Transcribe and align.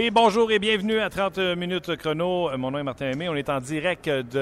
Oui, 0.00 0.10
bonjour 0.12 0.52
et 0.52 0.60
bienvenue 0.60 1.00
à 1.00 1.10
30 1.10 1.38
minutes 1.56 1.96
chrono. 1.96 2.56
Mon 2.56 2.70
nom 2.70 2.78
est 2.78 2.84
Martin 2.84 3.10
Aimé. 3.10 3.28
On 3.28 3.34
est 3.34 3.48
en 3.48 3.58
direct 3.58 4.08
du 4.08 4.38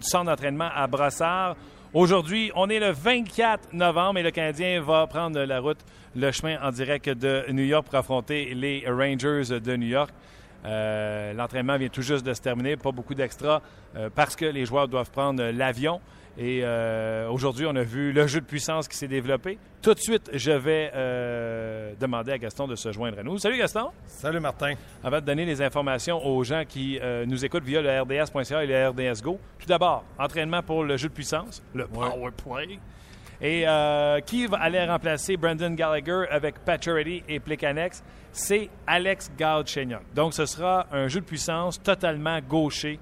centre 0.00 0.24
d'entraînement 0.24 0.68
à 0.74 0.88
Brassard. 0.88 1.54
Aujourd'hui, 1.92 2.50
on 2.56 2.68
est 2.68 2.80
le 2.80 2.90
24 2.90 3.72
novembre 3.72 4.18
et 4.18 4.24
le 4.24 4.32
Canadien 4.32 4.80
va 4.80 5.06
prendre 5.06 5.40
la 5.44 5.60
route, 5.60 5.78
le 6.16 6.32
chemin 6.32 6.56
en 6.60 6.72
direct 6.72 7.08
de 7.08 7.44
New 7.52 7.62
York 7.62 7.86
pour 7.86 7.94
affronter 7.94 8.52
les 8.52 8.82
Rangers 8.88 9.60
de 9.60 9.76
New 9.76 9.86
York. 9.86 10.10
Euh, 10.64 11.32
L'entraînement 11.34 11.76
vient 11.76 11.88
tout 11.88 12.02
juste 12.02 12.26
de 12.26 12.34
se 12.34 12.42
terminer, 12.42 12.76
pas 12.76 12.90
beaucoup 12.90 13.14
d'extra 13.14 13.62
euh, 13.94 14.10
parce 14.12 14.34
que 14.34 14.46
les 14.46 14.66
joueurs 14.66 14.88
doivent 14.88 15.12
prendre 15.12 15.44
l'avion. 15.52 16.00
Et 16.36 16.62
euh, 16.64 17.28
aujourd'hui, 17.28 17.64
on 17.66 17.76
a 17.76 17.84
vu 17.84 18.12
le 18.12 18.26
jeu 18.26 18.40
de 18.40 18.44
puissance 18.44 18.88
qui 18.88 18.96
s'est 18.96 19.06
développé. 19.06 19.56
Tout 19.80 19.94
de 19.94 20.00
suite, 20.00 20.30
je 20.32 20.50
vais 20.50 20.90
euh, 20.94 21.92
demander 22.00 22.32
à 22.32 22.38
Gaston 22.38 22.66
de 22.66 22.74
se 22.74 22.90
joindre 22.90 23.20
à 23.20 23.22
nous. 23.22 23.38
Salut 23.38 23.56
Gaston. 23.56 23.90
Salut 24.06 24.40
Martin. 24.40 24.74
Avant 25.04 25.20
de 25.20 25.26
donner 25.26 25.44
les 25.44 25.62
informations 25.62 26.24
aux 26.26 26.42
gens 26.42 26.64
qui 26.66 26.98
euh, 27.00 27.24
nous 27.24 27.44
écoutent 27.44 27.64
via 27.64 27.80
le 27.80 28.00
RDS.ca 28.00 28.64
et 28.64 28.66
le 28.66 28.88
RDS 28.88 29.22
Go, 29.22 29.38
tout 29.60 29.66
d'abord, 29.66 30.04
entraînement 30.18 30.62
pour 30.62 30.82
le 30.82 30.96
jeu 30.96 31.08
de 31.08 31.14
puissance, 31.14 31.62
le 31.72 31.86
Power 31.86 32.30
Play. 32.32 32.78
Et 33.40 33.66
qui 34.26 34.46
va 34.46 34.58
aller 34.58 34.82
remplacer 34.84 35.36
Brandon 35.36 35.70
Gallagher 35.70 36.24
avec 36.30 36.58
Pacioretty 36.60 37.24
et 37.28 37.40
Plekanex? 37.40 38.02
C'est 38.32 38.70
Alex 38.86 39.30
Galchenyuk. 39.36 40.00
Donc, 40.14 40.34
ce 40.34 40.46
sera 40.46 40.86
un 40.90 41.08
jeu 41.08 41.20
de 41.20 41.26
puissance 41.26 41.82
totalement 41.82 42.38
gaucher 42.40 42.98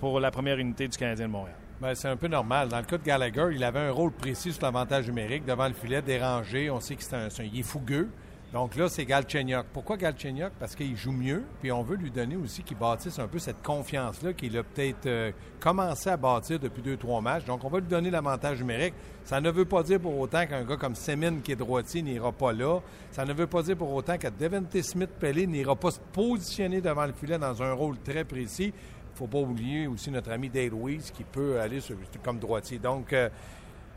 pour 0.00 0.20
la 0.20 0.30
première 0.30 0.58
unité 0.58 0.88
du 0.88 0.96
Canadien 0.96 1.26
de 1.26 1.32
Montréal. 1.32 1.56
Ben, 1.80 1.94
c'est 1.94 2.08
un 2.08 2.16
peu 2.16 2.26
normal. 2.26 2.68
Dans 2.68 2.78
le 2.78 2.84
cas 2.84 2.98
de 2.98 3.04
Gallagher, 3.04 3.50
il 3.52 3.62
avait 3.62 3.78
un 3.78 3.92
rôle 3.92 4.10
précis 4.10 4.52
sur 4.52 4.64
l'avantage 4.64 5.06
numérique 5.06 5.44
devant 5.44 5.68
le 5.68 5.74
filet, 5.74 6.02
dérangé. 6.02 6.70
On 6.70 6.80
sait 6.80 6.96
qu'il 6.96 7.14
est, 7.16 7.58
est 7.60 7.62
fougueux. 7.62 8.08
Donc 8.52 8.76
là, 8.76 8.88
c'est 8.88 9.04
Galchenyuk. 9.04 9.66
Pourquoi 9.74 9.98
Galchenyuk? 9.98 10.52
Parce 10.58 10.74
qu'il 10.74 10.96
joue 10.96 11.12
mieux, 11.12 11.44
puis 11.60 11.70
on 11.70 11.82
veut 11.82 11.96
lui 11.96 12.10
donner 12.10 12.34
aussi 12.34 12.62
qu'il 12.62 12.78
bâtisse 12.78 13.18
un 13.18 13.28
peu 13.28 13.38
cette 13.38 13.62
confiance-là 13.62 14.32
qu'il 14.32 14.56
a 14.56 14.62
peut-être 14.62 15.06
euh, 15.06 15.32
commencé 15.60 16.08
à 16.08 16.16
bâtir 16.16 16.58
depuis 16.58 16.80
deux, 16.80 16.96
trois 16.96 17.20
matchs. 17.20 17.44
Donc 17.44 17.62
on 17.62 17.68
va 17.68 17.78
lui 17.78 17.86
donner 17.86 18.10
l'avantage 18.10 18.58
numérique. 18.58 18.94
Ça 19.24 19.42
ne 19.42 19.50
veut 19.50 19.66
pas 19.66 19.82
dire 19.82 20.00
pour 20.00 20.18
autant 20.18 20.46
qu'un 20.46 20.64
gars 20.64 20.78
comme 20.78 20.94
Semin, 20.94 21.40
qui 21.44 21.52
est 21.52 21.56
droitier, 21.56 22.00
n'ira 22.00 22.32
pas 22.32 22.54
là. 22.54 22.80
Ça 23.12 23.26
ne 23.26 23.34
veut 23.34 23.46
pas 23.46 23.62
dire 23.62 23.76
pour 23.76 23.92
autant 23.92 24.16
que 24.16 24.28
Devante 24.28 24.80
Smith-Pellet 24.80 25.46
n'ira 25.46 25.76
pas 25.76 25.90
se 25.90 26.00
positionner 26.12 26.80
devant 26.80 27.04
le 27.04 27.12
filet 27.12 27.38
dans 27.38 27.62
un 27.62 27.74
rôle 27.74 27.98
très 27.98 28.24
précis 28.24 28.72
faut 29.18 29.26
pas 29.26 29.38
oublier 29.38 29.88
aussi 29.88 30.10
notre 30.10 30.30
ami 30.30 30.48
Dale 30.48 30.72
Weiss 30.72 31.10
qui 31.10 31.24
peut 31.24 31.60
aller 31.60 31.80
comme 32.22 32.38
droitier. 32.38 32.78
Donc, 32.78 33.12
euh, 33.12 33.28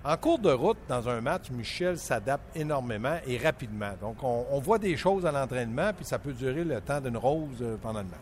en 0.04 0.18
cours 0.18 0.40
de 0.40 0.52
route, 0.52 0.80
dans 0.90 1.08
un 1.08 1.22
match, 1.22 1.52
Michel 1.52 2.00
s'adapte 2.00 2.56
énormément 2.56 3.18
et 3.28 3.38
rapidement. 3.38 3.92
Donc, 4.02 4.18
on, 4.24 4.60
voit 4.60 4.80
des 4.80 4.98
choses 4.98 5.28
à 5.28 5.32
l'entraînement, 5.32 5.92
puis 5.96 6.06
ça 6.06 6.18
peut 6.18 6.34
durer 6.34 6.64
le 6.64 6.82
temps 6.82 7.00
d'une 7.00 7.18
rose 7.18 7.60
euh, 7.62 7.78
pendant 7.80 8.00
le 8.00 8.06
match. 8.06 8.20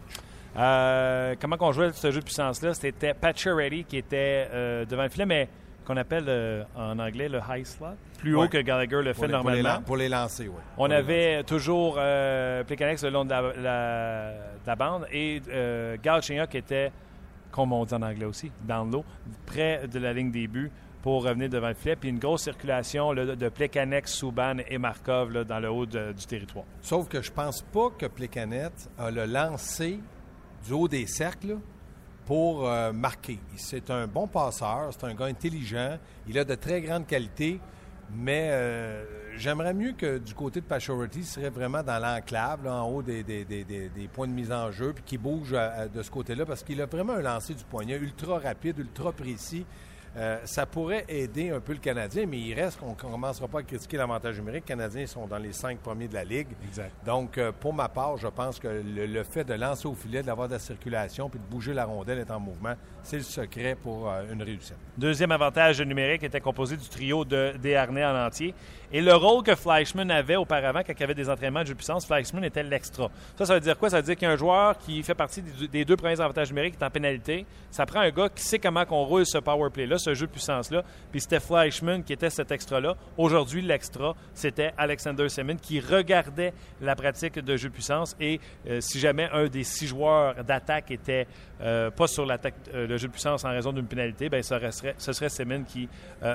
Euh, 0.58 1.36
comment 1.40 1.56
on 1.62 1.72
jouait 1.72 1.94
ce 1.94 2.12
jeu 2.12 2.20
de 2.20 2.26
puissance-là? 2.26 2.74
C'était 2.74 3.16
Ready 3.46 3.86
qui 3.86 3.98
était 3.98 4.50
devant 4.90 5.04
le 5.04 5.10
filet, 5.10 5.26
mais 5.26 5.48
qu'on 5.90 5.98
appelle 5.98 6.68
en 6.76 7.00
anglais 7.00 7.28
le 7.28 7.40
high 7.50 7.66
slot, 7.66 7.96
plus 8.20 8.36
haut 8.36 8.48
que 8.48 8.60
Gallagher 8.60 9.02
le 9.02 9.14
fait 9.14 9.28
normalement. 9.28 9.82
Pour 9.82 9.98
les, 9.98 10.08
lancer, 10.08 10.48
oui. 10.48 10.62
On 10.78 10.92
avait 10.92 11.44
toujours 11.44 11.96
euh, 11.98 12.64
le 12.70 13.10
long 13.10 13.26
de 13.26 13.32
la, 13.32 14.76
bande 14.76 15.08
et 15.12 15.42
euh, 15.50 15.98
qui 15.98 16.58
était, 16.58 16.92
comme 17.50 17.74
on 17.74 17.86
dit 17.86 17.94
en 17.96 18.04
anglais 18.04 18.26
aussi, 18.26 18.52
dans 18.68 18.84
l'eau, 18.86 19.04
près 19.48 19.88
de 19.88 19.98
la 19.98 20.14
ligne 20.14 20.30
des 20.30 20.48
buts 20.48 20.72
pour 21.02 21.24
revenir 21.24 21.50
devant 21.50 21.70
le 21.70 21.74
filet. 21.74 21.96
Puis 21.96 22.10
une 22.10 22.20
grosse 22.20 22.44
circulation 22.44 23.16
de 23.16 23.50
Plekanex, 23.50 24.14
Souban 24.14 24.58
et 24.68 24.78
Markov 24.78 25.44
dans 25.44 25.60
le 25.60 25.72
haut 25.72 25.88
du 25.88 26.26
territoire. 26.28 26.66
Sauf 26.82 27.08
que 27.08 27.20
je 27.20 27.32
pense 27.32 27.64
pas 27.64 27.90
que 27.98 28.06
Plekanet 28.06 28.90
a 29.00 29.10
le 29.10 29.26
lancé 29.26 30.00
du 30.68 30.74
haut 30.74 30.88
des 30.88 31.08
cercles 31.08 31.58
pour 32.30 32.70
euh, 32.70 32.94
marquer. 32.94 33.40
C'est 33.56 33.90
un 33.90 34.06
bon 34.06 34.28
passeur, 34.28 34.92
c'est 34.92 35.04
un 35.04 35.16
gars 35.16 35.26
intelligent, 35.26 35.98
il 36.28 36.38
a 36.38 36.44
de 36.44 36.54
très 36.54 36.80
grandes 36.80 37.08
qualités, 37.08 37.60
mais 38.14 38.50
euh, 38.52 39.04
j'aimerais 39.36 39.74
mieux 39.74 39.94
que 39.94 40.20
du 40.20 40.36
côté 40.36 40.62
de 40.62 40.66
Pachority, 40.68 41.22
il 41.22 41.26
serait 41.26 41.50
vraiment 41.50 41.82
dans 41.82 41.98
l'enclave, 41.98 42.68
en 42.68 42.88
haut 42.88 43.02
des, 43.02 43.24
points 44.14 44.28
de 44.28 44.34
mise 44.34 44.52
en 44.52 44.72
jeu, 44.72 44.94
puis 44.94 45.04
qu'il 45.04 45.18
bouge 45.18 45.54
euh, 45.54 45.88
de 45.88 46.04
ce 46.04 46.12
côté-là, 46.12 46.46
parce 46.46 46.62
qu'il 46.62 46.80
a 46.84 46.86
vraiment 46.86 47.14
un 47.14 47.22
lancer 47.24 47.56
du 47.56 47.64
poignet 47.64 47.96
ultra 47.96 48.38
rapide, 48.38 48.78
ultra 48.78 49.12
précis. 49.12 49.66
Euh, 50.20 50.38
ça 50.44 50.66
pourrait 50.66 51.06
aider 51.08 51.50
un 51.50 51.62
peu 51.62 51.72
le 51.72 51.80
Canadien, 51.80 52.26
mais 52.26 52.40
il 52.40 52.54
reste 52.54 52.78
qu'on 52.80 52.90
ne 52.90 52.96
commencera 52.96 53.48
pas 53.48 53.60
à 53.60 53.64
critiquer 53.64 53.96
l'avantage 53.96 54.38
numérique. 54.38 54.64
Les 54.68 54.76
Canadiens 54.76 55.08
sont 55.08 55.26
dans 55.28 55.38
les 55.38 55.54
cinq 55.54 55.80
premiers 55.80 56.10
de 56.10 56.14
la 56.14 56.26
Ligue. 56.26 56.50
Exact. 56.68 56.92
Donc, 57.06 57.38
euh, 57.38 57.54
pour 57.58 57.74
ma 57.74 57.88
part, 57.88 58.18
je 58.18 58.28
pense 58.28 58.60
que 58.60 58.68
le, 58.68 59.24
fait 59.24 59.46
de 59.46 59.54
lancer 59.54 59.88
au 59.88 59.94
filet, 59.94 60.22
d'avoir 60.22 60.50
de 60.50 60.54
la 60.54 60.60
circulation 60.60 61.30
puis 61.30 61.40
de 61.40 61.46
bouger 61.46 61.74
la 61.74 61.86
rondelle 61.86 62.20
est 62.20 62.32
en 62.32 62.40
mouvement, 62.40 62.74
c'est 63.04 63.18
le 63.18 63.24
secret 63.24 63.76
pour 63.76 64.10
euh, 64.10 64.24
une 64.32 64.42
réussite. 64.44 64.76
Deuxième 64.98 65.32
avantage 65.32 65.82
numérique 65.82 66.24
était 66.24 66.42
composé 66.42 66.76
du 66.76 66.88
trio 66.88 67.26
de 67.26 67.54
Desharnais 67.62 68.06
en 68.06 68.26
entier. 68.26 68.54
Et 68.92 69.02
le 69.02 69.14
rôle 69.14 69.44
que 69.44 69.56
Fleischmann 69.56 70.10
avait 70.10 70.36
auparavant, 70.36 70.80
quand 70.80 70.94
il 70.94 71.00
y 71.00 71.04
avait 71.04 71.14
des 71.14 71.30
entraînements 71.30 71.62
de 71.62 71.68
jeu 71.68 71.74
de 71.74 71.78
puissance, 71.78 72.08
Fleischmann 72.08 72.44
était 72.44 72.64
l'extra. 72.64 73.10
Ça, 73.38 73.46
ça 73.46 73.54
veut 73.54 73.60
dire 73.60 73.78
quoi? 73.78 73.90
Ça 73.90 73.98
veut 73.98 74.04
dire 74.04 74.16
qu'il 74.16 74.28
y 74.28 74.32
a 74.32 74.34
un 74.34 74.38
joueur 74.38 74.78
qui 74.80 75.04
fait 75.04 75.14
partie 75.14 75.42
des 75.42 75.86
deux 75.86 75.96
premiers 75.96 76.20
avantages 76.20 76.50
numériques 76.50 76.76
est 76.80 76.84
en 76.84 76.90
pénalité. 76.90 77.46
Ça 77.70 77.86
prend 77.86 78.00
un 78.00 78.10
gars 78.10 78.30
qui 78.30 78.44
sait 78.44 78.58
comment 78.58 78.86
qu'on 78.86 79.04
roule 79.04 79.28
ce 79.28 79.38
power 79.38 79.70
play-là, 79.70 80.00
ce 80.00 80.16
jeu 80.16 80.26
de 80.26 80.32
puissance-là. 80.32 80.84
Puis 81.12 81.22
c'était 81.22 81.40
Fleischmann 81.40 82.04
qui 82.04 82.14
était 82.14 82.32
cet 82.32 82.52
extra-là. 82.52 82.96
Aujourd'hui, 83.16 83.62
l'extra, 83.62 84.16
c'était 84.34 84.74
Alexander 84.76 85.30
Semin 85.30 85.56
qui 85.56 85.80
regardait 85.80 86.54
la 86.82 86.96
pratique 86.96 87.38
de 87.38 87.58
jeu 87.58 87.70
de 87.70 87.74
puissance. 87.74 88.16
Et 88.20 88.40
euh, 88.68 88.82
si 88.82 89.00
jamais 89.00 89.30
un 89.32 89.48
des 89.48 89.64
six 89.64 89.88
joueurs 89.88 90.44
d'attaque 90.44 90.90
était 90.90 91.28
euh, 91.62 91.92
pas 91.92 92.08
sur 92.08 92.26
l'attaque, 92.26 92.56
euh, 92.74 92.88
le 92.88 92.98
de 93.08 93.12
puissance 93.12 93.46
en 93.46 93.50
raison 93.50 93.74
d'une 93.74 93.88
pénalité, 93.88 94.30
ben, 94.30 94.42
ce 94.44 94.60
serait, 94.72 94.96
ce 94.98 95.14
serait 95.14 95.30
Semin 95.30 95.64
qui 95.64 95.88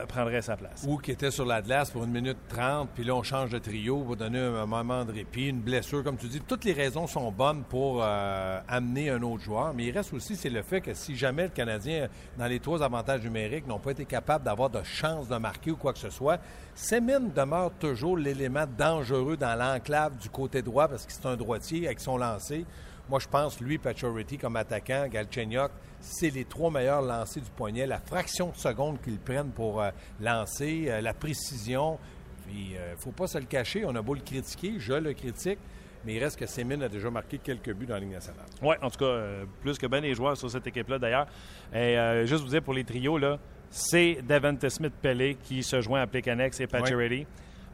prendrait 0.09 0.43
sa 0.43 0.57
place. 0.57 0.85
Ou 0.87 0.99
qui 0.99 1.11
était 1.11 1.31
sur 1.31 1.45
la 1.45 1.63
glace 1.63 1.91
pour 1.91 2.05
une 2.05 2.11
minute 2.11 2.39
30, 2.49 2.91
puis 2.95 3.05
là, 3.05 3.15
on 3.15 3.23
change 3.23 3.51
de 3.51 3.59
trio 3.59 4.01
pour 4.01 4.17
donner 4.17 4.39
un 4.39 4.67
moment 4.67 5.05
de 5.05 5.13
répit, 5.13 5.49
une 5.49 5.61
blessure, 5.61 6.03
comme 6.03 6.17
tu 6.17 6.27
dis. 6.27 6.41
Toutes 6.41 6.65
les 6.65 6.73
raisons 6.73 7.07
sont 7.07 7.31
bonnes 7.31 7.63
pour 7.65 8.01
euh, 8.03 8.61
amener 8.69 9.11
un 9.11 9.23
autre 9.23 9.43
joueur, 9.43 9.73
mais 9.75 9.87
il 9.87 9.91
reste 9.91 10.13
aussi, 10.13 10.37
c'est 10.37 10.51
le 10.51 10.63
fait 10.63 10.81
que 10.81 10.95
si 10.95 11.17
jamais 11.17 11.45
le 11.45 11.49
Canadien, 11.49 12.09
dans 12.39 12.47
les 12.47 12.61
trois 12.61 12.83
avantages 12.83 13.23
numériques, 13.23 13.67
n'ont 13.67 13.79
pas 13.79 13.93
été 13.93 14.05
capables 14.05 14.45
d'avoir 14.45 14.71
de 14.71 14.83
chance 14.83 15.29
de 15.29 15.37
marquer 15.37 15.71
ou 15.71 15.77
quoi 15.77 15.93
que 15.93 15.99
ce 15.99 16.11
soit, 16.11 16.39
Semin 16.75 17.21
demeure 17.21 17.71
toujours 17.79 18.17
l'élément 18.17 18.67
dangereux 18.79 19.37
dans 19.37 19.59
l'enclave 19.59 20.17
du 20.17 20.29
côté 20.29 20.63
droit 20.63 20.89
parce 20.89 21.07
que 21.07 21.13
c'est 21.13 21.27
un 21.27 21.37
droitier 21.37 21.87
avec 21.87 22.01
son 22.01 22.17
lancer. 22.17 22.65
Moi, 23.09 23.21
je 23.21 23.29
pense, 23.29 23.61
lui, 23.61 23.79
Pachority 23.79 24.39
comme 24.39 24.57
attaquant, 24.57 25.07
Galchenyuk, 25.11 25.71
c'est 26.05 26.31
les 26.31 26.45
trois 26.45 26.71
meilleurs 26.71 27.03
lancers 27.03 27.43
du 27.43 27.51
poignet. 27.51 27.87
La 27.87 27.99
fraction 27.99 28.51
de 28.51 28.57
seconde 28.57 29.01
qu'ils 29.01 29.19
prennent 29.19 29.51
pour 29.51 29.83
euh, 29.83 29.91
lancer, 30.21 30.87
euh, 30.89 31.01
la 31.01 31.15
précision, 31.15 31.99
puis, 32.45 32.71
il 32.73 32.77
euh, 32.77 32.93
ne 32.93 32.97
faut 32.97 33.13
pas 33.13 33.27
se 33.27 33.39
le 33.39 33.45
cacher. 33.45 33.85
On 33.85 33.95
a 33.95 34.03
beau 34.03 34.15
le 34.15 34.21
critiquer, 34.21 34.75
je 34.79 34.93
le 34.93 35.13
critique, 35.15 35.59
mais 36.05 36.15
il 36.15 36.23
reste 36.23 36.39
que 36.39 36.47
Semin 36.47 36.81
a 36.83 36.89
déjà 36.89 37.11
marqué 37.11 37.39
quelques 37.39 37.73
buts 37.73 37.87
dans 37.87 37.95
la 37.95 38.01
Ligue 38.01 38.13
nationale. 38.13 38.47
Oui, 38.63 38.75
en 38.83 38.91
tout 38.91 38.99
cas, 38.99 39.05
euh, 39.05 39.45
plus 39.61 39.79
que 39.79 39.87
bien 39.87 40.01
les 40.01 40.15
joueurs 40.15 40.37
sur 40.37 40.51
cette 40.51 40.67
équipe-là, 40.67 40.99
d'ailleurs. 40.99 41.27
Et 41.73 41.99
euh, 41.99 42.27
juste 42.27 42.43
vous 42.43 42.51
dire, 42.51 42.63
pour 42.63 42.75
les 42.75 42.85
trios, 42.85 43.19
là, 43.19 43.39
c'est 43.71 44.19
Devante 44.29 44.69
Smith-Pellet 44.69 45.37
qui 45.43 45.63
se 45.63 45.81
joint 45.81 46.03
à 46.03 46.07
Plekanex 46.07 46.61
et 46.61 46.67
Pacioretty. 46.67 47.27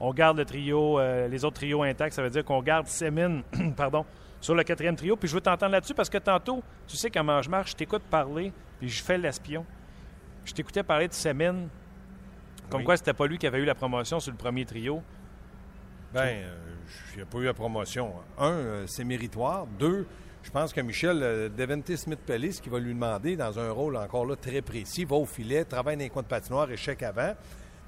On 0.03 0.15
garde 0.15 0.39
le 0.39 0.47
trio, 0.47 0.99
les 1.29 1.45
autres 1.45 1.57
trios 1.57 1.83
intacts. 1.83 2.15
Ça 2.15 2.23
veut 2.23 2.31
dire 2.31 2.43
qu'on 2.43 2.63
garde 2.63 2.87
Semin, 2.87 3.43
pardon, 3.77 4.07
sur 4.41 4.55
le 4.55 4.63
quatrième 4.63 4.97
trio. 4.97 5.17
Puis 5.17 5.29
je 5.29 5.35
veux 5.35 5.41
t'entendre 5.41 5.73
là-dessus 5.73 5.95
parce 5.95 6.11
que 6.11 6.19
tantôt, 6.19 6.63
tu 6.87 6.97
sais 6.97 7.11
comment 7.11 7.41
je 7.43 7.51
marche, 7.51 7.73
je 7.73 7.77
t'écoute 7.77 8.03
parler, 8.11 8.53
puis 8.79 8.89
je 8.89 9.03
fais 9.03 9.19
l'espion. 9.19 9.65
Je 10.45 10.53
t'écoutais 10.53 10.83
parler 10.83 11.09
de 11.09 11.13
Semin 11.13 11.69
comme 12.71 12.85
quoi, 12.85 12.97
c'était 12.97 13.13
pas 13.13 13.27
lui 13.27 13.37
qui 13.37 13.47
avait 13.47 13.59
eu 13.59 13.65
la 13.65 13.75
promotion 13.75 14.21
sur 14.21 14.31
le 14.31 14.39
premier 14.39 14.65
trio. 14.65 15.03
Ben, 16.15 16.21
euh, 16.21 16.57
il 17.15 17.21
n'a 17.21 17.27
pas 17.27 17.39
eu 17.39 17.45
la 17.45 17.55
promotion. 17.55 18.13
Un, 18.39 18.51
euh, 18.51 18.87
c'est 18.87 19.05
méritoire. 19.05 19.67
Deux, 19.79 20.07
je 20.43 20.51
pense 20.51 20.73
que 20.73 20.81
Michel 20.81 21.21
euh, 21.23 21.49
Devente 21.49 21.95
Smith-Pellis, 21.95 22.61
qui 22.63 22.69
va 22.69 22.79
lui 22.79 22.95
demander, 22.95 23.37
dans 23.37 23.59
un 23.59 23.71
rôle 23.71 23.97
encore 23.97 24.25
là 24.25 24.37
très 24.37 24.63
précis, 24.63 25.05
va 25.05 25.17
au 25.17 25.27
filet, 25.27 25.65
travaille 25.65 25.97
dans 25.97 26.05
les 26.05 26.11
coins 26.11 26.23
de 26.23 26.29
patinoire, 26.29 26.71
échec 26.71 27.03
avant. 27.03 27.35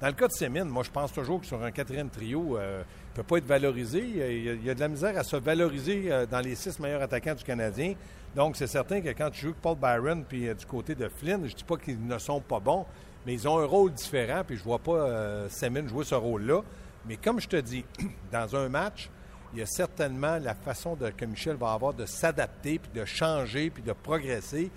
Dans 0.03 0.09
le 0.09 0.15
cas 0.15 0.27
de 0.27 0.33
Sémine, 0.33 0.65
moi, 0.65 0.83
je 0.83 0.91
pense 0.91 1.13
toujours 1.13 1.41
que 1.41 1.47
sur 1.47 1.63
un 1.63 1.71
quatrième 1.71 2.11
trio, 2.11 2.59
il 2.59 2.61
ne 2.61 2.83
peut 3.15 3.23
pas 3.23 3.37
être 3.37 3.47
valorisé. 3.47 4.01
Il 4.01 4.65
y, 4.65 4.69
a, 4.69 4.75
de 4.75 4.81
la 4.81 4.89
misère 4.89 5.17
à 5.17 5.23
se 5.23 5.37
valoriser 5.37 6.11
dans 6.29 6.41
les 6.41 6.57
six 6.57 6.81
meilleurs 6.81 7.03
attaquants 7.03 7.37
du 7.37 7.45
Canadien. 7.45 7.95
Donc, 8.35 8.57
c'est 8.57 8.67
certain 8.67 9.01
que 9.01 9.11
quand 9.11 9.31
tu 9.31 9.43
joues 9.43 9.55
Paul 9.63 9.77
Byron 9.77 10.25
puis 10.29 10.53
du 10.53 10.67
côté 10.67 10.97
de 10.97 11.09
Flynn, 11.09 11.47
je 11.47 11.53
ne 11.53 11.57
dis 11.57 11.63
pas 11.63 11.77
qu'ils 11.77 12.05
ne 12.05 12.19
sont 12.19 12.41
pas 12.41 12.59
bons, 12.59 12.85
mais 13.25 13.35
ils 13.35 13.47
ont 13.47 13.61
un 13.61 13.65
rôle 13.65 13.93
différent, 13.93 14.43
puis 14.45 14.57
je 14.57 14.65
vois 14.65 14.81
pas 14.81 14.91
euh, 14.91 15.49
jouer 15.87 16.05
ce 16.05 16.17
rôle-là. 16.17 16.63
Mais 17.07 17.17
comme 17.17 17.39
je 17.39 17.47
te 17.47 17.61
dis, 17.61 17.85
dans 18.33 18.57
un 18.57 18.69
match, 18.69 19.09
il 19.53 19.61
y 19.61 19.63
a 19.63 19.67
certainement 19.67 20.37
la 20.39 20.57
façon 20.57 20.97
que 20.97 21.25
Michel 21.25 21.55
va 21.55 21.75
avoir 21.75 21.95
de 21.95 22.07
s'adapter, 22.07 22.81
puis 22.81 22.91
de 22.93 23.05
changer, 23.05 23.71
puis 23.71 23.85
de 23.85 23.93
progresser. 23.93 24.69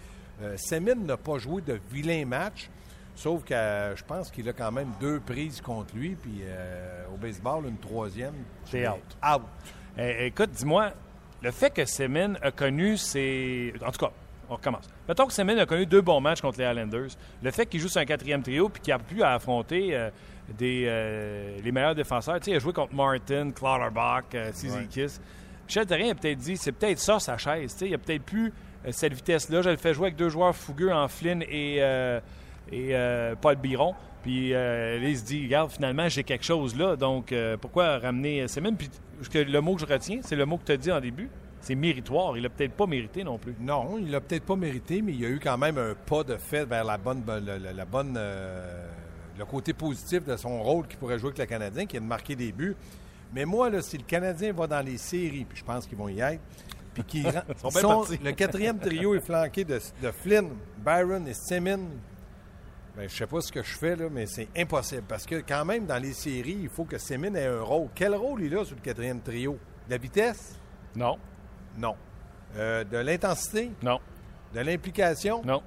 Euh, 0.43 0.55
n'a 0.79 1.17
pas 1.17 1.39
joué 1.39 1.63
de 1.63 1.79
vilain 1.91 2.25
match, 2.27 2.69
sauf 3.15 3.43
que 3.43 3.53
euh, 3.53 3.95
je 3.95 4.03
pense 4.03 4.29
qu'il 4.31 4.47
a 4.49 4.53
quand 4.53 4.71
même 4.71 4.91
deux 4.99 5.19
prises 5.19 5.61
contre 5.61 5.95
lui, 5.95 6.15
puis 6.15 6.41
euh, 6.43 7.05
au 7.13 7.17
baseball, 7.17 7.65
une 7.67 7.77
troisième. 7.77 8.35
C'est 8.65 8.87
out. 8.87 9.17
Out. 9.23 9.41
Eh, 9.97 10.27
écoute, 10.27 10.51
dis-moi, 10.51 10.91
le 11.41 11.51
fait 11.51 11.71
que 11.71 11.85
Semin 11.85 12.35
a 12.41 12.51
connu 12.51 12.97
ses. 12.97 13.73
En 13.85 13.91
tout 13.91 14.05
cas, 14.05 14.11
on 14.49 14.55
recommence. 14.55 14.89
Mettons 15.07 15.25
que 15.27 15.33
Semin 15.33 15.57
a 15.57 15.65
connu 15.65 15.85
deux 15.85 16.01
bons 16.01 16.21
matchs 16.21 16.41
contre 16.41 16.59
les 16.59 16.65
Islanders. 16.65 17.09
Le 17.41 17.51
fait 17.51 17.65
qu'il 17.65 17.79
joue 17.79 17.87
sur 17.87 18.01
un 18.01 18.05
quatrième 18.05 18.43
trio 18.43 18.69
puis 18.69 18.81
qu'il 18.81 18.93
a 18.93 18.99
pu 18.99 19.23
affronter 19.23 19.95
euh, 19.95 20.09
des, 20.53 20.85
euh, 20.87 21.57
les 21.63 21.71
meilleurs 21.71 21.95
défenseurs. 21.95 22.39
Tu 22.39 22.45
sais, 22.45 22.51
il 22.51 22.55
a 22.55 22.59
joué 22.59 22.73
contre 22.73 22.93
Martin, 22.93 23.51
Clutterbuck, 23.51 24.35
euh, 24.35 24.51
Kiss. 24.89 25.21
Michel 25.67 25.85
Terrien 25.85 26.11
a 26.11 26.15
peut-être 26.15 26.37
dit 26.37 26.57
c'est 26.57 26.71
peut-être 26.71 26.99
ça 26.99 27.19
sa 27.19 27.37
chaise. 27.37 27.73
Tu 27.73 27.79
sais, 27.79 27.87
il 27.89 27.93
a 27.95 27.97
peut-être 27.97 28.23
plus 28.23 28.53
euh, 28.85 28.91
cette 28.91 29.13
vitesse-là. 29.13 29.61
Je 29.61 29.69
le 29.71 29.77
fais 29.77 29.93
jouer 29.93 30.07
avec 30.07 30.15
deux 30.15 30.29
joueurs 30.29 30.55
fougueux 30.55 30.93
en 30.93 31.07
Flynn 31.07 31.43
et, 31.43 31.81
et 32.71 32.95
Paul 33.41 33.55
Biron. 33.55 33.93
Puis 34.23 34.51
là, 34.51 34.97
il 34.97 35.17
se 35.17 35.23
dit, 35.23 35.43
regarde, 35.43 35.71
finalement, 35.71 36.09
j'ai 36.09 36.23
quelque 36.23 36.45
chose 36.45 36.75
là. 36.75 36.95
Donc, 36.95 37.33
pourquoi 37.61 37.99
ramener 37.99 38.47
Semin? 38.47 38.73
Puis 38.73 38.89
le 39.33 39.59
mot 39.59 39.75
que 39.75 39.81
je 39.81 39.85
retiens, 39.85 40.19
c'est 40.21 40.35
le 40.35 40.45
mot 40.45 40.57
que 40.57 40.65
tu 40.65 40.71
as 40.71 40.77
dit 40.77 40.91
en 40.91 40.99
début 40.99 41.29
c'est 41.65 41.75
méritoire. 41.75 42.37
Il 42.37 42.43
l'a 42.43 42.49
peut-être 42.49 42.73
pas 42.73 42.85
mérité 42.85 43.23
non 43.23 43.39
plus. 43.39 43.55
Non, 43.59 43.97
il 43.97 44.11
l'a 44.11 44.21
peut-être 44.21 44.43
pas 44.43 44.55
mérité, 44.55 45.01
mais 45.01 45.13
il 45.13 45.21
y 45.21 45.25
a 45.25 45.29
eu 45.29 45.39
quand 45.39 45.57
même 45.57 45.79
un 45.79 45.95
pas 45.95 46.23
de 46.23 46.37
fait 46.37 46.63
vers 46.63 46.83
la 46.83 46.97
bonne, 46.97 47.23
la, 47.25 47.85
bonne, 47.85 48.15
euh, 48.17 48.87
le 49.37 49.45
côté 49.45 49.73
positif 49.73 50.23
de 50.25 50.37
son 50.37 50.61
rôle 50.61 50.87
qui 50.87 50.95
pourrait 50.95 51.17
jouer 51.17 51.29
avec 51.29 51.39
le 51.39 51.45
Canadien, 51.45 51.87
qui 51.87 51.97
est 51.97 51.99
de 51.99 52.05
marquer 52.05 52.35
des 52.35 52.51
buts. 52.51 52.75
Mais 53.33 53.45
moi, 53.45 53.71
là, 53.71 53.81
si 53.81 53.97
le 53.97 54.03
Canadien 54.03 54.53
va 54.53 54.67
dans 54.67 54.85
les 54.85 54.97
séries, 54.97 55.45
puis 55.45 55.57
je 55.57 55.63
pense 55.63 55.87
qu'ils 55.87 55.97
vont 55.97 56.07
y 56.07 56.19
être, 56.19 56.41
puis 56.93 57.03
qu'ils 57.03 57.23
le 58.23 58.31
quatrième 58.33 58.77
trio 58.77 59.15
est 59.15 59.19
flanqué 59.19 59.65
de, 59.65 59.79
Flynn, 60.21 60.49
Byron 60.85 61.27
et 61.27 61.33
Simmons, 61.33 61.89
ben, 62.95 63.09
je 63.09 63.15
sais 63.15 63.27
pas 63.27 63.41
ce 63.41 63.51
que 63.51 63.61
je 63.61 63.73
fais, 63.75 63.95
là, 63.95 64.07
mais 64.09 64.25
c'est 64.25 64.47
impossible. 64.55 65.03
Parce 65.07 65.25
que 65.25 65.35
quand 65.41 65.65
même, 65.65 65.85
dans 65.85 66.01
les 66.01 66.13
séries, 66.13 66.59
il 66.61 66.69
faut 66.69 66.85
que 66.85 66.97
Simmons 66.97 67.35
ait 67.35 67.47
un 67.47 67.61
rôle. 67.61 67.89
Quel 67.93 68.15
rôle 68.15 68.43
il 68.43 68.57
a 68.57 68.63
sur 68.63 68.75
le 68.75 68.81
quatrième 68.81 69.21
trio? 69.21 69.57
La 69.89 69.97
vitesse? 69.97 70.57
Non. 70.95 71.17
Non. 71.77 71.95
Euh, 72.55 72.83
de 72.85 72.97
l'intensité? 72.97 73.71
Non. 73.83 73.99
De 74.53 74.61
l'implication? 74.61 75.43
Non. 75.43 75.61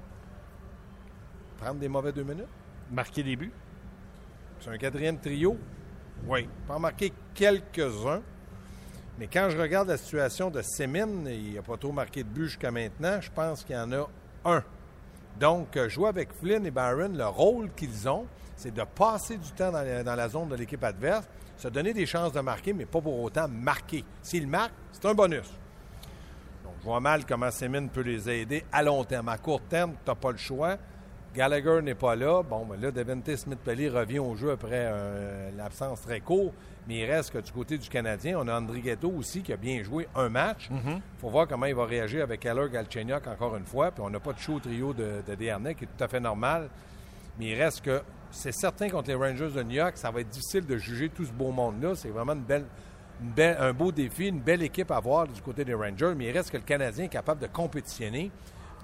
Prendre 1.58 1.80
des 1.80 1.88
mauvais 1.88 2.12
deux 2.12 2.22
minutes? 2.22 2.46
Marquer 2.90 3.22
des 3.22 3.36
buts? 3.36 3.52
C'est 4.60 4.70
un 4.70 4.78
quatrième 4.78 5.18
trio? 5.18 5.58
Oui. 6.26 6.48
Pas 6.66 6.76
en 6.76 6.80
marquer 6.80 7.12
quelques-uns. 7.34 8.22
Mais 9.18 9.26
quand 9.26 9.50
je 9.50 9.58
regarde 9.58 9.88
la 9.88 9.98
situation 9.98 10.48
de 10.50 10.62
Semin, 10.62 11.08
il 11.26 11.54
n'a 11.54 11.62
pas 11.62 11.76
trop 11.76 11.92
marqué 11.92 12.22
de 12.22 12.28
but 12.28 12.46
jusqu'à 12.46 12.70
maintenant. 12.70 13.20
Je 13.20 13.30
pense 13.30 13.64
qu'il 13.64 13.76
y 13.76 13.78
en 13.78 13.92
a 13.92 14.08
un. 14.44 14.64
Donc, 15.38 15.76
euh, 15.76 15.88
jouer 15.88 16.08
avec 16.08 16.32
Flynn 16.32 16.66
et 16.66 16.70
Byron, 16.70 17.16
le 17.16 17.26
rôle 17.26 17.70
qu'ils 17.74 18.08
ont, 18.08 18.26
c'est 18.56 18.74
de 18.74 18.82
passer 18.82 19.36
du 19.36 19.50
temps 19.52 19.70
dans 19.70 19.82
la, 19.82 20.02
dans 20.02 20.14
la 20.14 20.28
zone 20.28 20.48
de 20.48 20.56
l'équipe 20.56 20.82
adverse, 20.82 21.28
se 21.56 21.68
donner 21.68 21.92
des 21.92 22.06
chances 22.06 22.32
de 22.32 22.40
marquer, 22.40 22.72
mais 22.72 22.86
pas 22.86 23.00
pour 23.00 23.20
autant 23.22 23.48
marquer. 23.48 24.04
S'ils 24.22 24.48
marquent, 24.48 24.74
c'est 24.92 25.06
un 25.06 25.14
bonus. 25.14 25.48
Je 26.80 26.84
vois 26.84 27.00
mal 27.00 27.24
comment 27.26 27.50
Semin 27.50 27.86
peut 27.88 28.02
les 28.02 28.28
aider 28.30 28.64
à 28.72 28.82
long 28.82 29.04
terme. 29.04 29.28
À 29.28 29.38
court 29.38 29.62
terme, 29.62 29.92
tu 30.04 30.10
n'as 30.10 30.14
pas 30.14 30.30
le 30.30 30.38
choix. 30.38 30.76
Gallagher 31.38 31.80
n'est 31.82 31.94
pas 31.94 32.16
là. 32.16 32.42
Bon, 32.42 32.66
ben 32.66 32.80
là, 32.80 32.90
Devante 32.90 33.36
Smith-Pelly 33.36 33.90
revient 33.90 34.18
au 34.18 34.34
jeu 34.34 34.50
après 34.50 34.88
euh, 34.90 35.50
l'absence 35.56 36.00
très 36.00 36.18
courte. 36.18 36.52
Mais 36.88 36.98
il 36.98 37.04
reste 37.04 37.32
que 37.32 37.38
du 37.38 37.52
côté 37.52 37.78
du 37.78 37.88
Canadien, 37.88 38.40
on 38.40 38.48
a 38.48 38.58
André 38.58 38.80
Ghetto 38.80 39.08
aussi 39.08 39.42
qui 39.42 39.52
a 39.52 39.56
bien 39.56 39.80
joué 39.84 40.08
un 40.16 40.28
match. 40.28 40.68
Il 40.68 40.76
mm-hmm. 40.76 41.00
faut 41.20 41.30
voir 41.30 41.46
comment 41.46 41.66
il 41.66 41.76
va 41.76 41.84
réagir 41.84 42.24
avec 42.24 42.40
Keller 42.40 42.68
Galchenyuk 42.72 43.24
encore 43.28 43.54
une 43.54 43.66
fois. 43.66 43.92
Puis 43.92 44.02
on 44.04 44.10
n'a 44.10 44.18
pas 44.18 44.32
de 44.32 44.40
show 44.40 44.58
trio 44.58 44.92
de, 44.92 45.22
de 45.24 45.34
qui 45.74 45.84
est 45.84 45.88
tout 45.96 46.04
à 46.04 46.08
fait 46.08 46.18
normal. 46.18 46.68
Mais 47.38 47.50
il 47.50 47.54
reste 47.54 47.82
que 47.82 48.02
c'est 48.32 48.50
certain 48.50 48.88
contre 48.88 49.06
les 49.06 49.14
Rangers 49.14 49.50
de 49.54 49.62
New 49.62 49.76
York, 49.76 49.96
ça 49.96 50.10
va 50.10 50.22
être 50.22 50.30
difficile 50.30 50.66
de 50.66 50.76
juger 50.76 51.08
tout 51.08 51.24
ce 51.24 51.30
beau 51.30 51.52
monde-là. 51.52 51.94
C'est 51.94 52.08
vraiment 52.08 52.32
une 52.32 52.42
belle, 52.42 53.56
un 53.60 53.72
beau 53.72 53.92
défi, 53.92 54.26
une 54.26 54.40
belle 54.40 54.64
équipe 54.64 54.90
à 54.90 54.98
voir 54.98 55.28
du 55.28 55.40
côté 55.40 55.64
des 55.64 55.74
Rangers, 55.74 56.14
mais 56.16 56.26
il 56.26 56.32
reste 56.32 56.50
que 56.50 56.56
le 56.56 56.64
Canadien 56.64 57.04
est 57.04 57.08
capable 57.08 57.40
de 57.40 57.46
compétitionner. 57.46 58.32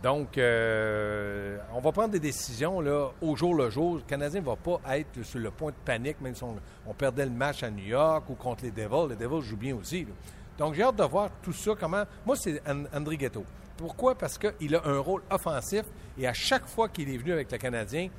Donc, 0.05 0.37
euh, 0.37 1.57
on 1.75 1.81
va 1.81 1.91
prendre 1.91 2.11
des 2.11 2.21
décisions 2.21 2.77
au 3.23 3.37
jour 3.37 3.55
le 3.55 3.71
jour. 3.71 3.95
Le 3.95 4.03
Canadien 4.03 4.43
ne 4.43 4.45
va 4.45 4.55
pas 4.55 4.99
être 4.99 5.23
sur 5.23 5.39
le 5.39 5.51
point 5.51 5.71
de 5.71 5.77
panique, 5.83 6.21
même 6.21 6.35
si 6.35 6.45
on, 6.45 6.93
perdait 6.93 7.25
le 7.25 7.31
match 7.31 7.63
à 7.63 7.71
New 7.71 7.87
York 7.87 8.29
ou 8.29 8.35
contre 8.35 8.65
les 8.65 8.71
Devils. 8.71 9.09
Les 9.09 9.17
Devils 9.17 9.41
jouent 9.41 9.57
bien 9.57 9.75
aussi. 9.75 10.07
Donc, 10.59 10.75
j'ai 10.75 10.83
hâte 10.83 10.97
de 10.97 11.05
voir 11.05 11.31
tout 11.43 11.55
ça. 11.55 11.71
Comment 11.81 12.05
Moi, 12.27 12.37
c'est 12.37 12.61
André 12.95 13.17
Ghetto. 13.17 13.47
Pourquoi? 13.79 14.15
Parce 14.15 14.37
qu'il 14.37 14.77
a 14.77 14.83
un 14.85 14.99
rôle 14.99 15.23
offensif 15.31 15.85
et 16.19 16.29
à 16.29 16.35
chaque 16.35 16.67
fois 16.67 16.91
qu'il 16.91 17.09
est 17.09 17.17
venu 17.17 17.33
avec 17.33 17.51
le 17.51 17.57
Canadien, 17.57 18.11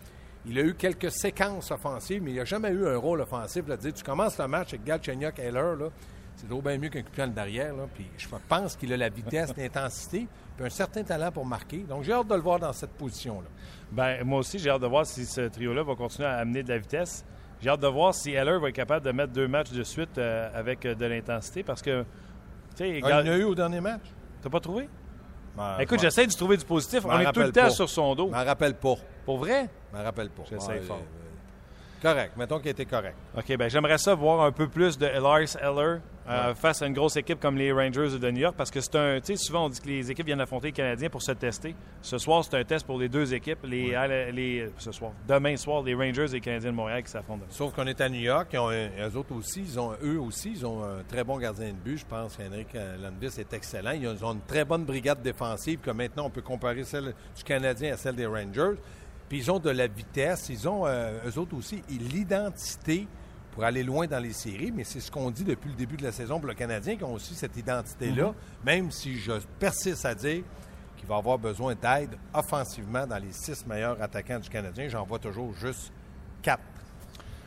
il 0.47 0.57
a 0.57 0.63
eu 0.63 0.73
quelques 0.73 1.11
séquences 1.11 1.69
offensives, 1.69 2.23
mais 2.23 2.31
il 2.31 2.37
n'a 2.37 2.45
jamais 2.45 2.69
eu 2.69 2.87
un 2.87 2.97
rôle 2.97 3.21
offensif. 3.21 3.67
Là, 3.67 3.77
tu 3.77 4.03
commences 4.03 4.39
le 4.39 4.47
match 4.47 4.69
avec 4.69 4.85
Galchenyuk, 4.85 5.37
Heller, 5.37 5.91
c'est 6.35 6.47
trop 6.49 6.61
bien 6.61 6.77
mieux 6.77 6.89
qu'un 6.89 7.01
coup 7.01 7.09
de 7.15 7.25
derrière. 7.27 7.75
Là, 7.75 7.83
puis 7.93 8.05
je 8.17 8.27
pense 8.47 8.75
qu'il 8.75 8.91
a 8.93 8.97
la 8.97 9.09
vitesse, 9.09 9.53
l'intensité, 9.57 10.27
puis 10.55 10.65
un 10.65 10.69
certain 10.69 11.03
talent 11.03 11.31
pour 11.31 11.45
marquer. 11.45 11.79
Donc 11.79 12.03
j'ai 12.03 12.13
hâte 12.13 12.27
de 12.27 12.35
le 12.35 12.41
voir 12.41 12.59
dans 12.59 12.73
cette 12.73 12.91
position-là. 12.91 13.47
Ben 13.91 14.23
moi 14.23 14.39
aussi, 14.39 14.59
j'ai 14.59 14.69
hâte 14.69 14.81
de 14.81 14.87
voir 14.87 15.05
si 15.05 15.25
ce 15.25 15.41
trio-là 15.41 15.83
va 15.83 15.95
continuer 15.95 16.27
à 16.27 16.37
amener 16.37 16.63
de 16.63 16.69
la 16.69 16.77
vitesse. 16.77 17.25
J'ai 17.61 17.69
hâte 17.69 17.79
de 17.79 17.87
voir 17.87 18.13
si 18.13 18.31
Heller 18.31 18.59
va 18.59 18.69
être 18.69 18.75
capable 18.75 19.05
de 19.05 19.11
mettre 19.11 19.31
deux 19.31 19.47
matchs 19.47 19.71
de 19.71 19.83
suite 19.83 20.17
euh, 20.17 20.49
avec 20.53 20.85
euh, 20.85 20.95
de 20.95 21.05
l'intensité 21.05 21.63
parce 21.63 21.81
que. 21.81 22.05
Ah, 22.77 22.85
il 22.85 22.99
y 22.99 23.03
en 23.05 23.25
a 23.25 23.37
eu 23.37 23.43
au 23.43 23.55
dernier 23.55 23.79
match. 23.79 24.03
T'as 24.41 24.49
pas 24.49 24.59
trouvé? 24.59 24.89
Ben, 25.55 25.77
Écoute, 25.79 26.01
j'essaie 26.01 26.27
de 26.27 26.33
trouver 26.33 26.57
du 26.57 26.65
positif. 26.65 27.05
On 27.05 27.17
est 27.17 27.31
tout 27.31 27.39
le 27.39 27.51
temps 27.51 27.69
sur 27.69 27.89
son 27.89 28.13
dos. 28.13 28.27
Je 28.27 28.35
m'en 28.37 28.43
rappelle 28.43 28.75
pas. 28.75 28.95
Pour 29.25 29.37
vrai? 29.37 29.69
Je 29.91 29.97
m'en 29.97 30.03
rappelle 30.03 30.29
pas. 30.29 30.43
J'essaie 30.49 30.81
fort. 30.81 31.01
Correct. 32.01 32.33
Mettons 32.35 32.59
qu'il 32.59 32.69
était 32.69 32.85
correct. 32.85 33.15
OK. 33.37 33.57
Ben 33.57 33.69
j'aimerais 33.69 33.97
ça 33.97 34.13
voir 34.13 34.41
un 34.41 34.51
peu 34.51 34.67
plus 34.67 34.97
de 34.97 35.07
Lars 35.07 35.55
Eller 35.61 36.01
euh, 36.27 36.55
face 36.55 36.81
à 36.81 36.87
une 36.87 36.93
grosse 36.93 37.17
équipe 37.17 37.39
comme 37.39 37.57
les 37.57 37.71
Rangers 37.71 38.17
de 38.19 38.31
New 38.31 38.39
York 38.39 38.55
parce 38.57 38.71
que 38.71 38.81
c'est 38.81 38.95
un. 38.95 39.19
Tu 39.19 39.35
sais, 39.35 39.45
souvent 39.45 39.65
on 39.65 39.69
dit 39.69 39.79
que 39.79 39.87
les 39.87 40.09
équipes 40.09 40.25
viennent 40.25 40.41
affronter 40.41 40.67
les 40.67 40.73
Canadiens 40.73 41.09
pour 41.09 41.21
se 41.21 41.31
tester. 41.33 41.75
Ce 42.01 42.17
soir, 42.17 42.43
c'est 42.43 42.57
un 42.57 42.63
test 42.63 42.85
pour 42.85 42.99
les 42.99 43.09
deux 43.09 43.33
équipes. 43.33 43.59
Les, 43.63 43.95
les, 44.31 44.69
ce 44.77 44.91
soir. 44.91 45.11
Demain 45.27 45.55
soir, 45.55 45.83
les 45.83 45.93
Rangers 45.93 46.25
et 46.29 46.33
les 46.33 46.41
Canadiens 46.41 46.71
de 46.71 46.75
Montréal 46.75 47.03
qui 47.03 47.11
s'affrontent. 47.11 47.45
Sauf 47.49 47.73
qu'on 47.73 47.87
est 47.87 48.01
à 48.01 48.09
New 48.09 48.21
York. 48.21 48.49
Ils 48.53 48.59
ont, 48.59 48.71
eux 48.71 49.17
autres 49.17 49.35
aussi, 49.35 49.61
ils 49.61 49.79
ont, 49.79 49.93
eux 50.03 50.19
aussi, 50.19 50.51
ils 50.51 50.65
ont 50.65 50.83
un 50.83 51.03
très 51.07 51.23
bon 51.23 51.37
gardien 51.37 51.69
de 51.69 51.77
but. 51.77 51.97
Je 51.97 52.05
pense 52.05 52.35
qu'Henrik 52.37 52.73
Landvis 52.73 53.39
est 53.39 53.53
excellent. 53.53 53.91
Ils 53.91 54.25
ont 54.25 54.33
une 54.33 54.45
très 54.47 54.65
bonne 54.65 54.85
brigade 54.85 55.21
défensive 55.21 55.79
que 55.79 55.91
maintenant 55.91 56.25
on 56.25 56.29
peut 56.31 56.41
comparer 56.41 56.83
celle 56.83 57.13
du 57.35 57.43
Canadien 57.43 57.93
à 57.93 57.97
celle 57.97 58.15
des 58.15 58.25
Rangers. 58.25 58.75
Puis 59.29 59.39
ils 59.39 59.51
ont 59.51 59.59
de 59.59 59.69
la 59.69 59.87
vitesse. 59.87 60.49
Ils 60.49 60.67
ont, 60.67 60.85
euh, 60.85 61.19
eux 61.27 61.37
autres 61.39 61.55
aussi, 61.55 61.81
l'identité 61.89 63.07
pour 63.55 63.63
aller 63.63 63.83
loin 63.83 64.05
dans 64.05 64.19
les 64.19 64.33
séries, 64.33 64.71
mais 64.75 64.83
c'est 64.83 64.99
ce 64.99 65.09
qu'on 65.09 65.31
dit 65.31 65.45
depuis 65.45 65.69
le 65.69 65.75
début 65.75 65.95
de 65.95 66.03
la 66.03 66.11
saison 66.11 66.39
pour 66.39 66.47
le 66.49 66.53
Canadien, 66.53 66.97
qui 66.97 67.05
ont 67.05 67.13
aussi 67.13 67.33
cette 67.33 67.55
identité-là, 67.55 68.27
mhm. 68.27 68.33
même 68.65 68.91
si 68.91 69.17
je 69.17 69.31
persiste 69.57 70.05
à 70.05 70.13
dire 70.13 70.43
qu'il 70.97 71.07
va 71.07 71.15
avoir 71.15 71.39
besoin 71.39 71.73
d'aide 71.73 72.17
offensivement 72.33 73.07
dans 73.07 73.17
les 73.17 73.31
six 73.31 73.65
meilleurs 73.65 74.01
attaquants 74.01 74.39
du 74.39 74.49
Canadien. 74.49 74.89
J'en 74.89 75.05
vois 75.05 75.19
toujours 75.19 75.53
juste 75.53 75.93
quatre. 76.41 76.61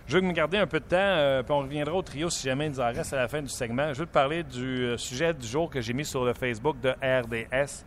Je 0.06 0.16
veux 0.16 0.22
me 0.22 0.32
garder 0.32 0.56
un 0.56 0.66
peu 0.66 0.80
de 0.80 0.86
temps, 0.86 0.96
euh, 0.96 1.42
puis 1.42 1.52
on 1.52 1.58
reviendra 1.58 1.94
au 1.94 2.00
trio 2.00 2.30
si 2.30 2.44
jamais 2.44 2.66
il 2.66 2.72
nous 2.72 2.80
en 2.80 2.86
reste 2.86 3.12
à 3.12 3.16
la 3.16 3.28
fin 3.28 3.42
du 3.42 3.50
segment. 3.50 3.92
Je 3.92 3.98
veux 3.98 4.06
te 4.06 4.12
parler 4.12 4.42
du 4.42 4.84
euh, 4.86 4.96
sujet 4.96 5.34
du 5.34 5.46
jour 5.46 5.68
que 5.68 5.82
j'ai 5.82 5.92
mis 5.92 6.06
sur 6.06 6.24
le 6.24 6.32
Facebook 6.32 6.80
de 6.80 6.88
RDS. 7.02 7.84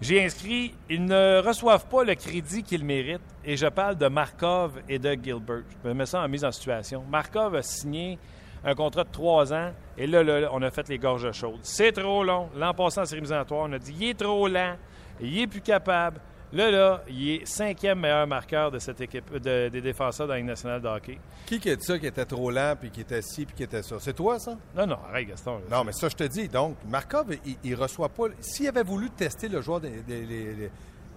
J'ai 0.00 0.24
inscrit 0.24 0.74
Ils 0.90 1.04
ne 1.04 1.40
reçoivent 1.40 1.86
pas 1.86 2.04
le 2.04 2.14
crédit 2.14 2.62
qu'ils 2.62 2.84
méritent. 2.84 3.20
Et 3.44 3.56
je 3.56 3.66
parle 3.66 3.96
de 3.96 4.08
Markov 4.08 4.80
et 4.88 4.98
de 4.98 5.12
Gilbert. 5.12 5.62
Je 5.82 5.88
me 5.88 5.94
mets 5.94 6.06
ça 6.06 6.20
en 6.20 6.28
mise 6.28 6.44
en 6.44 6.52
situation. 6.52 7.04
Markov 7.08 7.54
a 7.54 7.62
signé 7.62 8.18
un 8.64 8.74
contrat 8.74 9.04
de 9.04 9.10
trois 9.10 9.52
ans. 9.52 9.72
Et 9.96 10.06
là, 10.06 10.22
là, 10.22 10.48
on 10.52 10.62
a 10.62 10.70
fait 10.70 10.88
les 10.88 10.98
gorges 10.98 11.30
chaudes. 11.32 11.60
C'est 11.62 11.92
trop 11.92 12.24
long. 12.24 12.48
L'an 12.56 12.74
passé 12.74 13.00
en 13.00 13.04
série 13.04 13.22
on 13.50 13.72
a 13.72 13.78
dit 13.78 13.94
il 13.98 14.08
est 14.10 14.18
trop 14.18 14.48
lent. 14.48 14.76
Il 15.20 15.38
est 15.38 15.46
plus 15.46 15.60
capable. 15.60 16.20
Là, 16.54 16.70
là, 16.70 17.02
il 17.08 17.30
est 17.30 17.46
cinquième 17.46 17.98
meilleur 17.98 18.28
marqueur 18.28 18.70
de 18.70 18.78
cette 18.78 19.00
équipe, 19.00 19.36
des 19.38 19.80
défenseurs 19.80 20.28
dans 20.28 20.34
la 20.34 20.42
nationale 20.42 20.80
de 20.80 20.86
hockey. 20.86 21.18
Qui 21.46 21.58
qui 21.58 21.68
a 21.68 21.74
dit 21.74 21.84
ça, 21.84 21.98
qui 21.98 22.06
était 22.06 22.24
trop 22.24 22.48
lent, 22.50 22.76
puis 22.80 22.90
qui 22.90 23.00
était 23.00 23.22
ci, 23.22 23.44
puis 23.44 23.56
qui 23.56 23.62
était 23.64 23.82
ça? 23.82 23.96
C'est 23.98 24.12
toi, 24.12 24.38
ça? 24.38 24.56
Non, 24.76 24.86
non, 24.86 24.98
arrête, 25.08 25.28
Gaston. 25.28 25.62
non, 25.68 25.82
mais 25.82 25.92
ça, 25.92 26.08
je 26.08 26.14
te 26.14 26.24
dis. 26.24 26.48
Donc, 26.48 26.76
Markov, 26.88 27.34
il, 27.64 27.74
reçoit 27.74 28.08
pas... 28.08 28.26
S'il 28.40 28.68
avait 28.68 28.84
voulu 28.84 29.10
tester 29.10 29.48
le 29.48 29.60
joueur 29.60 29.80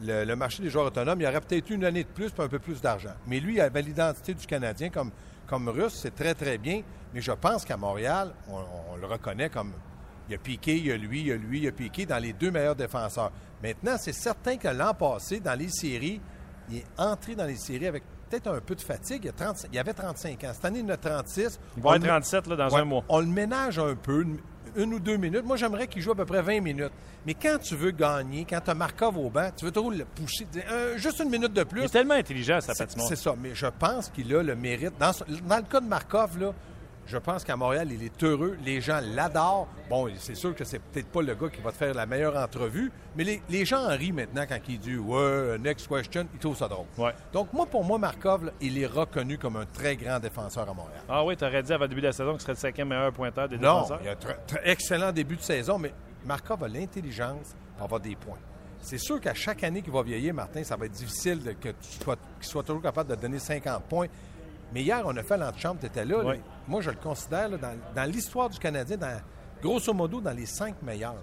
le, 0.02 0.36
marché 0.36 0.64
des 0.64 0.70
joueurs 0.70 0.88
autonomes, 0.88 1.22
il 1.22 1.28
aurait 1.28 1.42
peut-être 1.42 1.70
eu 1.70 1.76
une 1.76 1.86
année 1.86 2.04
de 2.04 2.10
plus, 2.10 2.32
puis 2.32 2.44
un 2.44 2.48
peu 2.48 2.60
plus 2.60 2.82
d'argent. 2.82 3.14
Mais 3.28 3.40
lui, 3.40 3.56
il 3.56 3.62
avait 3.62 3.82
l'identité 3.82 4.34
du 4.34 4.46
Canadien 4.48 4.90
comme, 4.90 5.12
comme 5.46 5.70
russe, 5.70 6.00
c'est 6.02 6.16
très, 6.16 6.34
très 6.34 6.58
bien. 6.58 6.82
Mais 7.14 7.22
je 7.22 7.32
pense 7.32 7.64
qu'à 7.64 7.78
Montréal, 7.78 8.34
on, 8.50 8.96
le 8.96 9.06
reconnaît 9.06 9.50
comme 9.50 9.74
il 10.30 10.36
a 10.36 10.38
piqué, 10.38 10.78
il 10.78 10.88
y 10.88 10.92
a 10.92 10.98
lui, 10.98 11.22
il 11.22 11.28
y 11.28 11.32
a 11.32 11.36
lui, 11.36 11.60
il 11.62 11.68
a 11.68 11.72
piqué 11.72 12.06
dans 12.06 12.18
les 12.18 12.34
deux 12.34 12.52
meilleurs 12.52 12.76
défenseurs. 12.76 13.32
Maintenant, 13.64 13.96
c'est 13.98 14.14
certain 14.14 14.58
que 14.58 14.68
l'an 14.68 14.94
passé, 14.94 15.40
dans 15.40 15.58
les 15.58 15.70
séries, 15.70 16.22
il 16.70 16.78
est 16.78 16.86
entré 16.98 17.36
dans 17.36 17.46
les 17.46 17.56
séries 17.56 17.88
avec 17.88 18.04
peut-être 18.30 18.48
un 18.48 18.60
peu 18.60 18.76
de 18.76 18.82
fatigue. 18.82 19.32
Il, 19.72 19.76
y 19.76 19.80
avait 19.80 19.94
35 19.94 20.44
ans. 20.44 20.52
Cette 20.54 20.66
année, 20.66 20.80
il 20.80 20.86
en 20.86 20.90
a 20.90 20.98
36. 20.98 21.60
Il 21.78 21.84
va 21.84 21.96
être 21.96 22.06
37 22.06 22.48
là, 22.48 22.56
dans 22.56 22.76
un 22.76 22.86
mois. 22.86 23.04
On 23.10 23.20
le 23.20 23.26
ménage 23.26 23.80
un 23.80 23.96
peu, 23.96 24.26
une, 24.76 24.94
ou 24.94 25.00
deux 25.00 25.18
minutes. 25.18 25.46
Moi, 25.46 25.58
j'aimerais 25.58 25.88
qu'il 25.88 26.02
joue 26.02 26.12
à 26.12 26.16
peu 26.16 26.26
près 26.26 26.42
20 26.42 26.62
minutes. 26.62 26.92
Mais 27.26 27.34
quand 27.34 27.58
tu 27.62 27.76
veux 27.76 27.92
gagner, 27.92 28.46
quand 28.50 28.60
tu 28.64 28.70
as 28.70 28.74
Markov 28.74 29.18
au 29.18 29.30
banc, 29.30 29.50
tu 29.56 29.66
veux 29.66 29.72
toujours 29.72 29.92
le 29.92 30.06
pousser. 30.06 30.46
juste 30.98 31.20
une 31.20 31.30
minute 31.30 31.54
de 31.54 31.64
plus. 31.64 31.82
Il 31.82 31.86
est 31.86 31.90
tellement 31.90 32.14
intelligent, 32.14 32.60
sa 32.62 32.74
patinoire. 32.74 33.08
C'est 33.08 33.16
ça. 33.16 33.34
Mais 33.42 33.56
je 33.56 33.68
pense 33.68 34.10
qu'il 34.10 34.34
a 34.36 34.44
le 34.44 34.56
mérite. 34.56 34.94
Dans, 35.00 35.12
dans 35.48 35.58
le 35.58 35.64
cas 35.64 35.80
de 35.80 35.88
Markov, 35.88 36.38
là, 36.38 36.54
Je 37.08 37.18
pense 37.18 37.44
qu'à 37.46 37.56
Montréal, 37.56 37.88
il 37.92 38.04
est 38.04 38.24
heureux. 38.24 38.58
Les 38.66 38.82
gens 38.82 39.00
l'adorent. 39.02 39.68
Bon, 39.90 40.10
c'est 40.20 40.36
sûr 40.36 40.54
que 40.54 40.64
c'est 40.66 40.80
peut-être 40.80 41.08
pas 41.08 41.22
le 41.22 41.34
gars 41.36 41.48
qui 41.50 41.62
va 41.62 41.72
te 41.72 41.78
faire 41.78 41.94
la 41.94 42.06
meilleure 42.06 42.36
entrevue, 42.36 42.92
mais 43.16 43.24
les, 43.24 43.42
les 43.50 43.64
gens 43.66 43.86
en 43.90 43.96
rient 43.96 44.12
maintenant 44.12 44.44
quand 44.48 44.60
il 44.68 44.78
dit 44.78 44.98
Ouais, 44.98 45.58
next 45.58 45.88
question. 45.88 46.28
Ils 46.34 46.40
trouvent 46.40 46.58
ça 46.58 46.68
drôle. 46.68 46.86
Ouais. 46.98 47.14
Donc, 47.32 47.54
moi, 47.54 47.66
pour 47.66 47.84
moi, 47.86 47.98
Markov, 47.98 48.46
là, 48.46 48.52
il 48.60 48.78
est 48.78 48.86
reconnu 48.86 49.38
comme 49.38 49.56
un 49.56 49.66
très 49.66 49.96
grand 49.96 50.20
défenseur 50.20 50.70
à 50.70 50.74
Montréal. 50.74 51.02
Ah 51.08 51.24
oui, 51.24 51.38
tu 51.38 51.46
aurais 51.46 51.64
dit 51.64 51.72
avant 51.72 51.84
le 51.86 51.88
début 51.90 52.02
de 52.02 52.08
la 52.08 52.12
saison 52.14 52.32
qu'il 52.34 52.42
serait 52.42 52.54
le 52.54 52.58
cinquième 52.60 52.90
meilleur 52.90 53.14
pointeur 53.14 53.48
des 53.48 53.58
Non, 53.58 53.84
défenseurs? 53.84 54.00
il 54.04 54.10
a 54.10 54.12
un 54.12 54.64
excellent 54.66 55.12
début 55.14 55.38
de 55.38 55.42
saison, 55.42 55.80
mais 55.80 55.94
Markov 56.26 56.62
a 56.64 56.68
l'intelligence 56.68 57.56
pour 57.78 57.86
avoir 57.86 58.02
des 58.02 58.16
points. 58.16 58.38
C'est 58.82 58.98
sûr 59.00 59.20
qu'à 59.20 59.34
chaque 59.34 59.64
année 59.64 59.82
qu'il 59.82 59.92
va 59.94 60.04
vieillir, 60.04 60.34
Martin, 60.34 60.64
ça 60.64 60.76
va 60.76 60.86
être 60.86 60.92
difficile 60.92 61.42
de- 61.42 61.52
que 61.54 61.70
tu 61.70 62.04
sois, 62.04 62.16
qu'il 62.40 62.48
soit 62.50 62.64
toujours 62.64 62.82
capable 62.82 63.10
de 63.10 63.16
donner 63.16 63.40
50 63.40 63.84
points. 63.84 64.08
Mais 64.74 64.82
hier, 64.82 65.02
on 65.06 65.16
a 65.16 65.24
fait 65.24 65.38
l'antichambre, 65.38 65.80
tu 65.80 65.86
étais 65.86 66.06
là. 66.06 66.24
là. 66.24 66.30
Oui. 66.32 66.42
Moi, 66.68 66.82
je 66.82 66.90
le 66.90 66.98
considère 66.98 67.50
là, 67.50 67.58
dans, 67.58 67.78
dans 67.96 68.10
l'histoire 68.12 68.50
du 68.50 68.60
Canadien, 68.60 68.98
dans, 68.98 69.22
grosso 69.62 69.94
modo, 69.94 70.20
dans 70.22 70.34
les 70.36 70.46
cinq 70.46 70.82
meilleurs. 70.82 71.16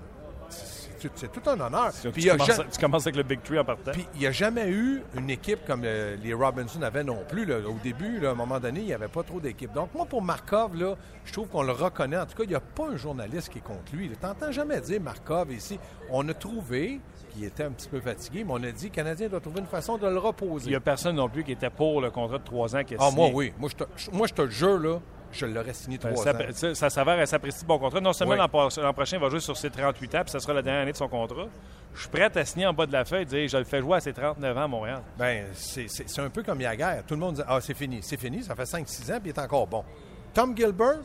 C'est 1.14 1.30
tout 1.32 1.42
un 1.48 1.58
honneur. 1.60 1.92
Tu, 2.00 2.10
Puis 2.10 2.22
il 2.22 2.26
y 2.26 2.30
a 2.30 2.32
commences, 2.36 2.56
ja- 2.56 2.64
tu 2.70 2.78
commences 2.80 3.02
avec 3.06 3.16
le 3.16 3.22
Big 3.22 3.42
Tree 3.42 3.58
en 3.58 3.64
partant. 3.64 3.92
puis 3.92 4.06
il 4.14 4.20
n'y 4.20 4.26
a 4.26 4.32
jamais 4.32 4.68
eu 4.70 5.02
une 5.16 5.30
équipe 5.30 5.66
comme 5.66 5.82
euh, 5.84 6.16
les 6.22 6.32
Robinson 6.34 6.82
avaient 6.82 7.04
non 7.04 7.18
plus. 7.28 7.44
là. 7.44 7.56
Au 7.58 7.76
début, 7.82 8.18
là, 8.20 8.30
à 8.30 8.32
un 8.32 8.36
moment 8.36 8.58
donné, 8.60 8.80
il 8.80 8.86
n'y 8.86 8.92
avait 8.94 9.08
pas 9.08 9.22
trop 9.22 9.40
d'équipes. 9.40 9.72
Donc 9.72 9.94
moi, 9.94 10.06
pour 10.06 10.22
Markov, 10.22 10.74
là, 10.76 10.96
je 11.24 11.32
trouve 11.32 11.48
qu'on 11.48 11.62
le 11.62 11.72
reconnaît. 11.72 12.18
En 12.18 12.26
tout 12.26 12.36
cas, 12.36 12.44
il 12.44 12.48
n'y 12.50 12.54
a 12.54 12.60
pas 12.60 12.88
un 12.88 12.96
journaliste 12.96 13.48
qui 13.50 13.58
est 13.58 13.62
contre 13.62 13.94
lui. 13.94 14.08
Tu 14.10 14.16
n'entends 14.26 14.52
jamais 14.52 14.80
dire 14.80 15.00
Markov 15.00 15.52
ici. 15.52 15.78
On 16.10 16.28
a 16.28 16.34
trouvé 16.34 17.00
qu'il 17.30 17.44
était 17.44 17.64
un 17.64 17.70
petit 17.70 17.88
peu 17.88 18.00
fatigué, 18.00 18.44
mais 18.44 18.52
on 18.52 18.62
a 18.62 18.70
dit 18.70 18.90
que 18.90 18.96
le 18.96 19.02
Canadien 19.02 19.28
doit 19.28 19.40
trouver 19.40 19.60
une 19.60 19.66
façon 19.66 19.96
de 19.98 20.06
le 20.06 20.18
reposer. 20.18 20.66
Il 20.66 20.70
n'y 20.70 20.76
a 20.76 20.80
personne 20.80 21.16
non 21.16 21.28
plus 21.28 21.42
qui 21.44 21.52
était 21.52 21.70
pour 21.70 22.00
le 22.00 22.10
contrat 22.10 22.38
de 22.38 22.44
trois 22.44 22.76
ans 22.76 22.84
qui 22.84 22.94
a 22.94 22.98
Ah, 23.00 23.10
moi, 23.10 23.28
oui. 23.32 23.52
Moi, 23.58 23.68
je 23.70 23.84
te, 23.84 24.10
moi, 24.16 24.26
je 24.26 24.34
te 24.34 24.42
le 24.42 24.50
jure, 24.50 24.78
là, 24.78 25.00
je 25.34 25.46
l'aurais 25.46 25.72
signé 25.74 25.98
Ben, 25.98 26.12
trois 26.12 26.24
ça, 26.24 26.32
ans. 26.32 26.38
ça, 26.52 26.74
ça 26.74 26.90
s'avère, 26.90 27.18
elle 27.18 27.26
s'apprécie 27.28 27.62
de 27.62 27.66
bon 27.66 27.78
contrat. 27.78 28.00
Non 28.00 28.12
seulement 28.12 28.32
Oui. 28.34 28.38
l'an 28.38 28.48
pro- 28.48 28.68
l'an 28.82 28.92
prochain, 28.94 29.16
il 29.16 29.20
va 29.22 29.28
jouer 29.28 29.40
sur 29.40 29.56
ses 29.56 29.70
38 29.70 30.14
ans, 30.14 30.20
puis 30.22 30.30
ça 30.30 30.40
sera 30.40 30.52
la 30.54 30.62
dernière 30.62 30.82
année 30.82 30.92
de 30.92 30.96
son 30.96 31.08
contrat. 31.08 31.46
Je 31.94 32.00
suis 32.00 32.08
prêt 32.08 32.30
à 32.36 32.44
signer 32.44 32.66
en 32.66 32.72
bas 32.72 32.86
de 32.86 32.92
la 32.92 33.04
feuille 33.04 33.22
et 33.22 33.26
dire 33.26 33.48
je 33.48 33.56
le 33.56 33.64
fais 33.64 33.80
jouer 33.80 33.96
à 33.96 34.00
ses 34.00 34.12
39 34.12 34.56
ans 34.58 34.62
à 34.62 34.68
Montréal. 34.68 35.02
Ben, 35.16 35.46
c'est 35.54 35.86
un 36.18 36.30
peu 36.30 36.42
comme 36.42 36.60
Yaguerre. 36.60 37.04
Tout 37.06 37.14
le 37.14 37.20
monde 37.20 37.34
dit 37.36 37.42
Ah, 37.46 37.60
c'est 37.60 37.74
fini, 37.74 38.00
c'est 38.02 38.16
fini, 38.16 38.42
ça 38.42 38.54
fait 38.54 38.64
5-6 38.64 39.12
ans, 39.12 39.18
puis 39.20 39.30
il 39.30 39.34
est 39.34 39.38
encore 39.38 39.66
bon. 39.66 39.84
Tom 40.32 40.56
Gilbert, 40.56 40.98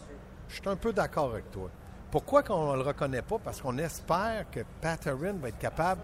je 0.48 0.56
suis 0.56 0.68
un 0.70 0.76
peu 0.76 0.92
d'accord 0.94 1.32
avec 1.32 1.52
toi. 1.52 1.70
Pourquoi 2.12 2.42
qu'on 2.42 2.72
ne 2.74 2.78
le 2.78 2.84
reconnaît 2.84 3.22
pas? 3.22 3.38
Parce 3.44 3.62
qu'on 3.62 3.78
espère 3.78 4.46
que 4.52 4.62
Patterin 4.82 5.34
va 5.40 5.50
être 5.50 5.60
capable 5.60 6.02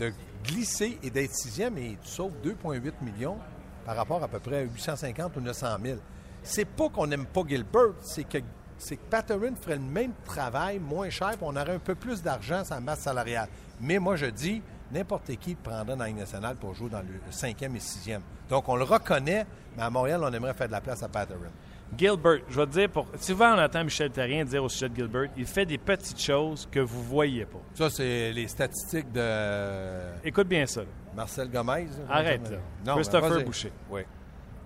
de 0.00 0.10
glisser 0.42 0.98
et 1.02 1.10
d'être 1.10 1.34
sixième 1.34 1.76
et 1.76 1.98
tu 2.02 2.08
sauves 2.08 2.32
2,8 2.42 2.92
millions 3.02 3.36
par 3.84 3.94
rapport 3.96 4.22
à 4.24 4.28
peu 4.28 4.38
près 4.38 4.56
à 4.56 4.62
850 4.62 5.36
ou 5.36 5.40
900 5.42 5.66
000. 5.84 5.98
C'est 6.42 6.64
pas 6.64 6.88
qu'on 6.88 7.06
n'aime 7.06 7.26
pas 7.26 7.42
Gilbert, 7.46 7.92
c'est 8.00 8.24
que, 8.24 8.38
c'est 8.78 8.96
que 8.96 9.04
Patterin 9.08 9.54
ferait 9.60 9.76
le 9.76 9.82
même 9.82 10.12
travail, 10.24 10.78
moins 10.78 11.08
cher, 11.10 11.30
puis 11.30 11.38
on 11.42 11.54
aurait 11.56 11.74
un 11.74 11.78
peu 11.78 11.94
plus 11.94 12.22
d'argent 12.22 12.64
sur 12.64 12.74
la 12.74 12.80
masse 12.80 13.00
salariale. 13.00 13.48
Mais 13.80 13.98
moi, 13.98 14.16
je 14.16 14.26
dis, 14.26 14.62
n'importe 14.90 15.34
qui 15.36 15.54
prendrait 15.54 15.96
dans 15.96 16.02
la 16.02 16.08
Ligue 16.08 16.18
nationale 16.18 16.56
pour 16.56 16.74
jouer 16.74 16.90
dans 16.90 17.00
le 17.00 17.20
cinquième 17.30 17.76
et 17.76 17.80
sixième. 17.80 18.22
Donc, 18.48 18.68
on 18.68 18.76
le 18.76 18.84
reconnaît, 18.84 19.46
mais 19.76 19.82
à 19.82 19.90
Montréal, 19.90 20.20
on 20.22 20.32
aimerait 20.32 20.54
faire 20.54 20.66
de 20.66 20.72
la 20.72 20.80
place 20.80 21.02
à 21.02 21.08
Patterin. 21.08 21.50
Gilbert, 21.96 22.38
je 22.48 22.58
vais 22.58 22.66
te 22.66 22.72
dire, 22.72 22.88
pour... 22.90 23.06
souvent 23.20 23.54
on 23.54 23.62
entend 23.62 23.84
Michel 23.84 24.10
Terrien 24.10 24.44
dire 24.46 24.64
au 24.64 24.68
sujet 24.70 24.88
de 24.88 24.96
Gilbert, 24.96 25.28
il 25.36 25.44
fait 25.44 25.66
des 25.66 25.76
petites 25.76 26.20
choses 26.20 26.66
que 26.70 26.80
vous 26.80 27.02
voyez 27.02 27.44
pas. 27.44 27.58
Ça, 27.74 27.90
c'est 27.90 28.32
les 28.32 28.48
statistiques 28.48 29.12
de 29.12 30.00
Écoute 30.24 30.48
bien 30.48 30.64
ça. 30.66 30.80
là. 30.80 30.86
Marcel 31.14 31.50
Gomez. 31.50 31.88
Arrête, 32.08 32.50
là. 32.50 32.56
Non, 32.86 32.94
Christopher. 32.94 33.44
Boucher. 33.44 33.72
Oui. 33.90 34.02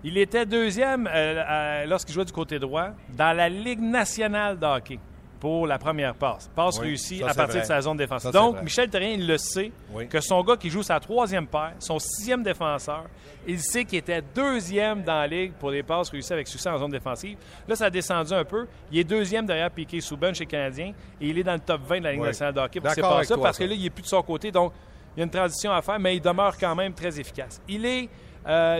Il 0.09 0.17
était 0.17 0.45
deuxième 0.45 1.09
euh, 1.13 1.43
à- 1.45 1.85
lorsqu'il 1.85 2.13
jouait 2.15 2.23
du 2.23 2.31
côté 2.31 2.59
droit 2.59 2.89
dans 3.09 3.35
la 3.35 3.49
Ligue 3.49 3.81
nationale 3.81 4.57
de 4.57 4.65
hockey 4.65 4.99
pour 5.39 5.67
la 5.67 5.77
première 5.77 6.15
passe. 6.15 6.49
Passe 6.55 6.79
Oui, 6.79 6.87
réussie 6.87 7.19
ça, 7.19 7.25
à 7.29 7.33
partir 7.33 7.47
vrai. 7.55 7.61
de 7.61 7.65
sa 7.65 7.81
zone 7.81 7.97
défensive. 7.97 8.31
Ça, 8.31 8.39
Donc, 8.39 8.55
vrai. 8.55 8.63
Michel 8.63 8.89
Terrien, 8.89 9.09
il 9.09 9.27
le 9.27 9.37
sait 9.37 9.71
Oui. 9.93 10.07
que 10.07 10.19
son 10.21 10.41
gars 10.43 10.55
qui 10.55 10.69
joue 10.69 10.81
sa 10.81 10.99
troisième 10.99 11.45
paire, 11.45 11.73
son 11.79 11.99
sixième 11.99 12.41
défenseur, 12.41 13.03
il 13.45 13.59
sait 13.59 13.83
qu'il 13.85 13.99
était 13.99 14.21
deuxième 14.33 15.03
dans 15.03 15.13
la 15.19 15.27
Ligue 15.27 15.51
pour 15.59 15.71
les 15.71 15.83
passes 15.83 16.09
réussies 16.09 16.33
avec 16.33 16.47
succès 16.47 16.69
en 16.69 16.77
zone 16.77 16.91
défensive. 16.91 17.37
Là, 17.67 17.75
ça 17.75 17.85
a 17.85 17.89
descendu 17.89 18.33
un 18.33 18.45
peu. 18.45 18.65
Il 18.91 18.99
est 18.99 19.03
deuxième 19.03 19.45
derrière 19.45 19.69
Piquet 19.69 19.99
Souban 19.99 20.33
chez 20.33 20.45
les 20.45 20.47
Canadiens 20.47 20.93
et 21.21 21.27
il 21.27 21.37
est 21.37 21.43
dans 21.43 21.53
le 21.53 21.59
top 21.59 21.81
20 21.85 21.99
de 21.99 22.03
la 22.05 22.11
Ligue 22.13 22.21
Oui. 22.21 22.27
nationale 22.27 22.53
de 22.53 22.59
hockey 22.61 22.79
pour 22.79 22.91
ces 22.91 23.01
passes-là 23.01 23.37
parce 23.41 23.57
que 23.57 23.63
là, 23.65 23.73
il 23.75 23.83
n'est 23.83 23.89
plus 23.89 24.03
de 24.03 24.07
son 24.07 24.21
côté. 24.23 24.51
Donc, 24.51 24.71
il 25.15 25.19
y 25.19 25.21
a 25.21 25.25
une 25.25 25.31
transition 25.31 25.71
à 25.71 25.81
faire, 25.81 25.99
mais 25.99 26.15
il 26.15 26.21
demeure 26.21 26.55
quand 26.57 26.75
même 26.75 26.93
très 26.93 27.19
efficace. 27.19 27.59
Il 27.67 27.85
est 27.85 28.03
euh, 28.05 28.07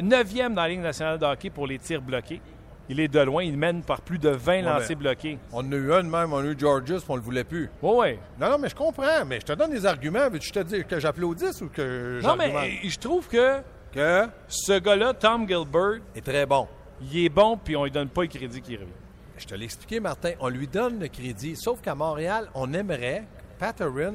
neuvième 0.01 0.53
dans 0.53 0.61
la 0.63 0.69
Ligue 0.69 0.81
nationale 0.81 1.19
de 1.19 1.25
hockey 1.25 1.49
pour 1.49 1.67
les 1.67 1.77
tirs 1.79 2.01
bloqués. 2.01 2.41
Il 2.89 3.01
est 3.01 3.09
de 3.09 3.19
loin, 3.19 3.43
il 3.43 3.57
mène 3.57 3.81
par 3.83 3.99
plus 4.01 4.17
de 4.17 4.29
20 4.29 4.61
lancers 4.61 4.95
bloqués. 4.95 5.37
On 5.51 5.57
en 5.59 5.71
a 5.73 5.75
eu 5.75 5.91
un 5.91 6.03
de 6.03 6.09
même, 6.09 6.31
on 6.31 6.37
a 6.37 6.43
eu 6.45 6.57
Georges, 6.57 7.03
on 7.09 7.17
le 7.17 7.21
voulait 7.21 7.43
plus. 7.43 7.69
Oui, 7.81 7.91
oui. 7.99 8.19
Non, 8.39 8.49
non, 8.49 8.57
mais 8.57 8.69
je 8.69 8.75
comprends, 8.75 9.25
mais 9.25 9.41
je 9.41 9.45
te 9.45 9.51
donne 9.53 9.71
des 9.71 9.85
arguments. 9.85 10.29
Veux-tu 10.29 10.51
te 10.51 10.59
dise 10.59 10.85
que 10.85 10.97
j'applaudisse 10.97 11.61
ou 11.61 11.67
que 11.67 12.21
Non, 12.23 12.37
mais 12.37 12.53
euh, 12.55 12.87
je 12.89 12.97
trouve 12.97 13.27
que 13.27 13.57
Que? 13.91 14.27
ce 14.47 14.79
gars-là, 14.79 15.13
Tom 15.15 15.45
Gilbert, 15.45 15.99
est 16.15 16.21
très 16.25 16.45
bon. 16.45 16.65
il 17.01 17.25
est 17.25 17.29
bon, 17.29 17.57
puis 17.61 17.75
on 17.75 17.83
lui 17.83 17.91
donne 17.91 18.07
pas 18.07 18.21
le 18.21 18.27
crédit 18.29 18.61
qu'il 18.61 18.77
revient. 18.77 18.91
Je 19.37 19.45
te 19.45 19.53
l'ai 19.53 19.65
expliqué, 19.65 19.99
Martin. 19.99 20.31
On 20.39 20.47
lui 20.47 20.67
donne 20.67 20.97
le 20.99 21.09
crédit. 21.09 21.57
Sauf 21.57 21.81
qu'à 21.81 21.93
Montréal, 21.93 22.47
on 22.55 22.71
aimerait 22.73 23.25
que 23.37 23.59
Patterin 23.59 24.13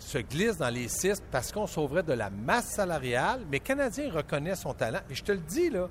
se 0.00 0.18
glisse 0.18 0.56
dans 0.56 0.70
les 0.70 0.88
six 0.88 1.22
parce 1.30 1.52
qu'on 1.52 1.66
sauverait 1.66 2.02
de 2.02 2.12
la 2.12 2.30
masse 2.30 2.70
salariale. 2.70 3.40
Mais 3.50 3.60
Canadien 3.60 4.10
reconnaît 4.10 4.56
son 4.56 4.74
talent. 4.74 5.00
Et 5.08 5.14
je 5.14 5.22
te 5.22 5.32
le 5.32 5.38
dis, 5.38 5.70
là, 5.70 5.88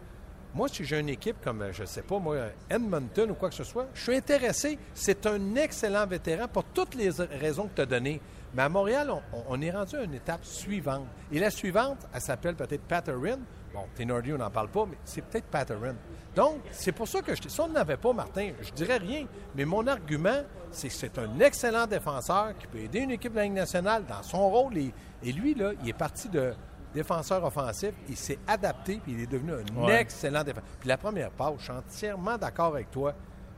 moi, 0.53 0.67
si 0.67 0.83
j'ai 0.83 0.99
une 0.99 1.09
équipe 1.09 1.37
comme, 1.43 1.63
je 1.71 1.85
sais 1.85 2.01
pas, 2.01 2.19
moi, 2.19 2.37
Edmonton 2.69 3.31
ou 3.31 3.35
quoi 3.35 3.49
que 3.49 3.55
ce 3.55 3.63
soit, 3.63 3.87
je 3.93 4.01
suis 4.01 4.15
intéressé. 4.15 4.77
C'est 4.93 5.25
un 5.27 5.55
excellent 5.55 6.07
vétéran 6.07 6.47
pour 6.47 6.63
toutes 6.65 6.95
les 6.95 7.09
raisons 7.09 7.67
que 7.67 7.75
tu 7.75 7.81
as 7.81 7.85
données. 7.85 8.19
Mais 8.55 8.63
à 8.63 8.69
Montréal, 8.69 9.11
on, 9.11 9.21
on 9.47 9.61
est 9.61 9.71
rendu 9.71 9.95
à 9.95 10.03
une 10.03 10.15
étape 10.15 10.43
suivante. 10.43 11.05
Et 11.31 11.39
la 11.39 11.51
suivante, 11.51 11.99
elle 12.13 12.21
s'appelle 12.21 12.55
peut-être 12.55 12.81
Patterin. 12.81 13.37
Bon, 13.79 13.87
Tenordi, 13.95 14.33
on 14.33 14.37
n'en 14.37 14.49
parle 14.49 14.67
pas, 14.69 14.85
mais 14.85 14.97
c'est 15.05 15.21
peut-être 15.23 15.45
Patterin. 15.45 15.95
Donc, 16.35 16.59
c'est 16.71 16.91
pour 16.91 17.07
ça 17.07 17.21
que 17.21 17.33
je, 17.35 17.47
si 17.47 17.59
on 17.61 17.69
n'avait 17.69 17.97
pas, 17.97 18.11
Martin, 18.13 18.51
je 18.61 18.71
dirais 18.71 18.97
rien. 18.97 19.25
Mais 19.55 19.65
mon 19.65 19.85
argument, 19.87 20.41
c'est 20.71 20.87
que 20.89 20.93
c'est 20.93 21.17
un 21.17 21.39
excellent 21.39 21.87
défenseur 21.87 22.57
qui 22.57 22.67
peut 22.67 22.79
aider 22.79 22.99
une 22.99 23.11
équipe 23.11 23.31
de 23.31 23.37
la 23.37 23.43
Ligue 23.43 23.53
nationale 23.53 24.03
dans 24.05 24.21
son 24.23 24.49
rôle. 24.49 24.77
Et, 24.77 24.91
et 25.23 25.31
lui, 25.31 25.53
là, 25.55 25.71
il 25.81 25.89
est 25.89 25.93
parti 25.93 26.27
de 26.29 26.53
défenseur 26.93 27.43
offensif. 27.43 27.91
Il 28.07 28.17
s'est 28.17 28.39
adapté, 28.47 28.99
puis 29.03 29.13
il 29.13 29.21
est 29.21 29.27
devenu 29.31 29.53
un 29.53 29.83
Ouais. 29.85 30.01
excellent 30.01 30.43
défenseur. 30.43 30.69
Puis 30.79 30.89
la 30.89 30.97
première 30.97 31.31
passe, 31.31 31.53
je 31.59 31.63
suis 31.63 31.71
entièrement 31.73 32.37
d'accord 32.37 32.67
avec 32.73 32.91
toi. 32.91 33.13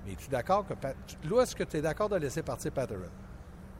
Mais 0.05 0.13
es-tu 0.13 0.29
d'accord 0.29 0.65
que... 0.67 0.73
Pat- 0.73 0.95
Là, 1.29 1.41
est-ce 1.43 1.55
que 1.55 1.63
tu 1.63 1.77
es 1.77 1.81
d'accord 1.81 2.09
de 2.09 2.15
laisser 2.17 2.41
partir 2.43 2.71
Patterin? 2.71 3.09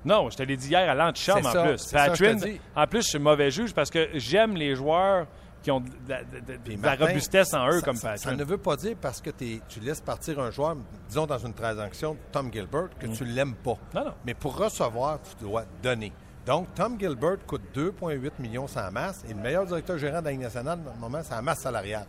Non, 0.03 0.29
je 0.31 0.37
te 0.37 0.43
l'ai 0.43 0.57
dit 0.57 0.69
hier 0.69 0.89
à 0.89 0.95
l'antichambre 0.95 1.47
en 1.47 1.63
plus. 1.67 1.77
ça 1.77 2.07
Patrin, 2.07 2.35
en 2.75 2.87
plus, 2.87 3.03
je 3.03 3.07
suis 3.09 3.19
mauvais 3.19 3.51
juge 3.51 3.71
parce 3.73 3.91
que 3.91 4.09
j'aime 4.15 4.55
les 4.55 4.75
joueurs 4.75 5.27
qui 5.61 5.69
ont 5.71 5.79
de 5.79 5.87
la, 6.07 6.23
de- 6.23 6.39
de- 6.39 7.03
robustesse 7.05 7.53
en 7.53 7.67
eux 7.69 7.79
ça- 7.79 7.85
comme 7.85 7.95
ça, 7.95 8.17
ça 8.17 8.33
ne 8.35 8.43
veut 8.43 8.57
pas 8.57 8.75
dire 8.75 8.95
parce 8.99 9.21
que 9.21 9.29
tu 9.29 9.79
laisses 9.81 10.01
partir 10.01 10.39
un 10.39 10.49
joueur, 10.51 10.75
disons 11.07 11.25
dans 11.27 11.37
une 11.37 11.53
transaction, 11.53 12.17
Tom 12.31 12.51
Gilbert, 12.51 12.89
que 12.99 13.07
tu 13.07 13.23
ne 13.23 13.29
l'aimes 13.31 13.55
pas. 13.55 13.77
Non, 13.93 14.05
non. 14.05 14.13
Mais 14.25 14.33
pour 14.33 14.55
recevoir, 14.57 15.19
tu 15.21 15.43
dois 15.45 15.63
donner. 15.83 16.11
Donc, 16.45 16.73
Tom 16.73 16.99
Gilbert 16.99 17.37
coûte 17.45 17.61
2,8 17.75 18.31
millions 18.39 18.67
sans 18.67 18.89
masse 18.91 19.23
et 19.29 19.33
le 19.33 19.39
meilleur 19.39 19.65
directeur 19.65 19.97
gérant 19.99 20.19
de 20.19 20.25
la 20.25 20.31
Ligue 20.31 20.41
nationale, 20.41 20.79
normalement, 20.79 21.23
c'est 21.23 21.35
la 21.35 21.41
masse 21.43 21.59
salariale. 21.59 22.07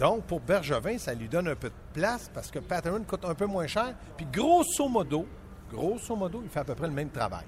Donc, 0.00 0.24
pour 0.24 0.40
Bergevin, 0.40 0.96
ça 0.98 1.12
lui 1.14 1.28
donne 1.28 1.48
un 1.48 1.54
peu 1.54 1.68
de 1.68 1.74
place 1.92 2.30
parce 2.32 2.50
que 2.50 2.58
Patterson 2.58 3.02
coûte 3.06 3.24
un 3.26 3.34
peu 3.34 3.44
moins 3.46 3.66
cher. 3.66 3.94
Puis, 4.16 4.26
grosso 4.32 4.88
modo, 4.88 5.26
grosso 5.70 6.16
modo, 6.16 6.40
il 6.42 6.48
fait 6.50 6.60
à 6.60 6.64
peu 6.64 6.74
près 6.74 6.86
le 6.86 6.92
même 6.94 7.10
travail. 7.10 7.44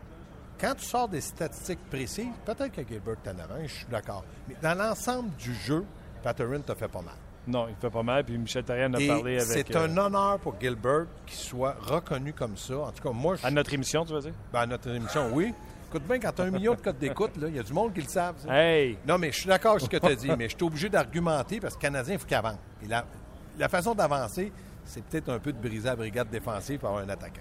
Quand 0.61 0.75
tu 0.75 0.85
sors 0.85 1.09
des 1.09 1.21
statistiques 1.21 1.79
précises, 1.91 2.27
peut-être 2.45 2.73
que 2.73 2.83
Gilbert 2.87 3.15
est 3.25 3.29
en 3.31 3.39
avant, 3.39 3.63
je 3.63 3.73
suis 3.73 3.87
d'accord. 3.87 4.25
Mais 4.49 4.57
dans 4.61 4.77
l'ensemble 4.77 5.31
du 5.37 5.55
jeu, 5.55 5.85
Patterson 6.23 6.61
te 6.67 6.75
fait 6.75 6.89
pas 6.89 7.01
mal. 7.03 7.15
Non, 7.47 7.67
il 7.69 7.77
fait 7.77 7.89
pas 7.91 8.03
mal. 8.03 8.25
Puis 8.25 8.37
Michel 8.37 8.65
Terrien 8.65 8.93
a 8.93 9.01
Et 9.01 9.07
parlé 9.07 9.41
avec. 9.41 9.47
c'est 9.47 9.75
euh, 9.77 9.87
un 9.87 9.97
honneur 9.97 10.39
pour 10.41 10.55
Gilbert 10.61 11.07
qu'il 11.27 11.37
soit 11.39 11.77
reconnu 11.81 12.33
comme 12.33 12.57
ça. 12.57 12.77
En 12.79 12.91
tout 12.93 13.03
cas, 13.03 13.11
moi, 13.11 13.37
je 13.37 13.47
À 13.47 13.51
notre 13.51 13.73
émission, 13.73 14.05
tu 14.05 14.13
veux 14.13 14.21
dire? 14.21 14.35
ben, 14.53 14.61
à 14.61 14.67
notre 14.67 14.89
émission, 14.91 15.31
oui. 15.33 15.55
Écoute 15.89 16.03
bien, 16.03 16.19
quand 16.19 16.33
tu 16.33 16.43
as 16.43 16.45
un 16.45 16.51
million 16.51 16.75
de 16.75 16.81
codes 16.81 16.99
d'écoute, 16.99 17.31
il 17.37 17.55
y 17.55 17.59
a 17.59 17.63
du 17.63 17.73
monde 17.73 17.95
qui 17.95 18.03
le 18.03 18.09
savent. 18.09 18.35
ça. 18.39 18.53
Hey! 18.55 18.99
Non, 19.07 19.17
mais 19.17 19.33
je 19.33 19.39
suis 19.39 19.49
d'accord 19.49 19.71
avec 19.73 19.85
ce 19.85 19.89
que 19.89 19.97
tu 19.97 20.07
as 20.07 20.15
dit, 20.17 20.31
mais 20.37 20.49
je 20.51 20.57
suis 20.57 20.65
obligé 20.67 20.91
d'argumenter 20.91 21.61
parce 21.61 21.75
que 21.75 21.79
le 21.79 21.83
Canadien, 21.83 22.15
il 22.15 22.19
faut 22.19 22.27
qu'il 22.27 22.37
avance. 22.37 22.59
Et 22.85 22.89
la, 22.89 23.07
la 23.57 23.69
façon 23.71 23.95
d'avancer, 23.95 24.53
c'est 24.85 25.03
peut-être 25.05 25.31
un 25.31 25.39
peu 25.39 25.51
de 25.53 25.59
briser 25.59 25.87
la 25.87 25.97
brigade 25.97 26.29
défensive 26.29 26.85
avoir 26.85 27.03
un 27.03 27.09
attaquant. 27.09 27.41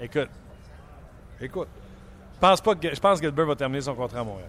Écoute, 0.00 0.30
Écoute, 1.42 1.68
pense, 2.40 2.60
pas 2.60 2.74
que, 2.74 2.94
je 2.94 3.00
pense 3.00 3.20
que 3.20 3.26
Gilbert 3.26 3.46
va 3.46 3.56
terminer 3.56 3.82
son 3.82 3.94
contrat 3.94 4.20
à 4.20 4.24
Montréal. 4.24 4.48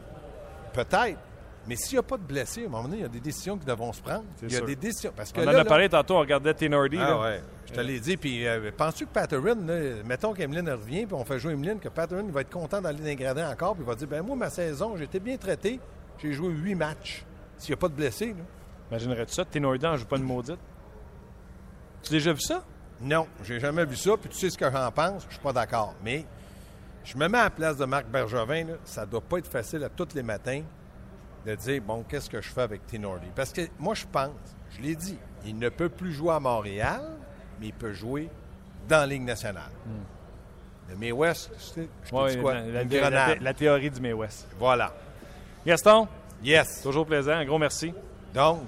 peut-être, 0.73 1.19
mais 1.67 1.75
s'il 1.75 1.93
n'y 1.93 1.99
a 1.99 2.03
pas 2.03 2.17
de 2.17 2.23
blessés, 2.23 2.63
à 2.63 2.65
un 2.65 2.69
moment 2.69 2.83
donné, 2.83 2.97
il 2.97 3.01
y 3.03 3.05
a 3.05 3.09
des 3.09 3.19
décisions 3.19 3.57
qui 3.57 3.65
devront 3.65 3.93
se 3.93 4.01
prendre. 4.01 4.23
Il 4.41 4.51
y 4.51 4.55
a 4.55 4.57
sûr. 4.57 4.65
des 4.65 4.75
décisions. 4.75 5.11
Parce 5.15 5.31
que 5.31 5.39
On 5.41 5.43
en 5.43 5.45
là, 5.47 5.51
a 5.51 5.63
là- 5.63 5.65
parlé 5.65 5.89
tantôt, 5.89 6.15
on 6.15 6.19
regardait 6.21 6.53
Tenordi. 6.55 6.97
Ah 6.99 7.19
ouais, 7.19 7.41
je 7.67 7.73
te 7.73 7.79
l'ai 7.81 7.99
dit. 7.99 8.17
Puis 8.17 8.47
euh, 8.47 8.71
penses-tu 8.75 9.05
que 9.05 9.11
Patterin, 9.11 9.55
là, 9.55 10.03
mettons 10.03 10.33
qu'Emeline 10.33 10.69
revient, 10.71 11.05
puis 11.05 11.13
on 11.15 11.23
fait 11.23 11.37
jouer 11.37 11.53
Emeline, 11.53 11.79
que 11.79 11.89
Patterin 11.89 12.23
il 12.25 12.31
va 12.31 12.41
être 12.41 12.49
content 12.49 12.81
d'aller 12.81 13.15
gradins 13.15 13.51
encore, 13.51 13.73
puis 13.75 13.83
il 13.83 13.87
va 13.87 13.93
dire 13.95 14.07
ben 14.07 14.23
moi, 14.23 14.35
ma 14.35 14.49
saison, 14.49 14.95
j'ai 14.97 15.03
été 15.03 15.19
bien 15.19 15.37
traité, 15.37 15.79
j'ai 16.17 16.33
joué 16.33 16.49
huit 16.49 16.73
matchs. 16.75 17.23
S'il 17.59 17.69
n'y 17.71 17.73
a 17.75 17.77
pas 17.77 17.89
de 17.89 17.93
blessés. 17.93 18.33
Imaginerais-tu 18.89 19.33
ça? 19.33 19.45
Tenordi 19.45 19.85
n'en 19.85 19.97
joue 19.97 20.05
pas 20.05 20.17
une 20.17 20.23
maudite. 20.23 20.57
Tu 22.01 22.09
as 22.09 22.11
déjà 22.17 22.33
vu 22.33 22.41
ça? 22.41 22.63
Non, 22.99 23.27
j'ai 23.43 23.59
jamais 23.59 23.85
vu 23.85 23.95
ça. 23.95 24.17
Puis 24.19 24.29
tu 24.29 24.37
sais 24.37 24.49
ce 24.49 24.57
que 24.57 24.69
j'en 24.71 24.91
pense, 24.91 25.25
je 25.27 25.33
suis 25.33 25.41
pas 25.43 25.53
d'accord. 25.53 25.93
Mais 26.03 26.25
je 27.03 27.17
me 27.17 27.27
mets 27.27 27.37
à 27.37 27.43
la 27.45 27.49
place 27.49 27.77
de 27.77 27.85
Marc 27.85 28.05
Bergevin. 28.07 28.65
Là. 28.65 28.73
Ça 28.83 29.05
doit 29.05 29.21
pas 29.21 29.37
être 29.39 29.47
facile 29.47 29.83
à 29.83 29.89
tous 29.89 30.09
les 30.15 30.23
matins 30.23 30.61
de 31.45 31.55
dire 31.55 31.81
bon, 31.81 32.03
qu'est-ce 32.07 32.29
que 32.29 32.41
je 32.41 32.49
fais 32.49 32.61
avec 32.61 32.85
Tinordi? 32.87 33.27
Parce 33.35 33.51
que 33.51 33.61
moi, 33.79 33.93
je 33.95 34.05
pense, 34.11 34.31
je 34.71 34.81
l'ai 34.81 34.95
dit, 34.95 35.17
il 35.45 35.57
ne 35.57 35.69
peut 35.69 35.89
plus 35.89 36.13
jouer 36.13 36.33
à 36.33 36.39
Montréal, 36.39 37.01
mais 37.59 37.67
il 37.67 37.73
peut 37.73 37.93
jouer 37.93 38.29
dans 38.87 38.97
la 38.97 39.07
Ligue 39.07 39.23
nationale. 39.23 39.71
Le 40.89 40.95
May 40.97 41.11
West, 41.11 41.51
je 41.57 41.81
te 41.81 42.15
Ouais, 42.15 42.37
quoi? 42.37 42.53
la, 42.55 42.61
Une 42.65 42.73
la- 42.73 42.85
grenade. 42.85 43.11
la- 43.37 43.43
la 43.43 43.53
théorie 43.53 43.89
du 43.89 44.01
May 44.01 44.13
West. 44.13 44.47
Voilà. 44.59 44.93
Gaston, 45.65 46.07
Yes. 46.43 46.81
toujours 46.81 47.05
plaisant. 47.05 47.31
Un 47.33 47.45
gros 47.45 47.57
merci. 47.59 47.93
Donc, 48.33 48.61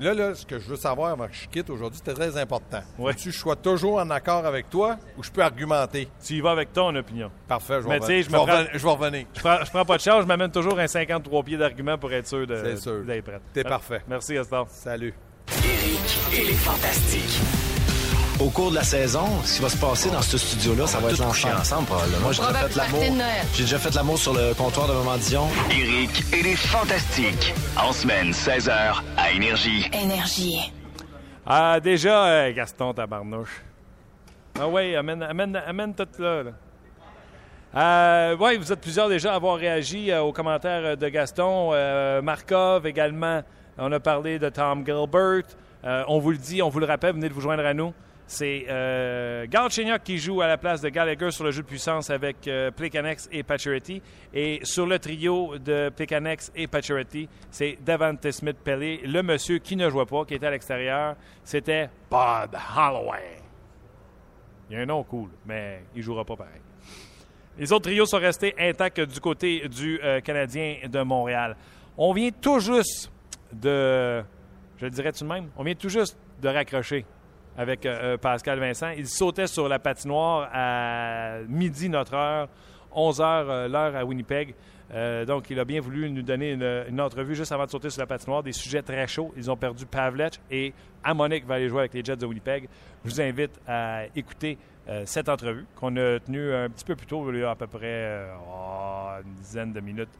là, 0.00 0.14
là, 0.14 0.34
ce 0.34 0.44
que 0.46 0.58
je 0.58 0.68
veux 0.68 0.76
savoir 0.76 1.10
avant 1.12 1.26
que 1.28 1.34
je 1.34 1.48
quitte 1.48 1.70
aujourd'hui, 1.70 2.00
c'est 2.04 2.14
très 2.14 2.36
important. 2.36 2.80
Ouais. 2.98 3.12
Veux-tu 3.12 3.28
que 3.30 3.34
je 3.34 3.38
sois 3.38 3.56
toujours 3.56 3.98
en 3.98 4.10
accord 4.10 4.44
avec 4.46 4.68
toi 4.70 4.96
ou 5.16 5.22
je 5.22 5.30
peux 5.30 5.42
argumenter? 5.42 6.08
Tu 6.24 6.34
y 6.34 6.40
vas 6.40 6.50
avec 6.52 6.72
ton 6.72 6.94
opinion. 6.96 7.30
Parfait, 7.48 7.80
je 7.82 7.88
vais, 7.88 7.98
tu 7.98 8.02
revenir. 8.02 8.22
je 8.24 8.30
vais 8.30 8.36
prends- 8.36 8.44
revenir- 8.46 8.70
je 8.72 8.78
vais 8.84 8.90
revenir. 8.90 9.26
Je 9.34 9.40
prends, 9.40 9.64
je 9.64 9.70
prends 9.70 9.84
pas 9.84 9.96
de 9.96 10.02
charge, 10.02 10.22
je 10.22 10.28
m'amène 10.28 10.50
toujours 10.50 10.78
un 10.78 10.86
53 10.86 11.42
pieds 11.42 11.56
d'argument 11.56 11.96
pour 11.98 12.12
être 12.12 12.26
sûr 12.26 12.46
de- 12.46 12.56
C'est 12.64 12.76
sûr. 12.76 13.04
d'être 13.04 13.24
prêt. 13.24 13.40
T'es 13.52 13.62
parfait. 13.64 14.02
Merci, 14.08 14.34
Gaston. 14.34 14.64
Salut. 14.68 15.14
Éric 15.64 16.18
et 16.32 16.44
les 16.44 16.54
Fantastiques. 16.54 17.40
Au 18.40 18.50
cours 18.50 18.70
de 18.70 18.74
la 18.74 18.82
saison, 18.82 19.26
ce 19.44 19.56
qui 19.56 19.62
va 19.62 19.68
se 19.68 19.76
passer 19.76 20.10
dans 20.10 20.20
ce 20.20 20.36
studio-là, 20.36 20.86
ça 20.86 20.98
va 20.98 21.10
être 21.10 21.18
l'enfer 21.20 21.56
ensemble 21.58 21.86
probablement. 21.86 22.18
Moi, 22.20 22.32
j'ai 22.32 22.42
déjà 22.42 22.68
fait 22.68 22.76
l'amour. 22.76 23.02
J'ai 23.54 23.62
déjà 23.62 23.78
fait 23.78 23.94
l'amour 23.94 24.18
sur 24.18 24.34
le 24.34 24.54
comptoir 24.54 24.88
de 24.88 24.92
Maman 24.92 25.16
Dion. 25.18 25.46
Éric 25.70 26.24
et 26.32 26.42
les 26.42 26.56
Fantastiques. 26.56 27.54
En 27.80 27.92
semaine, 27.92 28.32
16h, 28.32 29.02
à 29.16 29.30
Énergie. 29.30 29.88
Énergie. 29.92 30.72
Ah, 31.46 31.78
déjà, 31.80 32.24
euh, 32.26 32.52
Gaston, 32.52 32.92
tabarnouche. 32.92 33.62
Ah 34.58 34.66
oui, 34.68 34.96
amène, 34.96 35.22
amène, 35.22 35.56
amène 35.56 35.94
tout 35.94 36.06
là. 36.18 36.42
là. 36.42 36.50
Euh, 37.76 38.36
oui, 38.40 38.56
vous 38.56 38.72
êtes 38.72 38.80
plusieurs 38.80 39.08
déjà 39.08 39.32
à 39.32 39.36
avoir 39.36 39.56
réagi 39.56 40.10
euh, 40.10 40.22
aux 40.22 40.32
commentaires 40.32 40.96
de 40.96 41.08
Gaston. 41.08 41.70
Euh, 41.72 42.20
Markov 42.20 42.86
également. 42.86 43.42
On 43.78 43.90
a 43.92 44.00
parlé 44.00 44.38
de 44.38 44.48
Tom 44.48 44.84
Gilbert. 44.84 45.42
Euh, 45.84 46.02
on 46.08 46.18
vous 46.18 46.30
le 46.30 46.36
dit, 46.38 46.62
on 46.62 46.68
vous 46.68 46.78
le 46.80 46.86
rappelle, 46.86 47.14
venez 47.14 47.28
de 47.28 47.34
vous 47.34 47.40
joindre 47.40 47.64
à 47.66 47.74
nous. 47.74 47.92
C'est 48.26 48.64
euh, 48.68 49.46
Galchenyuk 49.46 50.02
qui 50.02 50.16
joue 50.18 50.40
à 50.40 50.46
la 50.46 50.56
place 50.56 50.80
de 50.80 50.88
Gallagher 50.88 51.30
sur 51.30 51.44
le 51.44 51.50
jeu 51.50 51.62
de 51.62 51.66
puissance 51.66 52.08
avec 52.08 52.48
euh, 52.48 52.70
et 53.30 53.42
Pacioretty. 53.42 54.00
Et 54.32 54.60
sur 54.62 54.86
le 54.86 54.98
trio 54.98 55.58
de 55.58 55.90
Plekanec 55.90 56.40
et 56.54 56.66
Pacioretty, 56.66 57.28
c'est 57.50 57.78
Davante 57.84 58.30
Smith-Pelly, 58.30 59.06
le 59.06 59.22
monsieur 59.22 59.58
qui 59.58 59.76
ne 59.76 59.90
jouait 59.90 60.06
pas, 60.06 60.24
qui 60.24 60.34
était 60.34 60.46
à 60.46 60.50
l'extérieur. 60.50 61.16
C'était 61.44 61.90
Bob 62.10 62.56
Holloway. 62.76 63.42
Il 64.70 64.76
y 64.76 64.78
a 64.78 64.82
un 64.82 64.86
nom 64.86 65.02
cool, 65.02 65.28
mais 65.44 65.82
il 65.94 65.98
ne 65.98 66.02
jouera 66.04 66.24
pas 66.24 66.36
pareil. 66.36 66.60
Les 67.58 67.72
autres 67.72 67.90
trios 67.90 68.06
sont 68.06 68.18
restés 68.18 68.54
intacts 68.58 69.00
du 69.00 69.20
côté 69.20 69.68
du 69.68 70.00
euh, 70.02 70.20
Canadien 70.20 70.76
de 70.90 71.02
Montréal. 71.02 71.56
On 71.96 72.12
vient 72.12 72.30
tout 72.30 72.58
juste 72.58 73.12
de. 73.52 74.24
Je 74.78 74.86
dirais 74.86 75.12
tout 75.12 75.24
de 75.24 75.28
même? 75.28 75.50
On 75.56 75.62
vient 75.62 75.74
tout 75.74 75.90
juste 75.90 76.18
de 76.40 76.48
raccrocher 76.48 77.04
avec 77.56 77.86
euh, 77.86 78.14
euh, 78.14 78.16
Pascal 78.16 78.58
Vincent. 78.58 78.90
Il 78.96 79.08
sautait 79.08 79.46
sur 79.46 79.68
la 79.68 79.78
patinoire 79.78 80.48
à 80.52 81.38
midi 81.48 81.88
notre 81.88 82.14
heure, 82.14 82.48
11 82.92 83.20
heures 83.20 83.50
euh, 83.50 83.68
l'heure 83.68 83.96
à 83.96 84.04
Winnipeg. 84.04 84.54
Donc, 85.26 85.50
il 85.50 85.58
a 85.58 85.64
bien 85.64 85.80
voulu 85.80 86.08
nous 86.08 86.22
donner 86.22 86.52
une, 86.52 87.00
entrevue 87.00 87.34
juste 87.34 87.50
avant 87.50 87.64
de 87.64 87.70
sauter 87.70 87.90
sur 87.90 88.00
la 88.00 88.06
patinoire. 88.06 88.44
Des 88.44 88.52
sujets 88.52 88.82
très 88.82 89.08
chauds. 89.08 89.32
Ils 89.36 89.50
ont 89.50 89.56
perdu 89.56 89.86
Pavlech 89.86 90.38
et 90.52 90.72
Amonic 91.02 91.44
va 91.46 91.54
aller 91.54 91.68
jouer 91.68 91.80
avec 91.80 91.94
les 91.94 92.04
Jets 92.04 92.16
de 92.16 92.26
Winnipeg. 92.26 92.68
Je 93.04 93.10
vous 93.10 93.20
invite 93.20 93.58
à 93.66 94.02
écouter 94.14 94.56
cette 95.04 95.28
entrevue 95.28 95.64
qu'on 95.74 95.96
a 95.96 96.20
tenue 96.20 96.54
un 96.54 96.68
petit 96.68 96.84
peu 96.84 96.94
plus 96.94 97.06
tôt, 97.06 97.28
il 97.32 97.40
y 97.40 97.42
a 97.42 97.50
à 97.50 97.54
peu 97.56 97.66
près 97.66 98.24
oh, 98.46 99.08
une 99.24 99.34
dizaine 99.34 99.72
de 99.72 99.80
minutes. 99.80 100.16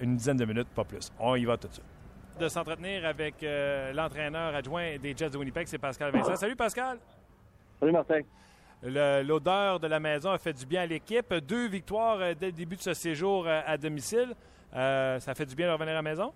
Une 0.00 0.16
dizaine 0.16 0.38
de 0.38 0.44
minutes, 0.44 0.68
pas 0.74 0.82
plus. 0.82 1.12
On 1.20 1.36
y 1.36 1.44
va 1.44 1.56
tout 1.56 1.68
de 1.68 1.74
suite. 1.74 1.99
De 2.40 2.48
s'entretenir 2.48 3.04
avec 3.04 3.42
euh, 3.42 3.92
l'entraîneur 3.92 4.54
adjoint 4.54 4.96
des 4.96 5.14
Jets 5.14 5.28
de 5.28 5.36
Winnipeg, 5.36 5.66
c'est 5.66 5.76
Pascal 5.76 6.10
Vincent. 6.10 6.36
Salut 6.36 6.56
Pascal! 6.56 6.96
Salut 7.78 7.92
Martin. 7.92 8.20
L'odeur 8.82 9.78
de 9.78 9.86
la 9.86 10.00
maison 10.00 10.30
a 10.30 10.38
fait 10.38 10.54
du 10.54 10.64
bien 10.64 10.80
à 10.80 10.86
l'équipe. 10.86 11.34
Deux 11.34 11.68
victoires 11.68 12.16
euh, 12.18 12.32
dès 12.32 12.46
le 12.46 12.52
début 12.52 12.76
de 12.76 12.80
ce 12.80 12.94
séjour 12.94 13.46
euh, 13.46 13.60
à 13.66 13.76
domicile. 13.76 14.34
Euh, 14.74 15.20
ça 15.20 15.34
fait 15.34 15.44
du 15.44 15.54
bien 15.54 15.66
de 15.66 15.72
revenir 15.74 15.90
à 15.90 15.96
la 15.96 16.02
maison? 16.02 16.32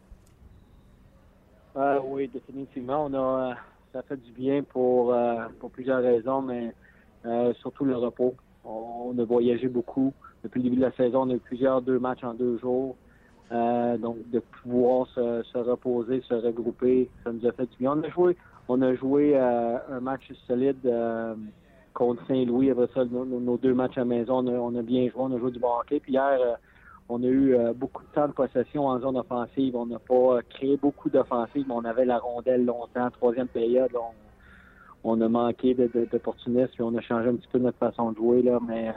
Euh, 1.76 1.98
oui, 2.04 2.28
définitivement. 2.28 3.06
On 3.06 3.14
a, 3.14 3.56
ça 3.94 4.02
fait 4.02 4.18
du 4.18 4.32
bien 4.32 4.62
pour, 4.62 5.16
pour 5.58 5.70
plusieurs 5.70 6.02
raisons, 6.02 6.42
mais 6.42 6.74
surtout 7.54 7.86
le 7.86 7.96
repos. 7.96 8.34
On, 8.62 9.14
on 9.14 9.18
a 9.18 9.24
voyagé 9.24 9.68
beaucoup. 9.68 10.12
Depuis 10.42 10.58
le 10.58 10.64
début 10.64 10.76
de 10.76 10.86
la 10.86 10.92
saison, 10.92 11.22
on 11.22 11.30
a 11.30 11.34
eu 11.34 11.40
plusieurs 11.40 11.80
deux 11.80 11.98
matchs 11.98 12.24
en 12.24 12.34
deux 12.34 12.58
jours. 12.58 12.94
Euh, 13.52 13.98
donc, 13.98 14.16
de 14.30 14.40
pouvoir 14.62 15.06
se, 15.08 15.42
se 15.52 15.58
reposer, 15.58 16.22
se 16.22 16.34
regrouper, 16.34 17.10
ça 17.22 17.32
nous 17.32 17.46
a 17.46 17.52
fait 17.52 17.66
du 17.66 17.76
bien. 17.78 17.92
On 17.92 18.02
a 18.02 18.08
joué, 18.08 18.36
on 18.68 18.80
a 18.82 18.94
joué 18.94 19.32
euh, 19.36 19.76
un 19.90 20.00
match 20.00 20.32
solide 20.46 20.78
euh, 20.86 21.34
contre 21.92 22.26
Saint-Louis. 22.26 22.70
Après 22.70 22.88
ça, 22.94 23.04
nos, 23.04 23.56
deux 23.58 23.74
matchs 23.74 23.98
à 23.98 24.04
maison, 24.04 24.38
on 24.38 24.46
a, 24.46 24.52
on 24.52 24.74
a 24.76 24.82
bien 24.82 25.08
joué. 25.10 25.16
On 25.16 25.34
a 25.34 25.38
joué 25.38 25.50
du 25.50 25.58
bon 25.58 25.78
hockey. 25.78 26.00
Puis 26.00 26.12
hier, 26.12 26.38
euh, 26.40 26.54
on 27.10 27.22
a 27.22 27.26
eu 27.26 27.54
euh, 27.54 27.74
beaucoup 27.74 28.02
de 28.02 28.08
temps 28.14 28.28
de 28.28 28.32
possession 28.32 28.86
en 28.86 28.98
zone 29.00 29.18
offensive. 29.18 29.76
On 29.76 29.86
n'a 29.86 29.98
pas 29.98 30.40
créé 30.48 30.78
beaucoup 30.78 31.10
d'offensives, 31.10 31.66
mais 31.68 31.74
on 31.74 31.84
avait 31.84 32.06
la 32.06 32.18
rondelle 32.18 32.64
longtemps. 32.64 33.10
Troisième 33.10 33.48
période, 33.48 33.92
on, 33.94 35.12
on 35.12 35.20
a 35.20 35.28
manqué 35.28 35.74
d'opportunisme, 35.74 36.72
puis 36.72 36.82
on 36.82 36.96
a 36.96 37.02
changé 37.02 37.28
un 37.28 37.34
petit 37.36 37.48
peu 37.52 37.58
notre 37.58 37.78
façon 37.78 38.12
de 38.12 38.16
jouer. 38.16 38.40
Là, 38.40 38.58
mais 38.66 38.90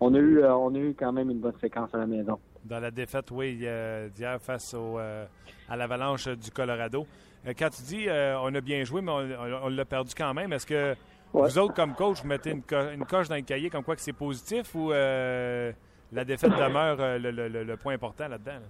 on, 0.00 0.12
a 0.14 0.18
eu, 0.18 0.44
on 0.44 0.74
a 0.74 0.78
eu 0.78 0.96
quand 0.98 1.12
même 1.12 1.30
une 1.30 1.38
bonne 1.38 1.54
séquence 1.60 1.94
à 1.94 1.98
la 1.98 2.06
maison. 2.08 2.40
Dans 2.64 2.80
la 2.80 2.90
défaite, 2.90 3.30
oui, 3.30 3.60
euh, 3.62 4.08
d'hier 4.08 4.40
face 4.40 4.74
au, 4.74 4.98
euh, 4.98 5.24
à 5.68 5.76
l'Avalanche 5.76 6.28
du 6.28 6.50
Colorado. 6.50 7.06
Euh, 7.46 7.52
quand 7.58 7.70
tu 7.70 7.82
dis 7.82 8.06
on 8.10 8.54
a 8.54 8.60
bien 8.60 8.84
joué, 8.84 9.00
mais 9.00 9.12
on, 9.12 9.18
on- 9.20 9.60
on 9.64 9.68
l'a 9.68 9.84
perdu 9.84 10.12
quand 10.16 10.34
même, 10.34 10.52
est-ce 10.52 10.66
que 10.66 10.94
Ouais. 11.34 11.42
vous 11.48 11.58
autres, 11.58 11.74
comme 11.74 11.94
coach, 11.94 12.22
vous 12.22 12.28
mettez 12.28 12.50
une, 12.50 12.62
co- 12.62 12.90
une 12.92 13.04
coche 13.04 13.28
dans 13.28 13.34
le 13.36 13.42
cahier 13.42 13.68
comme 13.70 13.84
quoi 13.84 13.94
que 13.94 14.00
c'est 14.00 14.12
positif 14.14 14.74
ou 14.74 14.90
la 14.90 16.24
défaite 16.24 16.50
demeure 16.50 16.96
le, 17.18 17.30
le- 17.64 17.76
point 17.76 17.94
important 17.94 18.28
là-dedans? 18.28 18.52
là? 18.52 18.60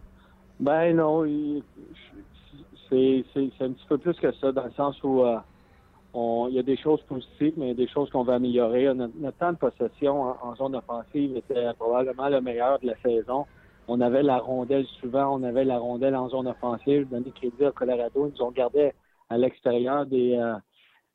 Ben 0.60 0.96
non, 0.96 1.24
c'est 2.90 3.24
un 3.60 3.72
petit 3.72 3.86
peu 3.88 3.98
plus 3.98 4.14
que 4.14 4.32
ça, 4.32 4.50
dans 4.52 4.64
le 4.64 4.72
sens 4.72 5.00
où 5.04 5.22
on- 6.12 6.48
il 6.48 6.54
y 6.56 6.58
a 6.58 6.62
des 6.64 6.76
choses 6.76 7.00
positives, 7.02 7.54
mais 7.56 7.66
il 7.66 7.68
y 7.68 7.72
a 7.72 7.86
des 7.86 7.88
choses 7.88 8.10
qu'on 8.10 8.24
va 8.24 8.34
améliorer. 8.34 8.92
Notre, 8.92 9.14
notre 9.18 9.38
temps 9.38 9.52
de 9.52 9.58
possession 9.58 10.22
en, 10.22 10.36
en 10.42 10.56
zone 10.56 10.74
offensive 10.76 11.36
était 11.36 11.72
probablement 11.78 12.28
le 12.28 12.40
meilleur 12.40 12.78
de 12.80 12.86
la 12.88 12.96
saison. 13.04 13.46
On 13.88 14.00
avait 14.00 14.22
la 14.22 14.38
rondelle 14.38 14.86
souvent, 15.00 15.34
on 15.34 15.42
avait 15.42 15.64
la 15.64 15.78
rondelle 15.78 16.14
en 16.14 16.28
zone 16.28 16.46
offensive. 16.46 17.08
Donnais 17.08 17.30
crédit 17.30 17.64
à 17.64 17.72
Colorado, 17.72 18.26
ils 18.26 18.38
nous 18.38 18.46
ont 18.46 18.50
gardé 18.50 18.92
à 19.30 19.38
l'extérieur 19.38 20.06
des 20.06 20.36
euh, 20.36 20.54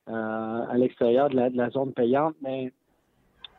euh, 0.10 0.66
à 0.70 0.78
l'extérieur 0.78 1.30
de 1.30 1.38
la, 1.56 1.70
zone 1.70 1.94
payante, 1.94 2.36
mais 2.42 2.74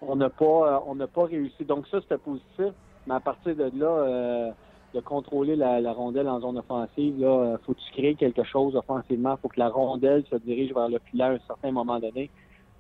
on 0.02 0.14
n'a 0.14 0.28
pas 0.28 0.44
euh, 0.44 0.78
on 0.86 0.94
n'a 0.94 1.06
pas 1.06 1.24
réussi. 1.24 1.64
Donc 1.64 1.86
ça, 1.88 2.02
c'était 2.02 2.18
positif. 2.18 2.74
Mais 3.06 3.14
à 3.14 3.20
partir 3.20 3.56
de 3.56 3.70
là, 3.74 3.86
euh, 3.86 4.50
de 4.92 5.00
contrôler 5.00 5.56
la, 5.56 5.92
rondelle 5.94 6.28
en 6.28 6.40
zone 6.40 6.58
offensive, 6.58 7.18
là, 7.18 7.56
faut 7.64 7.72
que 7.72 7.80
tu 7.80 7.92
crées 7.92 8.14
quelque 8.14 8.44
chose 8.44 8.76
offensivement. 8.76 9.38
faut 9.38 9.48
que 9.48 9.58
la 9.58 9.70
rondelle 9.70 10.24
se 10.30 10.36
dirige 10.36 10.74
vers 10.74 10.90
le 10.90 10.98
filet 11.10 11.24
à 11.24 11.28
un 11.28 11.38
certain 11.46 11.72
moment 11.72 11.98
donné. 11.98 12.30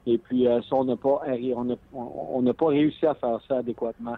Et 0.06 0.18
puis 0.18 0.44
ça, 0.44 0.76
on 0.76 0.84
n'a 0.84 0.96
pas 0.96 1.22
on 1.94 2.42
n'a 2.42 2.54
pas 2.54 2.66
réussi 2.66 3.06
à 3.06 3.14
faire 3.14 3.40
ça 3.48 3.58
adéquatement. 3.58 4.16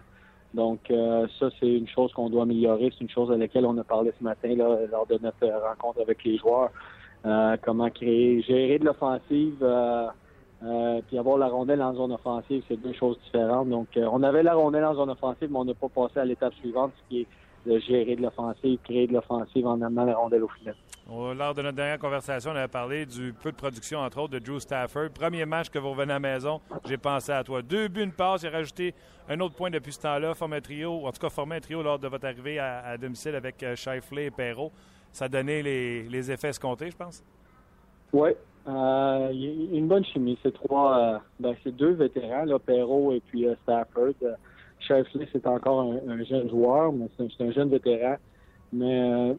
Donc 0.57 0.89
euh, 0.89 1.27
ça, 1.39 1.49
c'est 1.59 1.71
une 1.71 1.87
chose 1.87 2.11
qu'on 2.13 2.31
doit 2.31 2.41
améliorer. 2.41 2.91
C'est 2.91 3.03
une 3.03 3.11
chose 3.11 3.31
à 3.31 3.37
laquelle 3.37 3.65
on 3.67 3.77
a 3.77 3.83
parlé 3.83 4.11
ce 4.17 4.23
matin 4.23 4.49
lors 4.55 5.05
de 5.05 5.19
notre 5.21 5.43
euh, 5.43 5.59
rencontre 5.69 6.01
avec 6.01 6.23
les 6.23 6.37
joueurs. 6.37 6.71
Euh, 7.25 7.55
comment 7.61 7.89
créer, 7.91 8.41
gérer 8.41 8.79
de 8.79 8.85
l'offensive, 8.85 9.63
puis 11.07 11.17
avoir 11.19 11.37
la 11.37 11.47
rondelle 11.47 11.83
en 11.83 11.93
zone 11.93 12.11
offensive, 12.11 12.63
c'est 12.67 12.81
deux 12.81 12.93
choses 12.93 13.19
différentes. 13.25 13.69
Donc, 13.69 13.87
on 13.97 14.23
avait 14.23 14.41
la 14.41 14.55
rondelle 14.55 14.85
en 14.85 14.95
zone 14.95 15.11
offensive, 15.11 15.49
mais 15.51 15.57
on 15.57 15.65
n'a 15.65 15.73
pas 15.75 15.89
passé 15.89 16.19
à 16.19 16.25
l'étape 16.25 16.53
suivante, 16.55 16.91
ce 17.03 17.09
qui 17.09 17.21
est 17.21 17.27
de 17.69 17.79
gérer 17.79 18.15
de 18.15 18.23
l'offensive, 18.23 18.79
créer 18.83 19.07
de 19.07 19.13
l'offensive 19.13 19.67
en 19.67 19.81
amenant 19.81 20.05
la 20.05 20.15
rondelle 20.15 20.43
au 20.43 20.47
filet. 20.47 20.73
Lors 21.09 21.53
de 21.53 21.61
notre 21.61 21.77
dernière 21.77 21.99
conversation, 21.99 22.51
on 22.51 22.55
avait 22.55 22.67
parlé 22.67 23.05
du 23.05 23.31
peu 23.31 23.51
de 23.51 23.55
production, 23.55 23.99
entre 23.99 24.19
autres, 24.19 24.33
de 24.33 24.39
Drew 24.39 24.59
Stafford. 24.59 25.09
Premier 25.11 25.45
match 25.45 25.69
que 25.69 25.79
vous 25.79 25.91
revenez 25.91 26.11
à 26.11 26.15
la 26.15 26.19
maison, 26.19 26.59
j'ai 26.85 26.97
pensé 26.97 27.31
à 27.31 27.45
toi. 27.45 27.61
Deux 27.61 27.87
buts, 27.87 28.03
une 28.03 28.11
passe, 28.11 28.43
a 28.43 28.49
rajouté 28.49 28.93
un 29.29 29.39
autre 29.39 29.55
point 29.55 29.69
depuis 29.69 29.93
ce 29.93 30.01
temps-là, 30.01 30.33
formé 30.33 30.57
un 30.57 30.61
trio, 30.61 31.07
en 31.07 31.11
tout 31.13 31.21
cas 31.21 31.29
formé 31.29 31.55
un 31.55 31.59
trio 31.61 31.81
lors 31.81 31.97
de 31.97 32.09
votre 32.09 32.25
arrivée 32.25 32.59
à, 32.59 32.97
domicile 32.97 33.35
avec 33.35 33.63
euh, 33.63 33.73
Shifley 33.75 34.25
et 34.25 34.31
Perrault. 34.31 34.71
Ça 35.13 35.25
a 35.25 35.29
donné 35.29 35.63
les, 35.63 36.03
les 36.03 36.29
effets 36.29 36.49
escomptés, 36.49 36.91
je 36.91 36.97
pense. 36.97 37.23
Oui, 38.11 38.31
euh, 38.67 39.31
une 39.31 39.87
bonne 39.87 40.03
chimie. 40.03 40.37
C'est 40.43 40.53
trois, 40.53 40.99
euh, 40.99 41.19
ben, 41.39 41.55
deux 41.67 41.93
vétérans, 41.93 42.43
là, 42.43 42.59
Perrault 42.59 43.13
et 43.13 43.21
puis 43.21 43.47
Stafford. 43.63 44.13
Shifley, 44.79 45.27
c'est 45.31 45.47
encore 45.47 45.79
un, 45.79 46.09
un 46.09 46.23
jeune 46.25 46.49
joueur, 46.49 46.91
mais 46.91 47.07
c'est 47.17 47.43
un, 47.43 47.51
jeune 47.51 47.69
vétéran. 47.69 48.17
Mais 48.73 49.37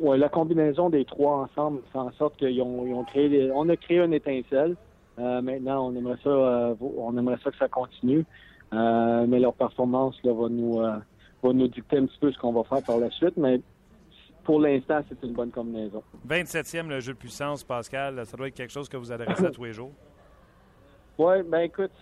ouais, 0.00 0.18
la 0.18 0.28
combinaison 0.28 0.90
des 0.90 1.04
trois 1.04 1.36
ensemble 1.38 1.80
fait 1.92 1.98
en 1.98 2.12
sorte 2.12 2.36
qu'ils 2.36 2.60
ont, 2.62 2.86
ils 2.86 2.94
ont 2.94 3.04
créé, 3.04 3.28
des- 3.28 3.50
on 3.54 3.68
a 3.68 3.76
créé 3.76 3.98
une 3.98 4.14
étincelle. 4.14 4.76
Euh, 5.18 5.40
maintenant, 5.42 5.86
on 5.88 5.94
aimerait 5.96 6.18
ça, 6.24 6.28
euh, 6.30 6.74
on 6.80 7.16
aimerait 7.16 7.38
ça 7.44 7.50
que 7.50 7.56
ça 7.56 7.68
continue. 7.68 8.24
Euh, 8.72 9.26
mais 9.28 9.38
leur 9.38 9.54
performance 9.54 10.16
là, 10.24 10.32
va 10.32 10.48
nous 10.48 10.78
va 10.78 11.52
nous 11.52 11.68
dicter 11.68 11.98
un 11.98 12.06
petit 12.06 12.18
peu 12.18 12.32
ce 12.32 12.38
qu'on 12.38 12.52
va 12.52 12.64
faire 12.64 12.82
par 12.82 12.98
la 12.98 13.10
suite. 13.10 13.36
Mais 13.36 13.60
pour 14.42 14.58
l'instant, 14.60 15.00
c'est 15.08 15.22
une 15.26 15.32
bonne 15.34 15.50
combinaison. 15.50 16.02
27e, 16.26 16.88
le 16.88 17.00
jeu 17.00 17.12
de 17.12 17.18
puissance, 17.18 17.62
Pascal, 17.62 18.24
ça 18.26 18.36
doit 18.36 18.48
être 18.48 18.54
quelque 18.54 18.72
chose 18.72 18.88
que 18.88 18.96
vous 18.96 19.12
adressez 19.12 19.46
à 19.46 19.50
tous 19.50 19.64
les 19.64 19.72
jours. 19.72 19.92
Oui, 21.18 21.34
ben 21.46 21.60
écoute, 21.60 21.92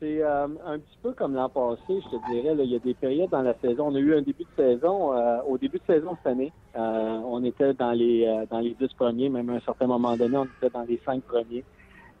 c'est 0.00 0.22
euh, 0.22 0.46
un 0.66 0.78
petit 0.78 0.98
peu 1.02 1.12
comme 1.12 1.34
l'an 1.34 1.48
passé, 1.48 1.80
je 1.88 2.08
te 2.16 2.30
dirais. 2.30 2.54
il 2.58 2.70
y 2.70 2.76
a 2.76 2.78
des 2.78 2.94
périodes 2.94 3.30
dans 3.30 3.42
la 3.42 3.54
saison. 3.58 3.88
On 3.88 3.94
a 3.94 3.98
eu 3.98 4.14
un 4.14 4.22
début 4.22 4.44
de 4.44 4.62
saison. 4.62 5.12
Euh, 5.12 5.40
au 5.46 5.58
début 5.58 5.78
de 5.78 5.92
saison 5.92 6.16
cette 6.16 6.32
année, 6.32 6.52
euh, 6.76 7.20
on 7.24 7.42
était 7.44 7.74
dans 7.74 7.92
les 7.92 8.44
dans 8.50 8.60
les 8.60 8.74
dix 8.80 8.92
premiers, 8.94 9.28
même 9.28 9.50
à 9.50 9.54
un 9.54 9.60
certain 9.60 9.86
moment 9.86 10.16
donné, 10.16 10.36
on 10.36 10.44
était 10.44 10.70
dans 10.72 10.84
les 10.84 11.00
cinq 11.04 11.22
premiers. 11.22 11.64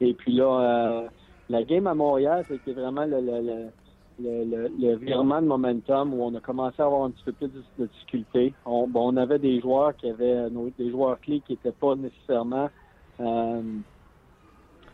Et 0.00 0.14
puis 0.14 0.32
là, 0.32 1.08
la 1.48 1.62
game 1.62 1.86
à 1.86 1.94
Montréal, 1.94 2.44
c'était 2.48 2.72
vraiment 2.72 3.04
le, 3.04 3.20
le, 3.20 4.68
le, 4.78 4.96
virement 4.96 5.40
de 5.40 5.46
momentum 5.46 6.14
où 6.14 6.22
on 6.22 6.34
a 6.34 6.40
commencé 6.40 6.82
à 6.82 6.86
avoir 6.86 7.04
un 7.04 7.10
petit 7.10 7.24
peu 7.24 7.32
plus 7.32 7.50
de, 7.78 7.86
difficultés. 7.86 8.54
On 8.66 9.16
avait 9.16 9.38
des 9.38 9.60
joueurs 9.60 9.96
qui 9.96 10.10
avaient 10.10 10.48
des 10.78 10.90
joueurs 10.90 11.20
clés 11.20 11.42
qui 11.46 11.52
n'étaient 11.52 11.72
pas 11.72 11.94
nécessairement 11.94 12.68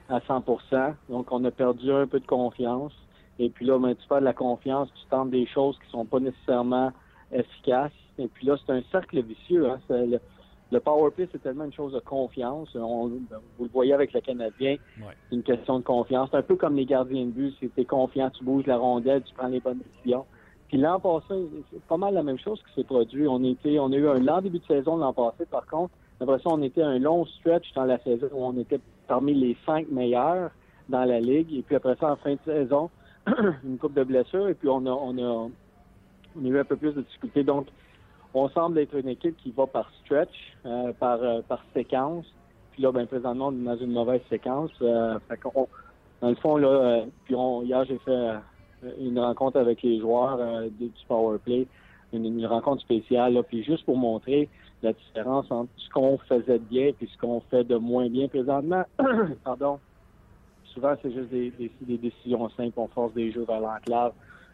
à 0.09 0.21
100 0.21 0.45
Donc, 1.09 1.31
on 1.31 1.45
a 1.45 1.51
perdu 1.51 1.90
un 1.93 2.07
peu 2.07 2.21
de 2.21 2.27
confiance. 2.27 2.93
Et 3.38 3.51
puis 3.51 3.67
là, 3.67 3.79
ben, 3.79 3.95
tu 3.95 4.07
perds 4.07 4.21
de 4.21 4.25
la 4.25 4.33
confiance, 4.33 4.88
tu 4.95 5.07
tentes 5.11 5.31
des 5.31 5.47
choses 5.47 5.79
qui 5.85 5.90
sont 5.90 6.05
pas 6.05 6.21
nécessairement 6.21 6.93
efficaces. 7.33 7.93
Et 8.19 8.29
puis 8.29 8.47
là, 8.47 8.57
c'est 8.64 8.73
un 8.73 8.83
cercle 8.93 9.21
vicieux. 9.23 9.69
Hein. 9.69 9.81
Le, 9.88 10.21
le 10.71 10.81
power 10.81 11.11
play, 11.11 11.29
c'est 11.33 11.43
tellement 11.43 11.64
une 11.64 11.73
chose 11.73 11.93
de 11.93 12.01
confiance. 12.01 12.69
On, 12.75 13.09
ben, 13.09 13.38
vous 13.59 13.64
le 13.64 13.71
voyez 13.71 13.93
avec 13.93 14.12
le 14.12 14.21
Canadien, 14.21 14.77
c'est 14.99 15.37
une 15.37 15.43
question 15.43 15.79
de 15.79 15.85
confiance. 15.85 16.29
C'est 16.31 16.38
un 16.38 16.43
peu 16.43 16.57
comme 16.57 16.77
les 16.77 16.87
gardiens 16.87 17.25
de 17.25 17.31
but. 17.31 17.55
Si 17.59 17.69
tu 17.69 17.81
es 17.81 17.85
confiant, 17.85 18.31
tu 18.31 18.45
bouges 18.45 18.67
la 18.67 18.77
rondelle, 18.77 19.23
tu 19.23 19.35
prends 19.35 19.49
les 19.49 19.61
bonnes 19.61 19.79
décisions. 19.79 20.25
Puis 20.69 20.79
l'an 20.79 20.99
passé, 20.99 21.35
c'est 21.71 21.83
pas 21.83 21.97
mal 21.97 22.14
la 22.14 22.23
même 22.23 22.38
chose 22.38 22.61
qui 22.67 22.75
s'est 22.75 22.85
produit. 22.85 23.27
On 23.29 23.43
était, 23.45 23.79
on 23.79 23.93
a 23.93 23.97
eu 23.97 24.09
un 24.09 24.19
lent 24.19 24.40
début 24.40 24.59
de 24.59 24.67
saison 24.67 24.97
l'an 24.97 25.12
passé, 25.12 25.45
par 25.47 25.67
contre. 25.67 25.93
Après 26.21 26.38
ça, 26.38 26.51
on 26.51 26.62
était 26.62 26.83
un 26.83 26.99
long 26.99 27.27
stretch 27.27 27.73
dans 27.75 27.85
la 27.85 27.99
saison 27.99 28.29
où 28.33 28.45
on 28.45 28.59
était 28.59 28.81
parmi 29.07 29.35
les 29.35 29.57
cinq 29.67 29.88
meilleurs 29.90 30.51
dans 30.88 31.05
la 31.05 31.21
ligue. 31.21 31.53
Et 31.55 31.62
puis 31.62 31.77
après 31.77 31.97
ça, 31.97 32.12
en 32.12 32.17
fin 32.17 32.35
de 32.35 32.38
saison, 32.45 32.90
une 33.64 33.79
coupe 33.79 33.95
de 33.95 34.05
blessures. 34.05 34.49
Et 34.49 34.55
puis 34.55 34.69
on 34.69 34.87
a, 34.87 34.90
on 34.90 35.19
a, 35.19 35.49
eu 36.43 36.59
un 36.59 36.64
peu 36.64 36.77
plus 36.77 36.93
de 36.93 37.03
difficultés. 37.03 37.45
Donc, 37.45 37.67
on 38.35 38.49
semble 38.49 38.79
être 38.79 38.95
une 38.97 39.09
équipe 39.09 39.37
qui 39.37 39.53
va 39.53 39.67
par 39.67 39.90
stretch, 40.05 40.35
euh, 40.67 40.93
par, 40.99 41.23
euh, 41.23 41.40
par 41.47 41.64
séquence. 41.73 42.27
Puis 42.73 42.83
là, 42.83 42.90
ben, 42.90 43.07
présentement, 43.07 43.49
on 43.49 43.53
est 43.53 43.64
dans 43.64 43.77
une 43.77 43.93
mauvaise 43.93 44.21
séquence. 44.29 44.73
Euh, 44.83 45.19
fait 45.29 45.40
dans 46.21 46.29
le 46.31 46.35
fond, 46.37 46.57
là, 46.57 47.05
puis 47.25 47.35
on, 47.35 47.62
hier, 47.62 47.85
j'ai 47.85 47.99
fait 47.99 48.35
une 48.99 49.19
rencontre 49.19 49.59
avec 49.59 49.83
les 49.83 50.01
joueurs 50.01 50.38
du 50.71 50.90
Power 51.07 51.38
Une, 52.14 52.46
rencontre 52.46 52.83
spéciale, 52.83 53.42
puis 53.48 53.64
juste 53.64 53.85
pour 53.85 53.96
montrer 53.96 54.48
la 54.83 54.92
différence 54.92 55.50
entre 55.50 55.70
ce 55.77 55.90
qu'on 55.90 56.18
faisait 56.18 56.59
de 56.59 56.64
bien 56.64 56.87
et 56.87 56.96
ce 57.00 57.18
qu'on 57.18 57.40
fait 57.40 57.64
de 57.64 57.77
moins 57.77 58.09
bien 58.09 58.29
présentement. 58.29 58.85
Pardon. 59.44 59.79
Souvent, 60.66 60.94
c'est 61.03 61.12
juste 61.12 61.31
des, 61.31 61.98
décisions 61.98 62.48
simples. 62.50 62.74
On 62.77 62.88
force 62.88 63.14
des 63.14 63.33
jeux 63.33 63.44
vers 63.44 63.61
l'enclave, 63.61 64.12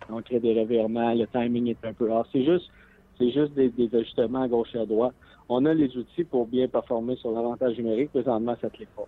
on 0.08 0.20
crée 0.22 0.40
des 0.40 0.58
revirements, 0.58 1.14
le 1.14 1.26
timing 1.26 1.68
est 1.68 1.84
un 1.84 1.92
peu 1.92 2.10
rare. 2.10 2.26
C'est 2.32 2.44
juste, 2.44 2.70
c'est 3.18 3.30
juste 3.30 3.52
des, 3.54 3.72
ajustements 3.94 4.42
à 4.42 4.48
gauche 4.48 4.74
et 4.74 4.78
à 4.78 4.86
droite. 4.86 5.14
On 5.48 5.64
a 5.66 5.74
les 5.74 5.96
outils 5.96 6.24
pour 6.24 6.46
bien 6.46 6.68
performer 6.68 7.16
sur 7.16 7.32
l'avantage 7.32 7.76
numérique. 7.76 8.10
Présentement, 8.10 8.56
ça 8.60 8.68
ne 8.68 8.78
l'est 8.78 8.88
pas. 8.94 9.06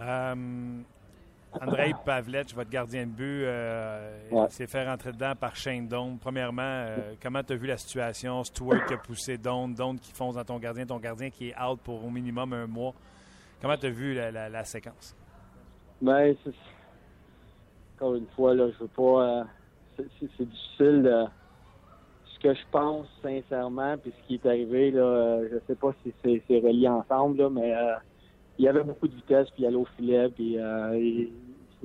Euh, 0.00 0.34
Andrei 1.60 1.92
Pavlech, 2.04 2.54
votre 2.54 2.70
gardien 2.70 3.06
de 3.06 3.12
but, 3.12 3.44
euh, 3.44 4.48
s'est 4.48 4.66
fait 4.66 4.86
rentrer 4.86 5.12
dedans 5.12 5.34
par 5.38 5.54
Shane 5.54 5.86
Doan. 5.86 6.18
Premièrement, 6.20 6.62
euh, 6.62 7.14
comment 7.22 7.42
tu 7.42 7.52
as 7.52 7.56
vu 7.56 7.66
la 7.66 7.76
situation? 7.76 8.42
Stewart 8.44 8.84
qui 8.86 8.94
a 8.94 8.96
poussé 8.96 9.38
Doan, 9.38 9.68
Doan 9.68 9.96
qui 9.96 10.12
fonce 10.12 10.34
dans 10.34 10.44
ton 10.44 10.58
gardien, 10.58 10.86
ton 10.86 10.98
gardien 10.98 11.30
qui 11.30 11.50
est 11.50 11.60
out 11.60 11.80
pour 11.82 12.04
au 12.04 12.10
minimum 12.10 12.52
un 12.52 12.66
mois. 12.66 12.94
Comment 13.60 13.76
tu 13.76 13.86
as 13.86 13.90
vu 13.90 14.14
la, 14.14 14.64
séquence? 14.64 15.16
Ben, 16.02 16.34
encore 17.96 18.14
une 18.16 18.26
fois, 18.34 18.54
là, 18.54 18.68
je 18.70 18.82
veux 18.82 18.88
pas. 18.88 19.26
Euh, 19.26 19.44
c'est 19.96 20.48
difficile 20.48 21.02
de. 21.02 21.24
Ce 22.26 22.48
que 22.48 22.52
je 22.52 22.64
pense 22.70 23.06
sincèrement, 23.22 23.96
puis 23.96 24.12
ce 24.20 24.26
qui 24.26 24.34
est 24.34 24.46
arrivé, 24.46 24.90
là, 24.90 25.40
je 25.50 25.56
sais 25.66 25.76
pas 25.76 25.94
si 26.02 26.12
c'est 26.22 26.58
relié 26.58 26.88
ensemble, 26.88 27.48
mais 27.48 27.72
il 28.58 28.66
y 28.66 28.68
avait 28.68 28.82
beaucoup 28.82 29.08
de 29.08 29.14
vitesse, 29.14 29.48
puis 29.50 29.62
il 29.62 29.66
allait 29.66 29.76
au 29.76 29.86
filet, 29.96 30.28
puis 30.28 30.56
il 30.56 31.30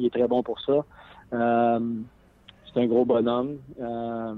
est 0.05 0.13
très 0.13 0.27
bon 0.27 0.43
pour 0.43 0.59
ça. 0.61 0.83
Euh, 1.33 1.79
c'est 2.65 2.81
un 2.81 2.87
gros 2.87 3.05
bonhomme. 3.05 3.57
Euh, 3.79 4.35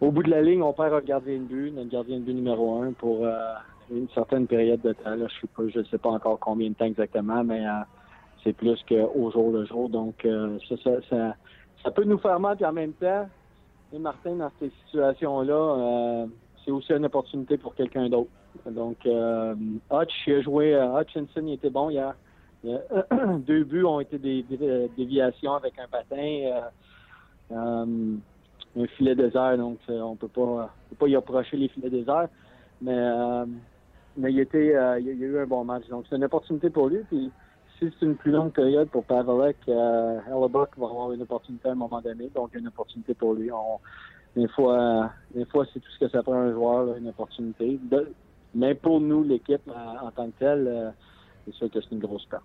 au 0.00 0.10
bout 0.10 0.22
de 0.22 0.30
la 0.30 0.42
ligne, 0.42 0.62
on 0.62 0.72
perd 0.72 0.94
un 0.94 1.00
gardien 1.00 1.38
de 1.38 1.44
but, 1.44 1.70
notre 1.72 1.90
gardien 1.90 2.18
de 2.18 2.24
but 2.24 2.34
numéro 2.34 2.82
un 2.82 2.92
pour 2.92 3.24
euh, 3.24 3.54
une 3.90 4.08
certaine 4.10 4.46
période 4.46 4.80
de 4.80 4.92
temps. 4.92 5.16
je 5.16 5.78
ne 5.78 5.84
sais 5.84 5.98
pas 5.98 6.10
encore 6.10 6.38
combien 6.40 6.68
de 6.70 6.74
temps 6.74 6.86
exactement, 6.86 7.44
mais 7.44 7.64
c'est 8.42 8.52
plus 8.52 8.82
qu'au 8.88 9.30
jour 9.30 9.52
le 9.52 9.64
jour. 9.64 9.88
Donc, 9.88 10.26
ça, 10.68 11.34
ça, 11.84 11.90
peut 11.90 12.04
nous 12.04 12.18
faire 12.18 12.40
mal, 12.40 12.56
puis 12.56 12.64
en 12.64 12.72
même 12.72 12.92
temps, 12.94 13.28
et 13.92 13.98
Martin, 13.98 14.36
dans 14.36 14.50
ces 14.58 14.72
situations-là, 14.86 16.26
c'est 16.64 16.70
aussi 16.70 16.92
une 16.92 17.04
opportunité 17.04 17.58
pour 17.58 17.74
quelqu'un 17.74 18.08
d'autre. 18.08 18.30
Donc, 18.66 18.96
Hutch, 19.04 20.26
il 20.26 20.34
a 20.34 20.40
joué, 20.40 20.74
Hutchinson, 20.74 21.42
il 21.46 21.52
était 21.52 21.70
bon 21.70 21.90
hier. 21.90 22.14
deux 23.38 23.64
buts 23.64 23.84
ont 23.84 24.00
été 24.00 24.18
des, 24.18 24.44
déviations 24.96 25.54
avec 25.54 25.78
un 25.78 25.88
patin, 25.88 26.16
euh, 26.16 26.60
euh, 27.50 28.16
un 28.76 28.86
filet 28.96 29.14
désert, 29.14 29.58
donc 29.58 29.78
euh, 29.88 30.00
on 30.00 30.14
peut 30.14 30.28
pas, 30.28 30.72
peut 30.90 30.96
pas 30.96 31.08
y 31.08 31.16
approcher 31.16 31.56
les 31.56 31.68
filets 31.68 31.90
déserts. 31.90 32.28
Mais, 32.80 33.00
mais 34.16 34.32
il, 34.32 34.40
était, 34.40 34.68
il 34.68 34.76
a 34.76 34.98
eu 34.98 35.38
un 35.38 35.46
bon 35.46 35.64
match. 35.64 35.86
Donc 35.88 36.04
c'est 36.08 36.16
une 36.16 36.24
opportunité 36.24 36.68
pour 36.70 36.88
lui. 36.88 36.98
Puis 37.08 37.30
si 37.78 37.92
c'est 37.98 38.06
une 38.06 38.16
plus 38.16 38.32
longue 38.32 38.52
période 38.52 38.88
pour 38.88 39.04
Pavelek, 39.04 39.56
euh, 39.68 40.18
Hellebuck 40.26 40.70
va 40.76 40.86
avoir 40.86 41.12
une 41.12 41.22
opportunité 41.22 41.68
à 41.68 41.72
un 41.72 41.76
moment 41.76 42.00
donné. 42.00 42.28
Donc 42.34 42.54
une 42.54 42.66
opportunité 42.68 43.14
pour 43.14 43.34
lui. 43.34 43.52
On, 43.52 43.78
des 44.36 44.48
fois, 44.48 45.10
des 45.34 45.44
fois 45.46 45.64
c'est 45.72 45.80
tout 45.80 45.90
ce 45.90 46.04
que 46.04 46.08
ça 46.10 46.22
prend 46.22 46.34
un 46.34 46.52
joueur, 46.52 46.96
une 46.96 47.08
opportunité. 47.08 47.78
mais 48.54 48.74
pour 48.74 49.00
nous, 49.00 49.22
l'équipe 49.22 49.68
en 49.68 50.10
tant 50.10 50.26
que 50.26 50.38
telle, 50.38 50.94
c'est 51.44 51.54
sûr 51.54 51.70
que 51.70 51.80
c'est 51.80 51.92
une 51.92 52.00
grosse 52.00 52.26
perte. 52.26 52.44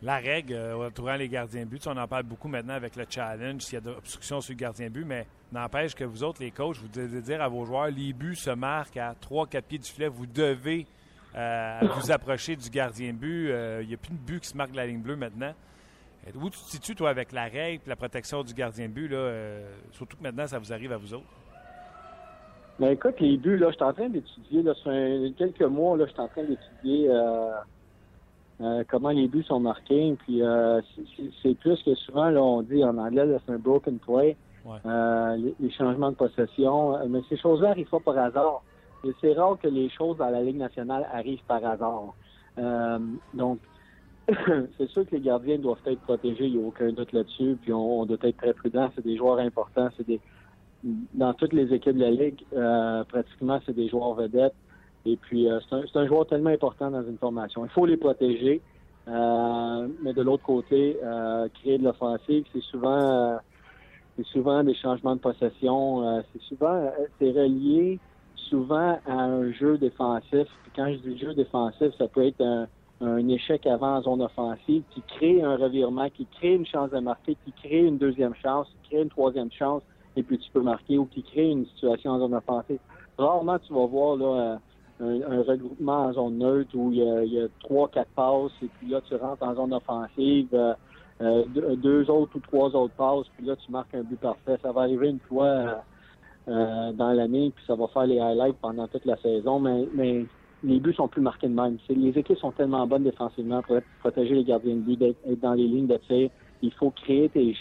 La 0.00 0.18
règle, 0.18 0.54
euh, 0.54 0.86
entourant 0.86 1.16
les 1.16 1.28
gardiens 1.28 1.66
but, 1.66 1.84
on 1.88 1.96
en 1.96 2.06
parle 2.06 2.22
beaucoup 2.22 2.46
maintenant 2.46 2.74
avec 2.74 2.94
le 2.94 3.04
challenge, 3.08 3.62
s'il 3.62 3.74
y 3.74 3.76
a 3.78 3.80
de 3.80 3.90
l'obstruction 3.90 4.40
sur 4.40 4.52
le 4.52 4.58
gardien 4.58 4.88
but, 4.90 5.04
mais 5.04 5.26
n'empêche 5.50 5.96
que 5.96 6.04
vous 6.04 6.22
autres, 6.22 6.40
les 6.40 6.52
coachs, 6.52 6.76
vous 6.76 6.88
devez 6.88 7.20
dire 7.20 7.42
à 7.42 7.48
vos 7.48 7.64
joueurs, 7.64 7.88
les 7.88 8.12
buts 8.12 8.36
se 8.36 8.50
marquent 8.50 8.96
à 8.96 9.14
3-4 9.14 9.62
pieds 9.62 9.78
du 9.78 9.90
filet, 9.90 10.06
vous 10.06 10.26
devez 10.26 10.86
euh, 11.34 11.80
vous 11.96 12.10
approcher 12.12 12.54
du 12.54 12.70
gardien 12.70 13.12
but. 13.12 13.50
Euh, 13.50 13.80
il 13.82 13.88
n'y 13.88 13.94
a 13.94 13.96
plus 13.96 14.12
de 14.12 14.18
but 14.18 14.40
qui 14.40 14.48
se 14.48 14.56
marque 14.56 14.70
de 14.70 14.76
la 14.76 14.86
ligne 14.86 15.02
bleue 15.02 15.16
maintenant. 15.16 15.52
où 16.32 16.48
tu 16.48 16.58
te 16.60 16.70
situes, 16.70 16.94
toi, 16.94 17.10
avec 17.10 17.32
la 17.32 17.44
règle 17.44 17.82
et 17.84 17.88
la 17.88 17.96
protection 17.96 18.44
du 18.44 18.54
gardien 18.54 18.88
but, 18.88 19.08
là, 19.08 19.58
surtout 19.90 20.16
que 20.16 20.22
maintenant, 20.22 20.46
ça 20.46 20.60
vous 20.60 20.72
arrive 20.72 20.92
à 20.92 20.96
vous 20.96 21.12
autres? 21.12 21.26
Ben, 22.78 22.90
écoute, 22.90 23.18
les 23.18 23.36
buts, 23.36 23.56
là, 23.56 23.70
je 23.70 23.74
suis 23.74 23.82
en 23.82 23.92
train 23.92 24.08
d'étudier, 24.08 24.62
là, 24.62 24.74
sur 24.74 24.92
quelques 25.36 25.62
mois, 25.62 25.96
là, 25.96 26.06
je 26.06 26.12
suis 26.12 26.20
en 26.20 26.28
train 26.28 26.44
d'étudier 26.44 27.10
euh, 28.60 28.82
comment 28.88 29.10
les 29.10 29.28
buts 29.28 29.44
sont 29.44 29.60
marqués. 29.60 30.16
Puis 30.24 30.42
euh, 30.42 30.80
c'est 31.42 31.56
plus 31.58 31.80
que 31.82 31.94
souvent, 31.94 32.28
là, 32.28 32.42
on 32.42 32.62
dit 32.62 32.82
en 32.82 32.98
anglais, 32.98 33.24
c'est 33.46 33.52
un 33.52 33.58
broken 33.58 33.98
play. 33.98 34.36
Euh, 34.84 35.36
les, 35.60 35.70
changements 35.70 36.10
de 36.10 36.16
possession. 36.16 36.98
Mais 37.08 37.20
ces 37.28 37.38
choses-là 37.38 37.68
n'arrivent 37.68 37.88
pas 37.88 38.00
par 38.00 38.18
hasard. 38.18 38.62
C'est 39.20 39.32
rare 39.32 39.56
que 39.62 39.68
les 39.68 39.88
choses 39.88 40.16
dans 40.18 40.28
la 40.28 40.42
Ligue 40.42 40.58
nationale 40.58 41.08
arrivent 41.12 41.44
par 41.46 41.64
hasard. 41.64 42.14
donc, 43.32 43.60
c'est 44.76 44.88
sûr 44.90 45.06
que 45.06 45.14
les 45.14 45.20
gardiens 45.20 45.58
doivent 45.58 45.78
être 45.86 46.00
protégés, 46.00 46.46
il 46.46 46.58
n'y 46.58 46.62
a 46.62 46.66
aucun 46.66 46.92
doute 46.92 47.12
là-dessus. 47.12 47.56
Puis 47.62 47.72
on, 47.72 48.04
doit 48.04 48.18
être 48.22 48.36
très 48.36 48.52
prudent. 48.52 48.90
C'est 48.94 49.04
des 49.04 49.16
joueurs 49.16 49.38
importants. 49.38 49.88
C'est 49.96 50.06
des 50.06 50.20
dans 51.14 51.34
toutes 51.34 51.54
les 51.54 51.72
équipes 51.74 51.96
de 51.96 52.04
la 52.04 52.10
Ligue, 52.10 52.44
pratiquement, 53.08 53.60
c'est 53.64 53.74
des 53.74 53.88
joueurs 53.88 54.14
vedettes. 54.14 54.54
Et 55.08 55.16
puis, 55.16 55.50
euh, 55.50 55.58
c'est 55.70 55.96
un, 55.96 56.06
joueur 56.06 56.26
tellement 56.26 56.50
important 56.50 56.90
dans 56.90 57.02
une 57.02 57.16
formation. 57.16 57.64
Il 57.64 57.70
faut 57.70 57.86
les 57.86 57.96
protéger. 57.96 58.60
Euh, 59.08 59.88
mais 60.02 60.12
de 60.12 60.20
l'autre 60.20 60.42
côté, 60.42 60.98
euh, 61.02 61.48
créer 61.60 61.78
de 61.78 61.84
l'offensive, 61.84 62.44
c'est 62.52 62.62
souvent 62.62 63.38
souvent 64.32 64.64
des 64.64 64.74
changements 64.74 65.14
de 65.14 65.20
possession. 65.20 66.24
c'est 66.32 66.42
souvent 66.42 66.90
c'est 67.20 67.30
relié 67.30 68.00
souvent 68.34 68.98
à 69.06 69.12
un 69.12 69.52
jeu 69.52 69.78
défensif. 69.78 70.48
Puis 70.62 70.72
quand 70.74 70.92
je 70.92 70.98
dis 70.98 71.16
jeu 71.16 71.34
défensif, 71.34 71.94
ça 71.96 72.08
peut 72.08 72.26
être 72.26 72.40
un, 72.42 72.66
un 73.00 73.28
échec 73.28 73.64
avant 73.66 73.96
en 73.96 74.02
zone 74.02 74.22
offensive 74.22 74.82
qui 74.90 75.02
crée 75.02 75.42
un 75.42 75.56
revirement, 75.56 76.10
qui 76.10 76.26
crée 76.26 76.54
une 76.54 76.66
chance 76.66 76.90
de 76.90 76.98
marquer, 76.98 77.36
qui 77.44 77.52
crée 77.52 77.84
une 77.84 77.96
deuxième 77.96 78.34
chance, 78.34 78.66
qui 78.82 78.90
crée 78.90 79.02
une 79.02 79.08
troisième 79.08 79.52
chance, 79.52 79.82
et 80.16 80.22
puis 80.24 80.36
tu 80.38 80.50
peux 80.50 80.62
marquer, 80.62 80.98
ou 80.98 81.06
qui 81.06 81.22
crée 81.22 81.48
une 81.48 81.64
situation 81.66 82.10
en 82.10 82.18
zone 82.18 82.34
offensive. 82.34 82.80
Rarement 83.16 83.58
tu 83.60 83.72
vas 83.72 83.86
voir 83.86 84.16
là 84.16 84.58
un, 85.00 85.42
regroupement 85.42 86.06
en 86.06 86.12
zone 86.12 86.38
neutre 86.38 86.70
où 86.74 86.90
il 86.92 86.98
y 86.98 87.40
a, 87.40 87.46
trois, 87.60 87.88
quatre 87.88 88.10
passes 88.10 88.52
et 88.62 88.66
puis 88.78 88.88
là, 88.88 89.00
tu 89.06 89.14
rentres 89.14 89.42
en 89.42 89.54
zone 89.54 89.72
offensive, 89.72 90.48
euh, 90.52 90.74
euh, 91.20 91.44
deux, 91.76 92.08
autres 92.10 92.36
ou 92.36 92.40
trois 92.40 92.74
autres 92.74 92.94
passes, 92.94 93.26
puis 93.36 93.46
là, 93.46 93.56
tu 93.56 93.70
marques 93.70 93.94
un 93.94 94.02
but 94.02 94.18
parfait. 94.18 94.58
Ça 94.62 94.72
va 94.72 94.82
arriver 94.82 95.08
une 95.08 95.20
fois 95.20 95.82
euh, 96.48 96.92
dans 96.92 97.12
l'année, 97.12 97.52
puis 97.54 97.64
ça 97.66 97.74
va 97.74 97.86
faire 97.88 98.06
les 98.06 98.18
highlights 98.18 98.56
pendant 98.60 98.86
toute 98.88 99.04
la 99.04 99.16
saison, 99.18 99.60
mais, 99.60 99.88
mais 99.94 100.26
les 100.64 100.80
buts 100.80 100.94
sont 100.94 101.08
plus 101.08 101.22
marqués 101.22 101.48
de 101.48 101.54
même. 101.54 101.78
Les 101.88 102.18
équipes 102.18 102.38
sont 102.38 102.52
tellement 102.52 102.86
bonnes 102.86 103.04
défensivement 103.04 103.62
pour 103.62 103.78
protéger 104.00 104.34
les 104.34 104.44
gardiens 104.44 104.74
de 104.74 104.80
but, 104.80 104.98
d'être 104.98 105.40
dans 105.40 105.54
les 105.54 105.66
lignes 105.66 105.86
de 105.86 105.98
tir. 106.08 106.30
Il 106.62 106.72
faut 106.72 106.90
créer 106.90 107.28
tes, 107.28 107.56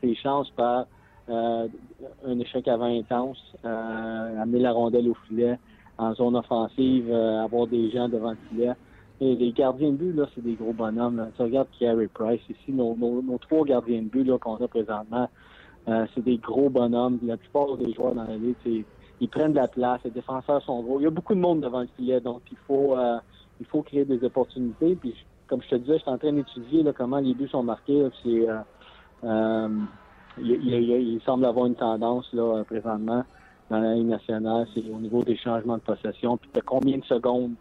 tes 0.00 0.14
chances 0.16 0.50
par 0.50 0.86
un 1.28 2.38
échec 2.40 2.68
avant 2.68 2.98
intense, 2.98 3.38
amener 3.64 4.58
la 4.58 4.72
rondelle 4.72 5.08
au 5.08 5.14
filet, 5.26 5.58
en 5.98 6.14
zone 6.14 6.36
offensive, 6.36 7.10
euh, 7.10 7.44
avoir 7.44 7.66
des 7.66 7.90
gens 7.90 8.08
devant 8.08 8.30
le 8.30 8.38
filet. 8.48 8.72
Et 9.20 9.36
les 9.36 9.52
gardiens 9.52 9.90
de 9.90 9.96
but, 9.96 10.12
là, 10.12 10.26
c'est 10.34 10.42
des 10.42 10.54
gros 10.54 10.72
bonhommes. 10.72 11.30
Tu 11.36 11.42
regardes 11.42 11.68
Carey 11.78 12.08
Price 12.12 12.40
ici, 12.48 12.72
nos, 12.72 12.96
trois 13.40 13.64
gardiens 13.64 14.02
de 14.02 14.08
but 14.08 14.24
là, 14.24 14.38
qu'on 14.38 14.56
a 14.56 14.66
présentement, 14.68 15.28
euh, 15.88 16.06
c'est 16.14 16.24
des 16.24 16.38
gros 16.38 16.70
bonhommes. 16.70 17.18
La 17.22 17.36
plupart 17.36 17.76
des 17.76 17.92
joueurs 17.92 18.14
dans 18.14 18.24
la 18.24 18.36
ligue, 18.36 18.84
ils 19.20 19.28
prennent 19.28 19.52
de 19.52 19.58
la 19.58 19.68
place, 19.68 20.00
les 20.04 20.10
défenseurs 20.10 20.62
sont 20.62 20.82
gros. 20.82 20.98
Il 20.98 21.04
y 21.04 21.06
a 21.06 21.10
beaucoup 21.10 21.34
de 21.34 21.40
monde 21.40 21.60
devant 21.60 21.80
le 21.80 21.88
filet, 21.96 22.20
donc 22.20 22.40
il 22.50 22.58
faut 22.66 22.96
euh, 22.96 23.18
il 23.60 23.66
faut 23.66 23.82
créer 23.82 24.04
des 24.04 24.24
opportunités. 24.24 24.96
Puis 24.96 25.14
comme 25.46 25.62
je 25.62 25.68
te 25.68 25.74
disais, 25.76 25.98
je 25.98 26.02
suis 26.02 26.10
en 26.10 26.18
train 26.18 26.32
d'étudier 26.32 26.84
comment 26.96 27.18
les 27.18 27.34
buts 27.34 27.48
sont 27.48 27.62
marqués. 27.62 28.08
C'est 28.24 28.48
il, 30.38 30.74
il, 30.74 31.20
semble 31.24 31.44
avoir 31.44 31.66
une 31.66 31.76
tendance 31.76 32.32
là 32.32 32.64
présentement 32.64 33.22
dans 33.72 33.80
la 33.80 33.94
Ligue 33.94 34.08
nationale, 34.08 34.66
c'est 34.74 34.84
au 34.90 34.98
niveau 34.98 35.24
des 35.24 35.36
changements 35.38 35.78
de 35.78 35.82
possession. 35.82 36.36
Puis 36.36 36.50
de 36.54 36.60
combien 36.60 36.98
de 36.98 37.04
secondes, 37.04 37.54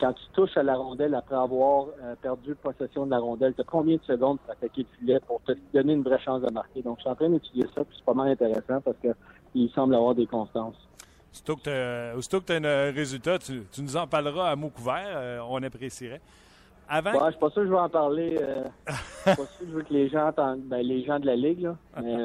quand 0.00 0.12
tu 0.12 0.22
touches 0.32 0.56
à 0.56 0.62
la 0.62 0.76
rondelle 0.76 1.14
après 1.14 1.34
avoir 1.34 1.86
euh, 2.02 2.14
perdu 2.22 2.54
possession 2.54 3.06
de 3.06 3.10
la 3.10 3.18
rondelle, 3.18 3.52
tu 3.54 3.62
as 3.62 3.64
combien 3.64 3.96
de 3.96 4.02
secondes 4.02 4.38
pour 4.40 4.52
attaquer 4.52 4.82
le 4.82 4.98
filet 4.98 5.20
pour 5.26 5.42
te 5.42 5.52
donner 5.74 5.94
une 5.94 6.04
vraie 6.04 6.20
chance 6.20 6.40
de 6.42 6.52
marquer? 6.52 6.82
Donc, 6.82 6.98
je 6.98 7.02
suis 7.02 7.10
en 7.10 7.16
train 7.16 7.30
d'étudier 7.30 7.64
ça, 7.74 7.84
puis 7.84 7.96
c'est 7.96 8.04
pas 8.04 8.14
mal 8.14 8.28
intéressant 8.28 8.80
parce 8.80 8.96
qu'il 8.98 9.70
semble 9.70 9.96
avoir 9.96 10.14
des 10.14 10.26
constances. 10.26 10.76
Aussitôt 11.32 11.56
que 11.56 12.46
tu 12.46 12.52
as 12.52 12.56
un 12.56 12.92
résultat, 12.92 13.38
tu, 13.38 13.64
nous 13.82 13.96
en 13.96 14.06
parleras 14.06 14.50
à 14.50 14.56
mots 14.56 14.70
couverts. 14.70 15.16
Euh, 15.16 15.40
on 15.48 15.62
apprécierait. 15.62 16.20
Avant... 16.88 17.12
je 17.26 17.30
suis 17.30 17.40
pas 17.40 17.50
sûr 17.50 17.62
que 17.62 17.66
je 17.66 17.72
vais 17.72 17.78
en 17.78 17.88
parler. 17.88 18.38
Euh, 18.40 18.64
je 18.86 18.92
suis 18.92 19.24
pas 19.24 19.34
sûr 19.34 19.58
que 19.58 19.66
je 19.66 19.72
veux 19.72 19.82
que 19.82 19.92
les 19.92 20.08
gens 20.08 20.28
entendent, 20.28 20.62
ben, 20.62 20.86
les 20.86 21.04
gens 21.04 21.18
de 21.18 21.26
la 21.26 21.34
Ligue, 21.34 21.62
là. 21.62 21.76
Mais, 22.00 22.16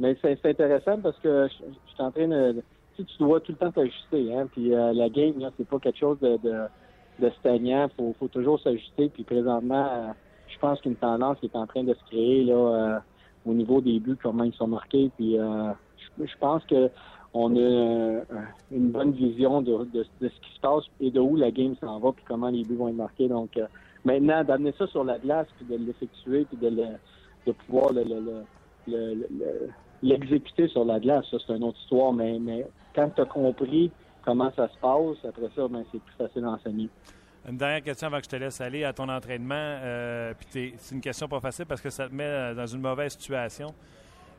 mais 0.00 0.16
c'est 0.22 0.44
intéressant 0.46 0.98
parce 1.00 1.18
que 1.18 1.48
je, 1.48 1.54
suis 1.92 2.02
en 2.02 2.10
train 2.10 2.28
de. 2.28 2.62
Tu, 2.96 3.04
tu 3.04 3.18
dois 3.18 3.40
tout 3.40 3.52
le 3.52 3.58
temps 3.58 3.72
t'ajuster, 3.72 4.34
hein. 4.34 4.48
Puis 4.52 4.74
euh, 4.74 4.92
la 4.92 5.08
game, 5.08 5.34
c'est 5.56 5.68
pas 5.68 5.78
quelque 5.78 5.98
chose 5.98 6.18
de, 6.20 6.36
de, 6.36 6.66
de 7.20 7.30
stagnant. 7.40 7.88
Faut, 7.96 8.14
faut 8.18 8.28
toujours 8.28 8.60
s'ajuster. 8.60 9.08
Puis 9.08 9.24
présentement, 9.24 9.88
euh, 9.90 10.12
je 10.48 10.58
pense 10.58 10.80
qu'une 10.80 10.96
tendance 10.96 11.38
est 11.42 11.54
en 11.56 11.66
train 11.66 11.82
de 11.82 11.94
se 11.94 12.04
créer 12.04 12.44
là 12.44 12.54
euh, 12.54 12.98
au 13.46 13.54
niveau 13.54 13.80
des 13.80 13.98
buts, 13.98 14.16
comment 14.20 14.44
ils 14.44 14.54
sont 14.54 14.68
marqués. 14.68 15.10
Puis 15.16 15.36
je, 15.36 16.24
je, 16.24 16.38
pense 16.38 16.64
que 16.66 16.90
on 17.34 17.56
a 17.56 18.22
une 18.70 18.90
bonne 18.90 19.12
vision 19.12 19.62
de, 19.62 19.84
de, 19.92 20.06
ce 20.20 20.26
qui 20.28 20.54
se 20.54 20.60
passe 20.60 20.84
et 21.00 21.10
de 21.10 21.20
où 21.20 21.36
la 21.36 21.50
game 21.50 21.74
s'en 21.80 21.98
va, 21.98 22.12
puis 22.12 22.24
comment 22.26 22.48
les 22.48 22.62
buts 22.62 22.76
vont 22.76 22.88
être 22.88 22.96
marqués. 22.96 23.28
Donc 23.28 23.58
maintenant, 24.04 24.44
d'amener 24.44 24.72
ça 24.78 24.86
sur 24.86 25.04
la 25.04 25.18
glace, 25.18 25.46
puis 25.56 25.66
de 25.66 25.84
l'effectuer, 25.84 26.44
puis 26.46 26.56
de, 26.56 26.68
le, 26.68 26.86
de 27.46 27.52
pouvoir 27.52 27.92
le, 27.92 28.02
le, 28.04 28.44
le 28.86 29.68
l'exécuter 30.02 30.68
sur 30.68 30.84
la 30.84 31.00
glace, 31.00 31.26
ça, 31.30 31.38
c'est 31.46 31.56
une 31.56 31.64
autre 31.64 31.78
histoire, 31.80 32.12
mais, 32.12 32.38
mais 32.38 32.66
quand 32.94 33.10
tu 33.10 33.20
as 33.20 33.26
compris 33.26 33.90
comment 34.24 34.50
ça 34.54 34.68
se 34.68 34.78
passe, 34.78 35.24
après 35.28 35.48
ça, 35.54 35.68
ben, 35.68 35.84
c'est 35.90 36.00
plus 36.00 36.14
facile 36.16 36.42
d'enseigner. 36.42 36.88
Une 37.48 37.56
dernière 37.56 37.82
question 37.82 38.08
avant 38.08 38.18
que 38.18 38.24
je 38.24 38.28
te 38.28 38.36
laisse 38.36 38.60
aller 38.60 38.84
à 38.84 38.92
ton 38.92 39.08
entraînement. 39.08 39.54
Euh, 39.54 40.34
c'est 40.50 40.74
une 40.92 41.00
question 41.00 41.28
pas 41.28 41.40
facile 41.40 41.64
parce 41.66 41.80
que 41.80 41.88
ça 41.88 42.08
te 42.08 42.14
met 42.14 42.24
euh, 42.24 42.54
dans 42.54 42.66
une 42.66 42.80
mauvaise 42.80 43.12
situation. 43.12 43.72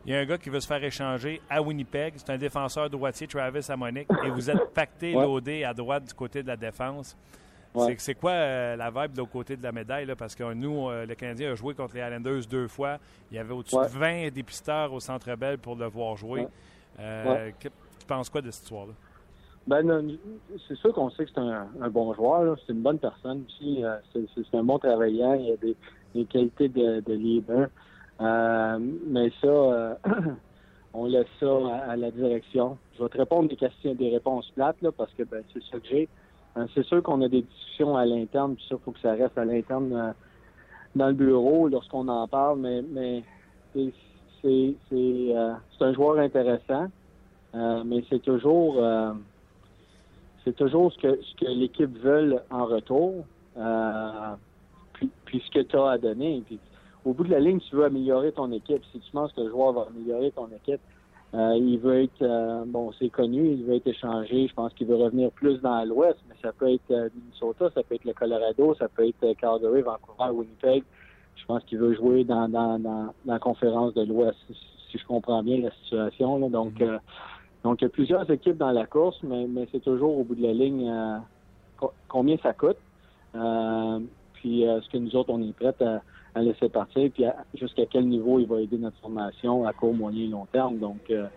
Il 0.05 0.13
y 0.13 0.15
a 0.15 0.19
un 0.19 0.25
gars 0.25 0.37
qui 0.37 0.49
veut 0.49 0.59
se 0.59 0.67
faire 0.67 0.83
échanger 0.83 1.41
à 1.49 1.61
Winnipeg. 1.61 2.13
C'est 2.17 2.29
un 2.29 2.37
défenseur 2.37 2.89
droitier, 2.89 3.27
Travis 3.27 3.65
Amonic, 3.69 4.07
et 4.23 4.29
vous 4.29 4.49
êtes 4.49 4.69
pacté, 4.73 5.13
loadé 5.13 5.63
à 5.63 5.73
droite 5.73 6.05
du 6.05 6.13
côté 6.13 6.43
de 6.43 6.47
la 6.47 6.55
défense. 6.55 7.17
C'est 7.97 8.15
quoi 8.15 8.31
euh, 8.31 8.75
la 8.75 8.89
vibe 8.89 9.13
de 9.13 9.19
l'autre 9.19 9.31
côté 9.31 9.55
de 9.55 9.63
la 9.63 9.71
médaille? 9.71 10.05
Là? 10.05 10.15
Parce 10.15 10.35
que 10.35 10.53
nous, 10.53 10.89
euh, 10.89 11.05
le 11.05 11.15
Canadien 11.15 11.51
a 11.51 11.55
joué 11.55 11.75
contre 11.75 11.95
les 11.95 12.01
Islanders 12.01 12.47
deux 12.49 12.67
fois. 12.67 12.97
Il 13.31 13.37
y 13.37 13.39
avait 13.39 13.53
au-dessus 13.53 13.75
de 13.75 13.97
20 13.99 14.33
dépisteurs 14.33 14.91
au 14.91 14.99
Centre 14.99 15.35
Bell 15.35 15.57
pour 15.57 15.75
le 15.75 15.85
voir 15.85 16.17
jouer. 16.17 16.47
Euh, 16.99 17.51
tu 17.61 18.05
penses 18.07 18.29
quoi 18.29 18.41
de 18.41 18.49
cette 18.49 18.63
histoire-là? 18.63 18.93
Ben, 19.67 20.17
c'est 20.67 20.75
sûr 20.77 20.91
qu'on 20.93 21.11
sait 21.11 21.25
que 21.25 21.31
c'est 21.33 21.39
un, 21.39 21.89
bon 21.89 22.13
joueur. 22.13 22.57
C'est 22.65 22.73
une 22.73 22.81
bonne 22.81 22.97
personne 22.97 23.43
aussi. 23.45 23.83
c'est 24.13 24.57
un 24.57 24.63
bon 24.63 24.79
travaillant. 24.79 25.35
Il 25.35 25.51
a 25.51 25.57
des, 25.57 25.75
des 26.15 26.25
qualités 26.25 26.69
de, 26.69 27.01
de 27.01 27.13
leader. 27.13 27.69
mais 28.19 29.31
ça, 29.41 29.99
on 30.93 31.05
laisse 31.05 31.27
ça 31.39 31.51
à, 31.87 31.95
la 31.95 32.09
direction. 32.09 32.79
Je 32.97 33.03
vais 33.03 33.09
te 33.09 33.17
répondre 33.17 33.47
des 33.47 33.55
questions, 33.55 33.93
des 33.93 34.09
réponses 34.09 34.49
plates 34.55 34.81
là, 34.81 34.91
parce 34.91 35.13
que 35.13 35.21
ben, 35.23 35.43
c'est 35.53 35.63
ça 35.65 35.79
que 35.79 35.87
j'ai. 35.87 36.09
Euh, 36.57 36.65
c'est 36.73 36.85
sûr 36.85 37.03
qu'on 37.03 37.21
a 37.21 37.27
des 37.27 37.41
discussions 37.41 37.95
à 37.95 38.05
l'interne, 38.05 38.55
puis 38.55 38.65
ça, 38.67 38.75
il 38.75 38.83
faut 38.83 38.91
que 38.91 38.99
ça 38.99 39.13
reste 39.13 39.37
à 39.37 39.45
l'interne 39.45 39.93
euh, 39.93 40.11
dans 40.95 41.07
le 41.07 41.13
bureau 41.13 41.67
lorsqu'on 41.67 42.07
en 42.07 42.27
parle, 42.27 42.59
mais, 42.59 42.81
mais 42.81 43.23
c'est 44.41 44.73
euh, 44.91 45.53
un 45.79 45.93
joueur 45.93 46.17
intéressant, 46.19 46.87
mais 47.53 48.03
c'est 48.09 48.21
toujours 48.21 48.81
c'est 50.43 50.55
toujours 50.55 50.91
ce 50.93 50.97
que 50.97 51.21
ce 51.21 51.35
que 51.35 51.51
l'équipe 51.51 51.95
veut 51.99 52.37
en 52.49 52.65
retour, 52.65 53.25
puis, 54.93 55.09
puis, 55.25 55.43
ce 55.45 55.51
que 55.51 55.63
tu 55.63 55.77
as 55.77 55.91
à 55.91 55.97
donner. 55.97 56.41
Puis, 56.45 56.59
au 57.05 57.13
bout 57.13 57.23
de 57.23 57.31
la 57.31 57.39
ligne, 57.39 57.59
tu 57.59 57.75
veux 57.75 57.85
améliorer 57.85 58.31
ton 58.31 58.51
équipe. 58.51 58.83
Si 58.91 58.99
tu 58.99 59.11
penses 59.11 59.31
que 59.33 59.41
le 59.41 59.49
joueur 59.49 59.73
va 59.73 59.87
améliorer 59.89 60.31
ton 60.31 60.47
équipe, 60.47 60.81
il 61.33 61.77
veut 61.77 62.03
être, 62.03 62.65
bon, 62.65 62.91
c'est 62.97 63.09
connu, 63.09 63.51
il 63.51 63.63
veut 63.63 63.75
être 63.75 63.87
échangé. 63.87 64.47
Je 64.47 64.53
pense 64.53 64.73
qu'il 64.73 64.87
veut 64.87 64.95
revenir 64.95 65.31
plus 65.31 65.59
dans 65.61 65.83
l'Ouest, 65.85 66.19
ça 66.41 66.51
peut 66.51 66.71
être 66.71 66.91
euh, 66.91 67.09
Minnesota, 67.15 67.69
ça 67.73 67.83
peut 67.83 67.95
être 67.95 68.05
le 68.05 68.13
Colorado, 68.13 68.75
ça 68.75 68.87
peut 68.87 69.07
être 69.07 69.37
Calgary, 69.37 69.81
Vancouver, 69.81 70.31
Winnipeg. 70.31 70.83
Je 71.35 71.45
pense 71.45 71.63
qu'il 71.63 71.77
veut 71.77 71.95
jouer 71.95 72.23
dans, 72.23 72.49
dans, 72.49 72.79
dans, 72.79 73.13
la 73.25 73.39
conférence 73.39 73.93
de 73.93 74.03
l'Ouest, 74.03 74.37
si 74.91 74.97
je 74.97 75.05
comprends 75.05 75.41
bien 75.41 75.61
la 75.61 75.71
situation. 75.83 76.37
Là. 76.37 76.49
Donc, 76.49 76.73
mm-hmm. 76.73 76.99
donc, 77.63 77.81
il 77.81 77.85
y 77.85 77.87
a 77.87 77.89
plusieurs 77.89 78.29
équipes 78.29 78.57
dans 78.57 78.71
la 78.71 78.85
course, 78.85 79.17
mais, 79.23 79.47
mais 79.47 79.67
c'est 79.71 79.83
toujours 79.83 80.17
au 80.17 80.23
bout 80.23 80.35
de 80.35 80.43
la 80.43 80.53
ligne 80.53 80.91
combien 82.07 82.37
ça 82.43 82.53
coûte. 82.53 82.77
puis, 84.33 84.63
est-ce 84.63 84.89
que 84.89 84.97
nous 84.97 85.15
autres, 85.15 85.29
on 85.31 85.41
est 85.41 85.53
prêts 85.53 85.75
à 85.85 86.01
à 86.35 86.41
laisser 86.41 86.69
partir, 86.69 87.09
puis 87.11 87.25
jusqu'à 87.55 87.85
quel 87.85 88.07
niveau 88.07 88.39
il 88.39 88.47
va 88.47 88.61
aider 88.61 88.77
notre 88.77 88.97
formation 88.97 89.65
à 89.65 89.73
court, 89.73 89.93
moyen 89.93 90.25
et 90.25 90.27
long 90.27 90.45
terme? 90.51 90.77
Donc, 90.77 90.99
euh, 91.09 91.27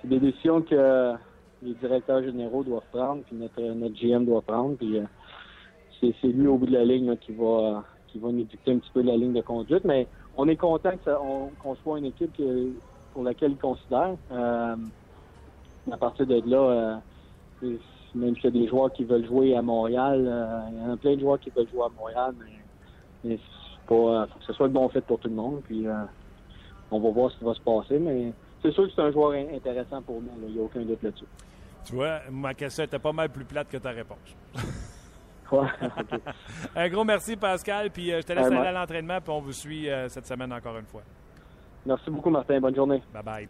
c'est 0.00 0.08
des 0.08 0.18
décisions 0.18 0.62
que 0.62 1.14
les 1.62 1.74
directeurs 1.74 2.22
généraux 2.22 2.64
doivent 2.64 2.82
prendre, 2.92 3.22
puis 3.22 3.36
notre, 3.36 3.60
notre 3.60 3.94
GM 3.94 4.24
doit 4.24 4.42
prendre, 4.42 4.76
puis 4.76 4.98
euh, 4.98 5.04
c'est, 6.00 6.28
lui 6.28 6.46
au 6.46 6.56
bout 6.56 6.66
de 6.66 6.72
la 6.72 6.84
ligne 6.84 7.16
qui 7.16 7.32
va 7.32 7.84
qui 8.08 8.18
va 8.18 8.28
nous 8.30 8.44
dicter 8.44 8.72
un 8.72 8.78
petit 8.78 8.90
peu 8.92 9.00
la 9.00 9.16
ligne 9.16 9.32
de 9.32 9.40
conduite. 9.40 9.84
Mais 9.84 10.06
on 10.36 10.46
est 10.46 10.56
content 10.56 10.92
qu'on 11.02 11.74
soit 11.76 11.98
une 11.98 12.04
équipe 12.04 12.42
pour 13.14 13.22
laquelle 13.22 13.52
il 13.52 13.56
considère. 13.56 14.16
Euh, 14.30 14.76
à 15.90 15.96
partir 15.96 16.26
de 16.26 16.42
là, 16.44 17.00
même 18.14 18.34
s'il 18.36 18.44
y 18.44 18.48
a 18.48 18.50
des 18.50 18.68
joueurs 18.68 18.92
qui 18.92 19.04
veulent 19.04 19.24
jouer 19.24 19.56
à 19.56 19.62
Montréal, 19.62 20.30
il 20.72 20.78
y 20.78 20.82
en 20.82 20.92
a 20.92 20.96
plein 20.98 21.14
de 21.14 21.20
joueurs 21.20 21.40
qui 21.40 21.48
veulent 21.48 21.70
jouer 21.70 21.84
à 21.84 21.88
Montréal, 21.98 22.34
mais 23.24 23.38
faut 23.92 24.38
que 24.38 24.44
ce 24.46 24.52
soit 24.52 24.66
le 24.66 24.72
bon 24.72 24.88
fit 24.88 25.00
pour 25.00 25.18
tout 25.18 25.28
le 25.28 25.34
monde. 25.34 25.60
Puis 25.64 25.86
euh, 25.86 26.04
on 26.90 27.00
va 27.00 27.10
voir 27.10 27.30
ce 27.30 27.38
qui 27.38 27.44
va 27.44 27.54
se 27.54 27.60
passer. 27.60 27.98
Mais 27.98 28.32
c'est 28.62 28.72
sûr 28.72 28.86
que 28.86 28.92
c'est 28.94 29.02
un 29.02 29.12
joueur 29.12 29.32
intéressant 29.32 30.02
pour 30.02 30.20
nous. 30.20 30.30
Il 30.48 30.54
n'y 30.54 30.60
a 30.60 30.62
aucun 30.62 30.82
doute 30.82 31.02
là-dessus. 31.02 31.26
Tu 31.84 31.94
vois, 31.94 32.20
ma 32.30 32.54
question 32.54 32.84
était 32.84 32.98
pas 32.98 33.12
mal 33.12 33.28
plus 33.28 33.44
plate 33.44 33.68
que 33.68 33.76
ta 33.76 33.90
réponse. 33.90 34.36
ouais, 35.52 35.68
un 36.76 36.88
gros 36.88 37.04
merci, 37.04 37.36
Pascal. 37.36 37.90
Puis 37.90 38.12
euh, 38.12 38.20
je 38.20 38.26
te 38.26 38.32
laisse 38.32 38.46
aller 38.46 38.56
à 38.56 38.72
l'entraînement. 38.72 39.20
Puis 39.20 39.32
on 39.32 39.40
vous 39.40 39.52
suit 39.52 39.90
euh, 39.90 40.08
cette 40.08 40.26
semaine 40.26 40.52
encore 40.52 40.76
une 40.78 40.86
fois. 40.86 41.02
Merci 41.84 42.10
beaucoup, 42.10 42.30
Martin. 42.30 42.60
Bonne 42.60 42.74
journée. 42.74 43.02
Bye 43.12 43.22
bye. 43.22 43.48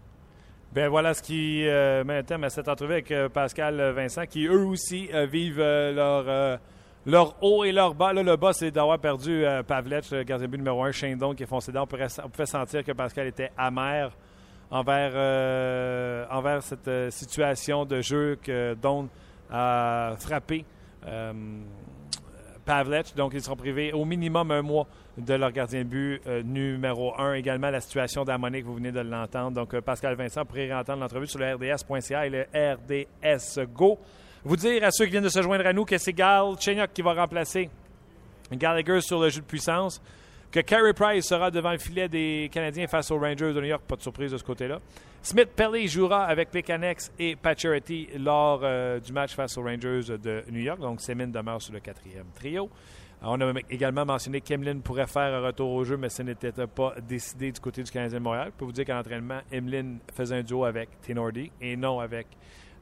Ben 0.72 0.88
voilà 0.88 1.12
ce 1.12 1.22
qui 1.22 1.68
euh, 1.68 2.02
met 2.02 2.18
un 2.18 2.22
terme 2.22 2.44
à 2.44 2.50
cette 2.50 2.68
entrevue 2.68 2.94
avec 2.94 3.12
Pascal 3.34 3.78
Vincent, 3.90 4.24
qui 4.24 4.46
eux 4.46 4.64
aussi 4.64 5.10
vivent 5.28 5.60
leur 5.60 6.58
leur 7.06 7.42
haut 7.42 7.64
et 7.64 7.72
leur 7.72 7.94
bas. 7.94 8.12
Là, 8.12 8.22
le 8.22 8.36
bas, 8.36 8.52
c'est 8.52 8.70
d'avoir 8.70 8.98
perdu 8.98 9.44
euh, 9.44 9.62
Pavlech, 9.62 10.10
le 10.10 10.22
gardien 10.22 10.48
but 10.48 10.58
numéro 10.58 10.82
un, 10.84 10.92
Shane 10.92 11.18
Don, 11.18 11.34
qui 11.34 11.42
est 11.42 11.46
foncé 11.46 11.72
dedans. 11.72 11.82
On 11.82 12.28
pouvait, 12.28 12.46
sentir 12.46 12.84
que 12.84 12.92
Pascal 12.92 13.26
était 13.26 13.50
amer 13.56 14.10
envers, 14.72 15.12
euh, 15.14 16.24
envers 16.30 16.62
cette 16.62 16.88
euh, 16.88 17.10
situation 17.10 17.84
de 17.84 18.00
jeu 18.00 18.38
que 18.42 18.74
Don 18.74 19.08
a 19.50 20.14
frappé 20.18 20.64
Pavlech. 22.64 23.14
Donc, 23.14 23.32
ils 23.34 23.42
seront 23.42 23.56
privés 23.56 23.92
au 23.92 24.04
minimum 24.04 24.50
un 24.50 24.62
mois 24.62 24.86
de 25.18 25.34
leur 25.34 25.52
gardien 25.52 25.84
but 25.84 26.24
numéro 26.44 27.12
un. 27.20 27.34
Également, 27.34 27.70
la 27.70 27.80
situation 27.80 28.24
d'Amonique, 28.24 28.64
vous 28.64 28.76
venez 28.76 28.92
de 28.92 29.00
l'entendre. 29.00 29.52
Donc, 29.52 29.78
Pascal 29.80 30.14
Vincent, 30.14 30.44
pourrait 30.44 30.72
entendre 30.72 31.00
l'entrevue 31.00 31.26
sur 31.26 31.38
le 31.38 31.54
RDS.ca 31.54 32.26
et 32.26 32.30
le 32.30 32.46
RDS 32.54 33.66
Go. 33.74 33.98
Vous 34.44 34.56
dire 34.56 34.82
à 34.84 34.90
ceux 34.90 35.04
qui 35.04 35.12
viennent 35.12 35.22
de 35.22 35.28
se 35.28 35.42
joindre 35.42 35.66
à 35.66 35.72
nous 35.72 35.84
que 35.84 35.98
c'est 35.98 36.12
Gal 36.12 36.54
Chenyok 36.58 36.92
qui 36.92 37.02
va 37.02 37.14
remplacer 37.14 37.68
Gallagher 38.50 39.00
sur 39.00 39.20
le 39.20 39.28
jeu 39.28 39.40
de 39.40 39.46
puissance, 39.46 40.00
que 40.52 40.60
Carey 40.60 40.92
Price 40.92 41.26
sera 41.26 41.50
devant 41.50 41.72
le 41.72 41.78
filet 41.78 42.08
des 42.08 42.50
Canadiens 42.52 42.86
face 42.86 43.10
aux 43.10 43.18
Rangers 43.18 43.54
de 43.54 43.60
New 43.60 43.68
York, 43.68 43.82
pas 43.88 43.96
de 43.96 44.02
surprise 44.02 44.30
de 44.32 44.36
ce 44.36 44.44
côté-là. 44.44 44.80
Smith 45.22 45.48
Pelly 45.56 45.88
jouera 45.88 46.24
avec 46.24 46.50
Plekanec 46.50 46.98
et 47.18 47.36
Pacioretty 47.36 48.08
lors 48.18 48.60
euh, 48.62 49.00
du 49.00 49.12
match 49.12 49.34
face 49.34 49.56
aux 49.56 49.62
Rangers 49.62 50.18
de 50.22 50.44
New 50.50 50.60
York, 50.60 50.78
donc 50.78 51.00
Semin 51.00 51.28
demeure 51.28 51.62
sur 51.62 51.72
le 51.72 51.80
quatrième 51.80 52.26
trio. 52.34 52.68
On 53.22 53.40
a 53.40 53.52
également 53.70 54.04
mentionné 54.04 54.40
qu'Emeline 54.40 54.82
pourrait 54.82 55.06
faire 55.06 55.32
un 55.32 55.40
retour 55.40 55.70
au 55.70 55.84
jeu, 55.84 55.96
mais 55.96 56.08
ce 56.08 56.22
n'était 56.22 56.52
pas 56.52 56.94
décidé 57.00 57.52
du 57.52 57.60
côté 57.60 57.82
du 57.82 57.90
Canadien 57.90 58.18
de 58.18 58.24
Montréal. 58.24 58.48
Je 58.52 58.58
peux 58.58 58.64
vous 58.64 58.72
dire 58.72 58.84
qu'en 58.84 58.98
entraînement, 58.98 59.40
Emeline 59.50 60.00
faisait 60.12 60.36
un 60.36 60.42
duo 60.42 60.64
avec 60.64 61.00
Tenordi 61.00 61.50
et 61.60 61.76
non 61.76 62.00
avec 62.00 62.26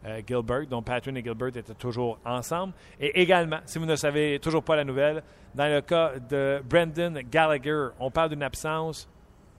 euh, 0.06 0.20
Gilbert. 0.26 0.66
Donc, 0.66 0.84
Patrick 0.84 1.16
et 1.16 1.22
Gilbert 1.22 1.48
étaient 1.48 1.74
toujours 1.74 2.18
ensemble. 2.24 2.72
Et 2.98 3.20
également, 3.20 3.60
si 3.64 3.78
vous 3.78 3.86
ne 3.86 3.96
savez 3.96 4.38
toujours 4.40 4.62
pas 4.62 4.76
la 4.76 4.84
nouvelle, 4.84 5.22
dans 5.54 5.66
le 5.72 5.80
cas 5.80 6.12
de 6.18 6.62
Brendan 6.68 7.20
Gallagher, 7.30 7.88
on 7.98 8.10
parle 8.10 8.30
d'une 8.30 8.42
absence, 8.42 9.08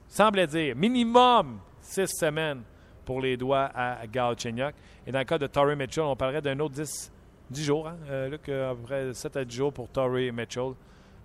semble 0.07 0.45
dire, 0.47 0.75
minimum 0.75 1.59
six 1.81 2.07
semaines 2.07 2.63
pour 3.05 3.21
les 3.21 3.37
doigts 3.37 3.69
à 3.75 4.05
Galchenyuk. 4.07 4.73
Et 5.05 5.11
dans 5.11 5.19
le 5.19 5.25
cas 5.25 5.37
de 5.37 5.47
Torrey 5.47 5.75
Mitchell, 5.75 6.03
on 6.03 6.15
parlerait 6.15 6.41
d'un 6.41 6.59
autre 6.59 6.75
10 6.75 7.11
10 7.51 7.63
jours, 7.65 7.87
hein? 7.87 7.97
Euh, 8.09 8.29
Luc, 8.29 8.47
à 8.49 8.73
peu 8.73 8.81
près 8.83 9.13
7 9.13 9.37
à 9.37 9.45
10 9.45 9.55
jours 9.55 9.73
pour 9.73 9.89
Torrey 9.89 10.31
Mitchell. 10.31 10.71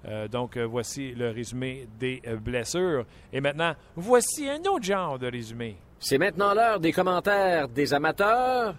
Euh, 0.07 0.29
donc, 0.29 0.57
euh, 0.57 0.65
voici 0.65 1.13
le 1.13 1.31
résumé 1.31 1.89
des 1.99 2.21
blessures. 2.41 3.05
Et 3.33 3.41
maintenant, 3.41 3.75
voici 3.95 4.49
un 4.49 4.61
autre 4.71 4.85
genre 4.85 5.19
de 5.19 5.31
résumé. 5.31 5.77
C'est 5.99 6.19
maintenant 6.19 6.53
l'heure 6.53 6.79
des 6.79 6.93
commentaires 6.93 7.69
des 7.69 7.95
amateurs. 7.95 8.75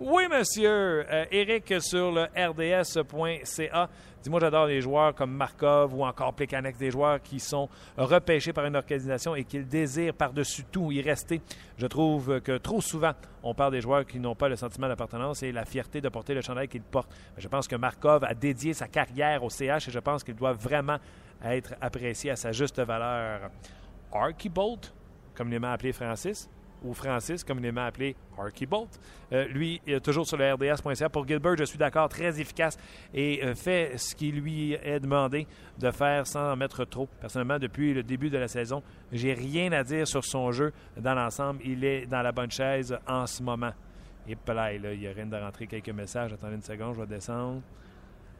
Oui, 0.00 0.24
monsieur. 0.28 1.06
Eric 1.30 1.74
sur 1.80 2.12
le 2.12 2.24
rds.ca 2.34 3.88
Dis-moi, 4.22 4.38
j'adore 4.38 4.66
les 4.66 4.80
joueurs 4.80 5.16
comme 5.16 5.32
Markov 5.32 5.94
ou 5.94 6.04
encore 6.04 6.32
Plekanex, 6.32 6.78
des 6.78 6.92
joueurs 6.92 7.20
qui 7.20 7.40
sont 7.40 7.68
repêchés 7.96 8.52
par 8.52 8.64
une 8.66 8.76
organisation 8.76 9.34
et 9.34 9.42
qui 9.42 9.58
désirent 9.64 10.14
par-dessus 10.14 10.62
tout 10.70 10.92
y 10.92 11.00
rester. 11.00 11.40
Je 11.76 11.88
trouve 11.88 12.40
que 12.40 12.58
trop 12.58 12.80
souvent, 12.80 13.12
on 13.42 13.52
parle 13.52 13.72
des 13.72 13.80
joueurs 13.80 14.06
qui 14.06 14.20
n'ont 14.20 14.36
pas 14.36 14.48
le 14.48 14.54
sentiment 14.54 14.86
d'appartenance 14.86 15.42
et 15.42 15.50
la 15.50 15.64
fierté 15.64 16.00
de 16.00 16.08
porter 16.08 16.34
le 16.34 16.40
chandail 16.40 16.68
qu'ils 16.68 16.82
portent. 16.82 17.12
Je 17.36 17.48
pense 17.48 17.66
que 17.66 17.74
Markov 17.74 18.22
a 18.22 18.34
dédié 18.34 18.74
sa 18.74 18.86
carrière 18.86 19.42
au 19.42 19.50
CH 19.50 19.88
et 19.88 19.90
je 19.90 19.98
pense 19.98 20.22
qu'il 20.22 20.36
doit 20.36 20.52
vraiment 20.52 20.98
être 21.44 21.74
apprécié 21.80 22.30
à 22.30 22.36
sa 22.36 22.52
juste 22.52 22.78
valeur. 22.80 23.50
Archibolt, 24.12 24.94
comme 25.34 25.48
m'a 25.58 25.72
appelé 25.72 25.92
Francis, 25.92 26.48
ou 26.84 26.94
Francis, 26.94 27.44
communément 27.44 27.84
appelé 27.84 28.16
Harky 28.38 28.66
Bolt. 28.66 29.00
Euh, 29.32 29.46
lui, 29.46 29.80
toujours 30.02 30.26
sur 30.26 30.36
le 30.36 30.52
RDS.ca. 30.52 31.08
Pour 31.08 31.26
Gilbert, 31.26 31.56
je 31.56 31.64
suis 31.64 31.78
d'accord, 31.78 32.08
très 32.08 32.40
efficace 32.40 32.76
et 33.14 33.44
euh, 33.44 33.54
fait 33.54 33.96
ce 33.96 34.14
qui 34.14 34.32
lui 34.32 34.74
est 34.74 35.00
demandé 35.00 35.46
de 35.78 35.90
faire 35.90 36.26
sans 36.26 36.52
en 36.52 36.56
mettre 36.56 36.84
trop. 36.84 37.08
Personnellement, 37.20 37.58
depuis 37.58 37.94
le 37.94 38.02
début 38.02 38.30
de 38.30 38.38
la 38.38 38.48
saison, 38.48 38.82
j'ai 39.12 39.32
rien 39.32 39.72
à 39.72 39.84
dire 39.84 40.06
sur 40.06 40.24
son 40.24 40.52
jeu 40.52 40.72
dans 40.96 41.14
l'ensemble. 41.14 41.60
Il 41.64 41.84
est 41.84 42.06
dans 42.06 42.22
la 42.22 42.32
bonne 42.32 42.50
chaise 42.50 42.96
en 43.06 43.26
ce 43.26 43.42
moment. 43.42 43.72
Et 44.28 44.36
là, 44.46 44.72
il 44.72 45.02
y 45.02 45.08
a 45.08 45.12
rien 45.12 45.26
de 45.26 45.36
rentrer 45.36 45.66
quelques 45.66 45.90
messages. 45.90 46.32
Attendez 46.32 46.56
une 46.56 46.62
seconde, 46.62 46.94
je 46.94 47.00
vais 47.00 47.06
descendre. 47.06 47.60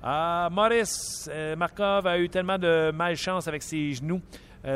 Ah, 0.02 0.48
Maurice 0.50 1.28
euh, 1.32 1.56
Markov 1.56 2.06
a 2.06 2.18
eu 2.18 2.28
tellement 2.28 2.58
de 2.58 2.90
malchance 2.92 3.48
avec 3.48 3.62
ses 3.62 3.92
genoux. 3.92 4.20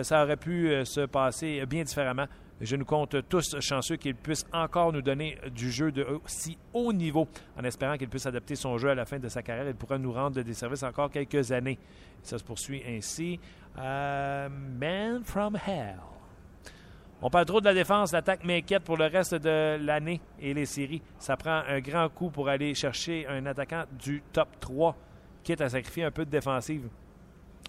ça 0.02 0.24
aurait 0.24 0.36
pu 0.36 0.72
se 0.84 1.06
passer 1.06 1.64
bien 1.66 1.84
différemment. 1.84 2.26
Je 2.60 2.74
nous 2.76 2.86
compte 2.86 3.16
tous 3.28 3.60
chanceux 3.60 3.96
qu'il 3.96 4.14
puisse 4.14 4.46
encore 4.52 4.90
nous 4.90 5.02
donner 5.02 5.36
du 5.54 5.70
jeu 5.70 5.92
de 5.92 6.06
si 6.24 6.56
haut 6.72 6.92
niveau, 6.92 7.28
en 7.58 7.64
espérant 7.64 7.98
qu'il 7.98 8.08
puisse 8.08 8.24
adapter 8.24 8.56
son 8.56 8.78
jeu 8.78 8.88
à 8.88 8.94
la 8.94 9.04
fin 9.04 9.18
de 9.18 9.28
sa 9.28 9.42
carrière. 9.42 9.68
Il 9.68 9.74
pourra 9.74 9.98
nous 9.98 10.12
rendre 10.12 10.40
des 10.40 10.54
services 10.54 10.82
encore 10.82 11.10
quelques 11.10 11.52
années. 11.52 11.78
Ça 12.22 12.38
se 12.38 12.44
poursuit 12.44 12.82
ainsi. 12.88 13.38
Euh, 13.78 14.48
Man 14.48 15.22
from 15.24 15.56
Hell. 15.66 15.98
On 17.22 17.30
parle 17.30 17.46
trop 17.46 17.60
de 17.60 17.66
la 17.66 17.74
défense, 17.74 18.12
l'attaque 18.12 18.44
m'inquiète 18.44 18.84
pour 18.84 18.96
le 18.96 19.06
reste 19.06 19.34
de 19.34 19.78
l'année 19.80 20.20
et 20.38 20.52
les 20.52 20.66
séries. 20.66 21.02
Ça 21.18 21.36
prend 21.36 21.62
un 21.66 21.80
grand 21.80 22.08
coup 22.10 22.30
pour 22.30 22.48
aller 22.48 22.74
chercher 22.74 23.26
un 23.26 23.46
attaquant 23.46 23.84
du 23.98 24.22
top 24.32 24.48
3, 24.60 24.94
quitte 25.42 25.60
à 25.62 25.68
sacrifier 25.70 26.04
un 26.04 26.10
peu 26.10 26.24
de 26.24 26.30
défensive. 26.30 26.88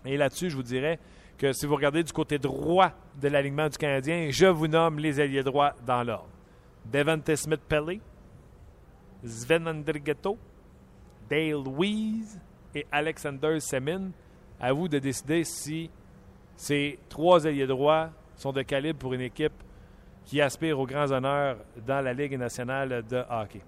Et 0.06 0.18
là-dessus, 0.18 0.50
je 0.50 0.56
vous 0.56 0.64
dirais, 0.64 1.00
que 1.38 1.54
si 1.54 1.66
vous 1.66 1.76
regardez 1.76 2.04
du 2.04 2.12
côté 2.12 2.40
droit 2.40 2.92
de 3.22 3.28
l'alignement 3.28 3.70
du 3.70 3.78
Canadien, 3.78 4.30
je 4.32 4.48
vous 4.48 4.68
nomme 4.68 5.00
les 5.00 5.20
alliés 5.20 5.44
droits 5.44 5.74
dans 5.86 6.04
l'ordre. 6.04 6.30
Devante 6.86 7.36
Smith-Pelly, 7.36 8.02
Sven 9.24 9.68
Andrighetto, 9.68 10.38
Dale 11.30 11.64
Louise 11.64 12.40
et 12.74 12.86
Alexander 12.92 13.60
Semin. 13.60 14.10
À 14.60 14.74
vous 14.74 14.88
de 14.88 14.98
décider 14.98 15.44
si 15.44 15.92
ces 16.56 16.98
trois 17.10 17.46
alliés 17.46 17.68
droits 17.68 18.10
sont 18.36 18.52
de 18.52 18.64
calibre 18.64 18.98
pour 18.98 19.14
une 19.14 19.22
équipe 19.22 19.54
qui 20.26 20.42
aspire 20.42 20.80
aux 20.80 20.88
grands 20.88 21.12
honneurs 21.12 21.58
dans 21.86 22.02
la 22.02 22.14
Ligue 22.14 22.38
nationale 22.38 23.04
de 23.08 23.24
hockey. 23.30 23.62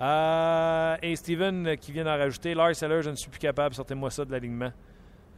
Euh, 0.00 0.96
et 1.02 1.16
Steven 1.16 1.76
qui 1.76 1.92
vient 1.92 2.04
d'en 2.04 2.16
rajouter, 2.16 2.54
Lars 2.54 2.74
Seller, 2.74 3.02
je 3.02 3.10
ne 3.10 3.16
suis 3.16 3.30
plus 3.30 3.40
capable, 3.40 3.74
sortez-moi 3.74 4.10
ça 4.10 4.24
de 4.24 4.30
l'alignement. 4.30 4.72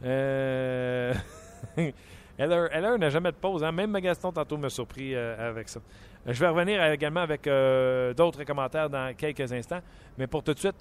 Euh... 0.03 1.13
Elle 2.37 2.49
n'a 2.99 3.09
jamais 3.09 3.31
de 3.31 3.37
pause. 3.37 3.63
Hein? 3.63 3.71
Même 3.71 3.91
Magaston, 3.91 4.31
tantôt, 4.31 4.57
m'a 4.57 4.69
surpris 4.69 5.15
euh, 5.15 5.49
avec 5.49 5.69
ça. 5.69 5.79
Euh, 6.27 6.33
je 6.33 6.39
vais 6.39 6.47
revenir 6.47 6.83
également 6.83 7.21
avec 7.21 7.47
euh, 7.47 8.13
d'autres 8.13 8.43
commentaires 8.43 8.89
dans 8.89 9.13
quelques 9.15 9.51
instants. 9.51 9.79
Mais 10.17 10.27
pour 10.27 10.43
tout 10.43 10.53
de 10.53 10.59
suite, 10.59 10.75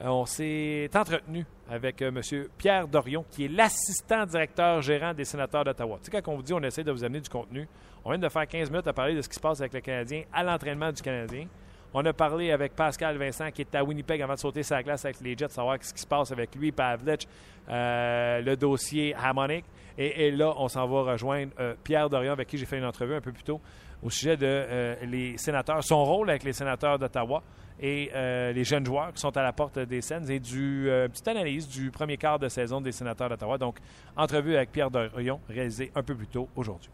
on 0.00 0.26
s'est 0.26 0.90
entretenu 0.94 1.46
avec 1.70 2.02
M. 2.02 2.20
Pierre 2.58 2.88
Dorion, 2.88 3.24
qui 3.30 3.44
est 3.44 3.48
l'assistant 3.48 4.26
directeur 4.26 4.82
gérant 4.82 5.14
des 5.14 5.24
sénateurs 5.24 5.64
d'Ottawa. 5.64 5.98
Tu 6.02 6.10
sais, 6.10 6.22
quand 6.22 6.32
on 6.32 6.36
vous 6.36 6.42
dit 6.42 6.52
on 6.52 6.62
essaie 6.62 6.84
de 6.84 6.92
vous 6.92 7.02
amener 7.04 7.20
du 7.20 7.30
contenu, 7.30 7.66
on 8.04 8.10
vient 8.10 8.18
de 8.18 8.28
faire 8.28 8.46
15 8.46 8.70
minutes 8.70 8.86
à 8.86 8.92
parler 8.92 9.14
de 9.14 9.22
ce 9.22 9.28
qui 9.28 9.36
se 9.36 9.40
passe 9.40 9.60
avec 9.60 9.72
le 9.72 9.80
Canadien 9.80 10.24
à 10.32 10.42
l'entraînement 10.42 10.92
du 10.92 11.00
Canadien. 11.00 11.46
On 11.98 12.04
a 12.04 12.12
parlé 12.12 12.52
avec 12.52 12.76
Pascal 12.76 13.16
Vincent, 13.16 13.50
qui 13.50 13.62
est 13.62 13.74
à 13.74 13.82
Winnipeg 13.82 14.20
avant 14.20 14.34
de 14.34 14.38
sauter 14.38 14.62
sa 14.62 14.82
glace 14.82 15.06
avec 15.06 15.18
les 15.22 15.34
Jets, 15.34 15.48
savoir 15.48 15.78
ce 15.80 15.94
qui 15.94 16.00
se 16.02 16.06
passe 16.06 16.30
avec 16.30 16.54
lui, 16.54 16.70
Pavlich, 16.70 17.26
le 17.66 18.54
dossier 18.54 19.14
Harmonic. 19.14 19.64
Et, 19.96 20.30
là, 20.30 20.52
on 20.58 20.68
s'en 20.68 20.86
va 20.86 21.12
rejoindre 21.12 21.52
euh, 21.58 21.74
Pierre 21.82 22.10
Dorion, 22.10 22.34
avec 22.34 22.48
qui 22.48 22.58
j'ai 22.58 22.66
fait 22.66 22.76
une 22.76 22.84
entrevue 22.84 23.14
un 23.14 23.22
peu 23.22 23.32
plus 23.32 23.44
tôt, 23.44 23.62
au 24.02 24.10
sujet 24.10 24.36
de 24.36 24.44
euh, 24.44 24.94
les 25.06 25.38
sénateurs, 25.38 25.82
son 25.82 26.04
rôle 26.04 26.28
avec 26.28 26.44
les 26.44 26.52
sénateurs 26.52 26.98
d'Ottawa 26.98 27.42
et 27.80 28.10
euh, 28.14 28.52
les 28.52 28.64
jeunes 28.64 28.84
joueurs 28.84 29.14
qui 29.14 29.20
sont 29.22 29.34
à 29.34 29.42
la 29.42 29.54
porte 29.54 29.78
des 29.78 30.02
scènes 30.02 30.30
et 30.30 30.38
du 30.38 30.90
petite 31.10 31.28
analyse 31.28 31.66
du 31.66 31.90
premier 31.90 32.18
quart 32.18 32.38
de 32.38 32.50
saison 32.50 32.82
des 32.82 32.92
sénateurs 32.92 33.30
d'Ottawa. 33.30 33.56
Donc, 33.56 33.78
entrevue 34.18 34.54
avec 34.54 34.70
Pierre 34.70 34.90
Dorion, 34.90 35.40
réalisée 35.48 35.90
un 35.94 36.02
peu 36.02 36.14
plus 36.14 36.26
tôt 36.26 36.46
aujourd'hui. 36.56 36.90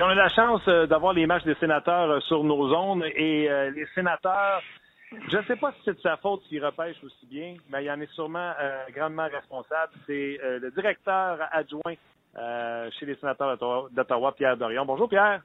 On 0.00 0.04
a 0.04 0.14
la 0.14 0.28
chance 0.28 0.64
d'avoir 0.66 1.12
les 1.12 1.26
matchs 1.26 1.44
des 1.44 1.54
sénateurs 1.56 2.22
sur 2.24 2.44
nos 2.44 2.68
zones 2.68 3.04
et 3.04 3.48
les 3.74 3.86
sénateurs 3.94 4.62
je 5.10 5.36
ne 5.38 5.42
sais 5.44 5.56
pas 5.56 5.72
si 5.72 5.78
c'est 5.84 5.94
de 5.94 6.00
sa 6.00 6.16
faute 6.18 6.42
s'il 6.48 6.64
repêche 6.64 6.96
aussi 7.02 7.26
bien, 7.26 7.56
mais 7.70 7.84
il 7.84 7.90
en 7.90 8.00
est 8.00 8.12
sûrement 8.12 8.52
euh, 8.60 8.84
grandement 8.94 9.26
responsable. 9.26 9.92
C'est 10.06 10.38
euh, 10.42 10.58
le 10.58 10.70
directeur 10.70 11.38
adjoint 11.50 11.94
euh, 12.36 12.90
chez 12.98 13.06
les 13.06 13.14
sénateurs 13.16 13.56
d'Ottawa, 13.90 14.32
Pierre 14.32 14.56
Dorion. 14.56 14.84
Bonjour 14.84 15.08
Pierre. 15.08 15.42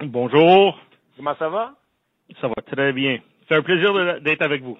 Bonjour. 0.00 0.78
Comment 1.16 1.34
ça 1.36 1.48
va? 1.48 1.74
Ça 2.40 2.48
va 2.48 2.54
très 2.66 2.92
bien. 2.92 3.18
C'est 3.46 3.56
un 3.56 3.62
plaisir 3.62 4.20
d'être 4.20 4.42
avec 4.42 4.62
vous. 4.62 4.78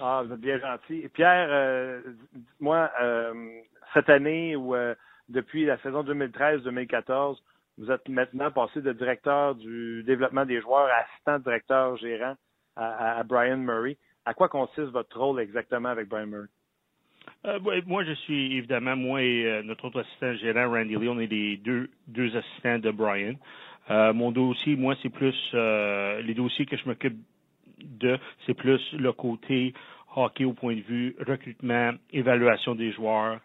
Ah, 0.00 0.22
vous 0.24 0.32
êtes 0.32 0.40
bien 0.40 0.58
gentil. 0.58 1.08
Pierre, 1.12 2.00
moi, 2.60 2.90
cette 3.92 4.08
année 4.08 4.54
ou 4.54 4.74
depuis 5.28 5.64
la 5.66 5.76
saison 5.78 6.04
2013-2014, 6.04 7.38
vous 7.78 7.90
êtes 7.90 8.08
maintenant 8.08 8.50
passé 8.50 8.80
de 8.80 8.92
directeur 8.92 9.54
du 9.54 10.02
développement 10.04 10.44
des 10.44 10.60
joueurs 10.60 10.86
à 10.86 11.04
assistant 11.04 11.38
directeur 11.38 11.96
gérant 11.96 12.34
à, 12.76 13.22
Brian 13.24 13.56
Murray. 13.56 13.96
À 14.24 14.34
quoi 14.34 14.48
consiste 14.48 14.90
votre 14.90 15.18
rôle 15.18 15.40
exactement 15.40 15.88
avec 15.88 16.08
Brian 16.08 16.26
Murray? 16.26 16.48
Euh, 17.46 17.58
moi, 17.86 18.04
je 18.04 18.12
suis 18.12 18.56
évidemment, 18.56 18.96
moi 18.96 19.22
et 19.22 19.44
euh, 19.44 19.62
notre 19.62 19.86
autre 19.86 20.00
assistant 20.00 20.34
gérant, 20.34 20.70
Randy 20.70 20.96
Lee, 20.96 21.08
on 21.08 21.18
est 21.20 21.26
les 21.26 21.56
deux, 21.56 21.88
assistants 22.36 22.78
de 22.78 22.90
Brian. 22.90 23.34
Euh, 23.90 24.12
mon 24.12 24.32
dossier, 24.32 24.76
moi, 24.76 24.94
c'est 25.02 25.10
plus 25.10 25.34
les 25.52 26.34
dossiers 26.34 26.66
que 26.66 26.76
je 26.76 26.86
m'occupe 26.86 27.16
de, 27.82 28.18
c'est 28.46 28.54
plus 28.54 28.80
le 28.92 29.12
côté 29.12 29.74
hockey 30.16 30.44
au 30.44 30.52
point 30.52 30.76
de 30.76 30.80
vue 30.80 31.16
recrutement, 31.26 31.92
évaluation 32.12 32.74
des 32.74 32.92
joueurs, 32.92 33.40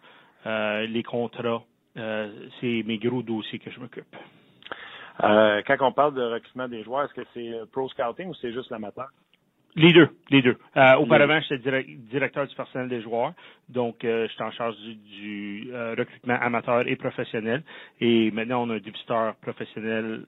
les 0.46 1.02
contrats. 1.02 1.62
C'est 1.94 2.82
mes 2.86 2.98
gros 2.98 3.22
dossiers 3.22 3.58
que 3.58 3.70
je 3.70 3.80
m'occupe. 3.80 4.16
Euh, 5.22 5.60
quand 5.66 5.76
on 5.80 5.92
parle 5.92 6.14
de 6.14 6.22
recrutement 6.22 6.68
des 6.68 6.82
joueurs, 6.82 7.04
est-ce 7.04 7.14
que 7.14 7.26
c'est 7.34 7.52
euh, 7.52 7.66
pro 7.70 7.88
scouting 7.88 8.28
ou 8.28 8.34
c'est 8.34 8.52
juste 8.52 8.70
l'amateur? 8.70 9.08
Les 9.76 9.92
deux, 9.92 10.08
les 10.30 10.42
deux. 10.42 10.56
Euh, 10.76 10.96
auparavant, 10.96 11.38
j'étais 11.48 11.84
directeur 11.84 12.44
du 12.44 12.54
personnel 12.56 12.88
des 12.88 13.02
joueurs, 13.02 13.34
donc 13.68 14.04
euh, 14.04 14.26
j'étais 14.28 14.42
en 14.42 14.50
charge 14.50 14.74
du, 14.76 15.70
recrutement 15.96 16.34
amateur 16.40 16.88
et 16.88 16.96
professionnel. 16.96 17.62
Et 18.00 18.32
maintenant, 18.32 18.66
on 18.66 18.70
a 18.70 18.74
un 18.74 18.78
dépisteur 18.78 19.36
professionnel 19.36 20.24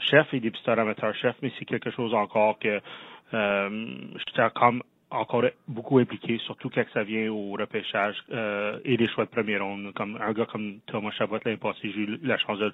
chef 0.00 0.26
et 0.34 0.40
dépisteur 0.40 0.78
amateur 0.78 1.14
chef, 1.14 1.36
mais 1.40 1.50
c'est 1.58 1.64
quelque 1.64 1.90
chose 1.90 2.12
encore 2.12 2.58
que 2.58 2.80
j'étais 3.32 4.42
encore, 4.42 4.74
encore 5.10 5.44
beaucoup 5.68 5.98
impliqué, 5.98 6.38
surtout 6.38 6.68
quand 6.68 6.84
ça 6.92 7.04
vient 7.04 7.30
au 7.30 7.52
repêchage 7.52 8.16
et 8.84 8.96
les 8.96 9.08
choix 9.08 9.24
de 9.24 9.30
première 9.30 9.64
ronde. 9.64 9.92
Comme 9.94 10.18
un 10.20 10.32
gars 10.32 10.46
comme 10.46 10.80
Thomas 10.86 11.10
Chabot 11.12 11.38
l'année 11.44 11.56
passée, 11.56 11.92
j'ai 11.92 12.00
eu 12.00 12.18
la 12.22 12.38
chance 12.38 12.58
de 12.58 12.72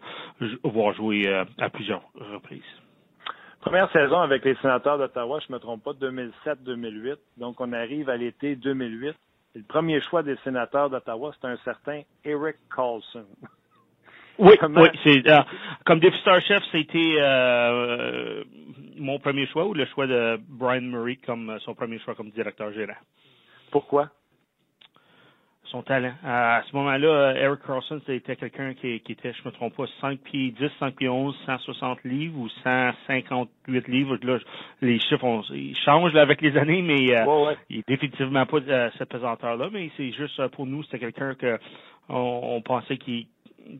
voir 0.64 0.94
jouer 0.94 1.26
à 1.58 1.70
plusieurs 1.70 2.02
reprises. 2.14 2.62
Première 3.60 3.90
saison 3.92 4.18
avec 4.18 4.44
les 4.44 4.56
sénateurs 4.56 4.98
d'Ottawa, 4.98 5.38
je 5.38 5.46
ne 5.52 5.54
me 5.54 5.60
trompe 5.60 5.84
pas, 5.84 5.92
2007-2008. 5.92 7.16
Donc, 7.36 7.60
on 7.60 7.72
arrive 7.72 8.10
à 8.10 8.16
l'été 8.16 8.56
2008. 8.56 9.14
le 9.54 9.62
premier 9.62 10.00
choix 10.00 10.22
des 10.22 10.36
sénateurs 10.42 10.90
d'Ottawa, 10.90 11.32
c'est 11.40 11.46
un 11.46 11.56
certain 11.58 12.02
Eric 12.24 12.56
Carlson. 12.74 13.26
Oui, 14.38 14.54
oui 14.62 14.88
c'est, 15.04 15.28
euh, 15.28 15.40
comme 15.84 16.00
dépisteur 16.00 16.40
chef, 16.42 16.62
c'était 16.72 17.16
euh, 17.18 18.44
mon 18.96 19.18
premier 19.18 19.46
choix 19.46 19.66
ou 19.66 19.74
le 19.74 19.86
choix 19.86 20.06
de 20.06 20.40
Brian 20.48 20.82
Murray 20.82 21.18
comme 21.24 21.58
son 21.60 21.74
premier 21.74 21.98
choix 21.98 22.14
comme 22.14 22.30
directeur 22.30 22.72
gérant? 22.72 22.94
Pourquoi? 23.70 24.10
son 25.72 25.82
talent. 25.82 26.12
À 26.22 26.62
ce 26.70 26.76
moment-là, 26.76 27.34
Eric 27.36 27.60
Carlson, 27.66 28.00
c'était 28.06 28.36
quelqu'un 28.36 28.74
qui, 28.74 29.00
qui, 29.00 29.12
était, 29.12 29.32
je 29.32 29.48
me 29.48 29.52
trompe 29.52 29.74
pas, 29.74 29.86
5 30.00 30.20
pieds 30.20 30.50
10, 30.50 30.70
5 30.78 30.94
pieds 30.94 31.08
11, 31.08 31.34
160 31.46 32.04
livres 32.04 32.38
ou 32.38 32.48
158 32.62 33.88
livres. 33.88 34.18
Là, 34.22 34.38
les 34.82 35.00
chiffres 35.00 35.42
ils 35.54 35.76
changent 35.84 36.12
là, 36.12 36.20
avec 36.20 36.42
les 36.42 36.56
années, 36.56 36.82
mais 36.82 37.16
euh, 37.16 37.54
il 37.70 37.78
est 37.78 37.88
définitivement 37.88 38.44
pas 38.46 38.60
de 38.60 38.90
cette 38.98 39.08
pesanteur-là. 39.08 39.70
Mais 39.72 39.90
c'est 39.96 40.12
juste 40.12 40.38
euh, 40.38 40.48
pour 40.48 40.66
nous, 40.66 40.82
c'était 40.84 40.98
quelqu'un 40.98 41.34
que 41.34 41.58
on, 42.08 42.60
pensait 42.60 42.98
qu'il 42.98 43.26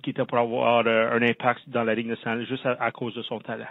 était 0.04 0.24
pour 0.24 0.38
avoir 0.38 0.86
euh, 0.86 1.10
un 1.10 1.22
impact 1.22 1.68
dans 1.68 1.84
la 1.84 1.94
Ligue 1.94 2.08
nationale 2.08 2.46
juste 2.46 2.66
à, 2.66 2.90
cause 2.90 3.14
de 3.14 3.22
son 3.22 3.40
talent. 3.40 3.66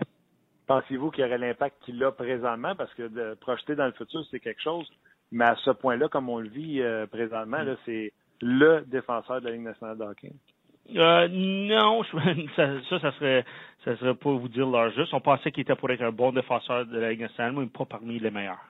Pensez-vous 0.68 1.12
qu'il 1.12 1.24
y 1.24 1.28
aurait 1.28 1.38
l'impact 1.38 1.78
qu'il 1.84 2.04
a 2.04 2.12
présentement? 2.12 2.76
Parce 2.76 2.94
que 2.94 3.04
de 3.04 3.36
projeter 3.36 3.76
dans 3.76 3.86
le 3.86 3.92
futur, 3.92 4.22
c'est 4.30 4.40
quelque 4.40 4.62
chose. 4.62 4.88
Mais 5.32 5.46
à 5.46 5.56
ce 5.56 5.72
point-là, 5.72 6.08
comme 6.08 6.30
on 6.30 6.40
le 6.40 6.50
vit 6.50 6.82
euh, 6.82 7.08
présentement, 7.08 7.62
là, 7.64 7.76
c'est 7.86 8.12
le 8.42 8.84
défenseur 8.88 9.42
de 9.42 9.46
la 9.46 9.52
Ligue 9.52 9.64
nationale 9.64 9.98
de 9.98 10.04
hockey. 10.04 10.32
Euh, 10.96 11.28
non, 11.30 12.04
ça, 12.56 12.68
ça, 12.90 13.12
serait, 13.14 13.46
ça 13.86 13.96
serait 13.98 14.16
pas 14.16 14.32
vous 14.32 14.50
dire 14.50 14.68
leur 14.68 14.92
juste. 14.92 15.14
On 15.14 15.22
pensait 15.22 15.52
qu'il 15.52 15.62
était 15.62 15.76
pour 15.76 15.90
être 15.92 16.02
un 16.02 16.12
bon 16.12 16.32
défenseur 16.32 16.86
de 16.86 17.00
la 17.00 17.12
Ligue 17.12 17.22
nationale, 17.22 17.54
mais 17.54 17.66
pas 17.68 17.86
parmi 17.86 18.20
les 18.20 18.32
meilleurs. 18.32 18.66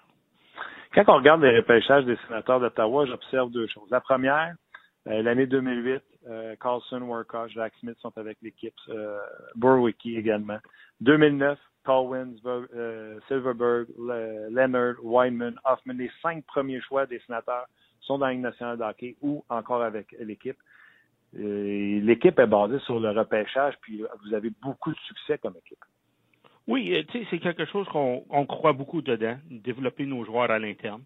Quand 0.93 1.03
on 1.07 1.15
regarde 1.15 1.41
les 1.41 1.55
repêchages 1.55 2.05
des 2.05 2.17
sénateurs 2.27 2.59
d'Ottawa, 2.59 3.05
j'observe 3.05 3.49
deux 3.49 3.67
choses. 3.67 3.89
La 3.89 4.01
première, 4.01 4.53
l'année 5.05 5.47
2008, 5.47 6.01
euh, 6.27 6.55
Carlson, 6.61 7.01
Workout, 7.01 7.49
Jack 7.49 7.73
Smith 7.79 7.97
sont 7.99 8.15
avec 8.17 8.37
l'équipe, 8.41 8.73
euh, 8.89 9.19
Burwicki 9.55 10.17
également. 10.17 10.59
2009, 11.01 11.57
Collins, 11.83 12.35
euh, 12.45 13.19
Silverberg, 13.27 13.87
Leonard, 13.97 14.95
Weinman, 15.03 15.55
Hoffman, 15.65 15.93
les 15.93 16.11
cinq 16.21 16.45
premiers 16.45 16.81
choix 16.81 17.05
des 17.05 17.19
sénateurs 17.25 17.65
sont 18.01 18.19
dans 18.19 18.27
la 18.27 18.33
Ligue 18.33 18.41
nationale 18.41 18.77
de 18.77 18.83
hockey 18.83 19.15
ou 19.21 19.43
encore 19.49 19.81
avec 19.81 20.15
l'équipe. 20.19 20.57
L'équipe 21.33 22.37
est 22.37 22.47
basée 22.47 22.79
sur 22.79 22.99
le 22.99 23.11
repêchage, 23.11 23.75
puis 23.81 24.03
vous 24.23 24.33
avez 24.33 24.51
beaucoup 24.61 24.91
de 24.91 24.99
succès 25.07 25.37
comme 25.37 25.55
équipe. 25.57 25.79
Oui, 26.67 26.93
euh, 26.93 27.21
c'est 27.29 27.39
quelque 27.39 27.65
chose 27.65 27.87
qu'on 27.89 28.45
croit 28.45 28.73
beaucoup 28.73 29.01
dedans, 29.01 29.37
développer 29.49 30.05
nos 30.05 30.23
joueurs 30.23 30.51
à 30.51 30.59
l'interne. 30.59 31.03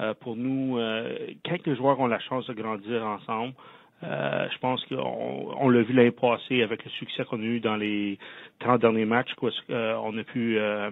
Euh, 0.00 0.14
pour 0.20 0.36
nous, 0.36 0.76
quand 1.44 1.66
les 1.66 1.76
joueurs 1.76 2.00
ont 2.00 2.06
la 2.06 2.20
chance 2.20 2.46
de 2.46 2.52
grandir 2.52 3.04
ensemble, 3.04 3.54
euh, 4.02 4.48
je 4.52 4.58
pense 4.58 4.84
qu'on 4.86 5.54
on, 5.58 5.68
l'a 5.68 5.82
vu 5.82 5.92
l'année 5.94 6.10
passée 6.10 6.62
avec 6.62 6.84
le 6.84 6.90
succès 6.90 7.24
qu'on 7.24 7.40
a 7.40 7.44
eu 7.44 7.60
dans 7.60 7.76
les 7.76 8.18
30 8.60 8.80
derniers 8.80 9.04
matchs, 9.04 9.32
quoi, 9.34 9.50
euh, 9.70 9.96
on 10.02 10.16
a 10.18 10.24
pu 10.24 10.58
euh, 10.58 10.90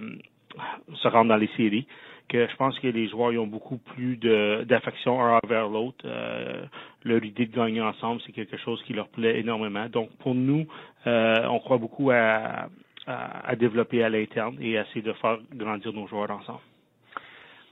se 0.95 1.09
rendre 1.09 1.29
dans 1.29 1.37
les 1.37 1.51
séries. 1.57 1.87
Que 2.29 2.47
je 2.47 2.57
pense 2.57 2.79
que 2.79 2.87
les 2.87 3.09
joueurs 3.09 3.33
ils 3.33 3.39
ont 3.39 3.47
beaucoup 3.47 3.77
plus 3.77 4.17
d'affection 4.17 5.21
un 5.21 5.41
envers 5.45 5.69
l'autre. 5.69 6.07
leur 7.05 7.23
idée 7.23 7.47
de 7.47 7.55
gagner 7.55 7.83
ensemble, 7.83 8.23
c'est 8.25 8.33
quelque 8.33 8.57
chose 8.57 8.83
qui 8.85 8.95
leur 8.95 9.09
plaît 9.09 9.41
énormément. 9.41 9.87
Donc 9.89 10.09
pour 10.19 10.35
nous, 10.35 10.67
on 11.05 11.59
croit 11.59 11.79
beaucoup 11.79 12.11
à, 12.11 12.69
à 13.07 13.57
développer 13.57 14.03
à 14.03 14.09
l'interne 14.09 14.57
et 14.61 14.79
à 14.79 14.83
essayer 14.83 15.03
de 15.03 15.13
faire 15.15 15.39
grandir 15.53 15.93
nos 15.93 16.07
joueurs 16.07 16.31
ensemble. 16.31 16.61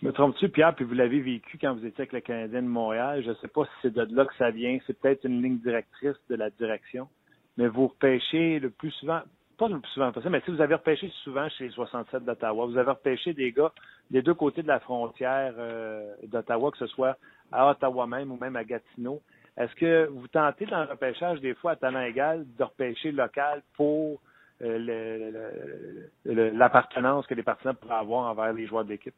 Me 0.03 0.13
trompes-tu, 0.13 0.49
Pierre, 0.49 0.75
puis 0.75 0.87
vous 0.87 0.95
l'avez 0.95 1.21
vécu 1.21 1.59
quand 1.59 1.75
vous 1.75 1.85
étiez 1.85 2.03
avec 2.03 2.13
le 2.15 2.21
Canadien 2.21 2.63
de 2.63 2.69
Montréal? 2.69 3.23
Je 3.23 3.31
ne 3.31 3.35
sais 3.35 3.49
pas 3.49 3.65
si 3.65 3.71
c'est 3.83 3.93
de 3.93 4.17
là 4.17 4.25
que 4.25 4.35
ça 4.37 4.51
vient. 4.51 4.79
C'est 4.87 4.99
peut-être 4.99 5.25
une 5.25 5.43
ligne 5.43 5.59
directrice 5.59 6.17
de 6.31 6.37
la 6.37 6.49
direction. 6.49 7.07
Mais 7.59 7.69
vous 7.69 7.89
repêchez 7.89 8.61
le 8.61 8.71
plus 8.71 8.93
souvent, 8.93 9.21
pas 9.59 9.69
le 9.69 9.79
plus 9.79 9.91
souvent 9.91 10.11
possible, 10.11 10.33
mais 10.33 10.41
si 10.47 10.53
vous 10.53 10.63
avez 10.63 10.77
repêché 10.77 11.13
souvent 11.23 11.47
chez 11.51 11.65
les 11.65 11.71
67 11.73 12.25
d'Ottawa, 12.25 12.65
vous 12.65 12.79
avez 12.79 12.93
repêché 12.93 13.35
des 13.35 13.53
gars 13.53 13.73
des 14.11 14.23
deux 14.23 14.33
côtés 14.33 14.63
de 14.63 14.69
la 14.69 14.81
frontière 14.81 15.53
euh, 15.59 16.15
d'Ottawa, 16.29 16.71
que 16.71 16.79
ce 16.79 16.87
soit 16.87 17.19
à 17.53 17.71
Ottawa 17.71 18.07
même 18.07 18.33
ou 18.33 18.39
même 18.39 18.57
à 18.57 18.65
Gatineau. 18.65 19.21
Est-ce 19.59 19.75
que 19.75 20.07
vous 20.07 20.29
tentez 20.29 20.65
dans 20.65 20.83
le 20.83 20.89
repêchage 20.89 21.43
des 21.43 21.53
fois 21.53 21.73
à 21.73 21.77
talent 21.77 22.01
égal 22.01 22.47
de 22.59 22.65
repêcher 22.65 23.13
local 23.13 23.63
pour 23.75 24.19
euh, 24.63 26.09
l'appartenance 26.25 27.27
que 27.27 27.35
les 27.35 27.43
partisans 27.43 27.75
pourraient 27.75 27.97
avoir 27.97 28.31
envers 28.31 28.55
les 28.55 28.67
joueurs 28.67 28.87
de 28.87 28.91
l'équipe? 28.91 29.15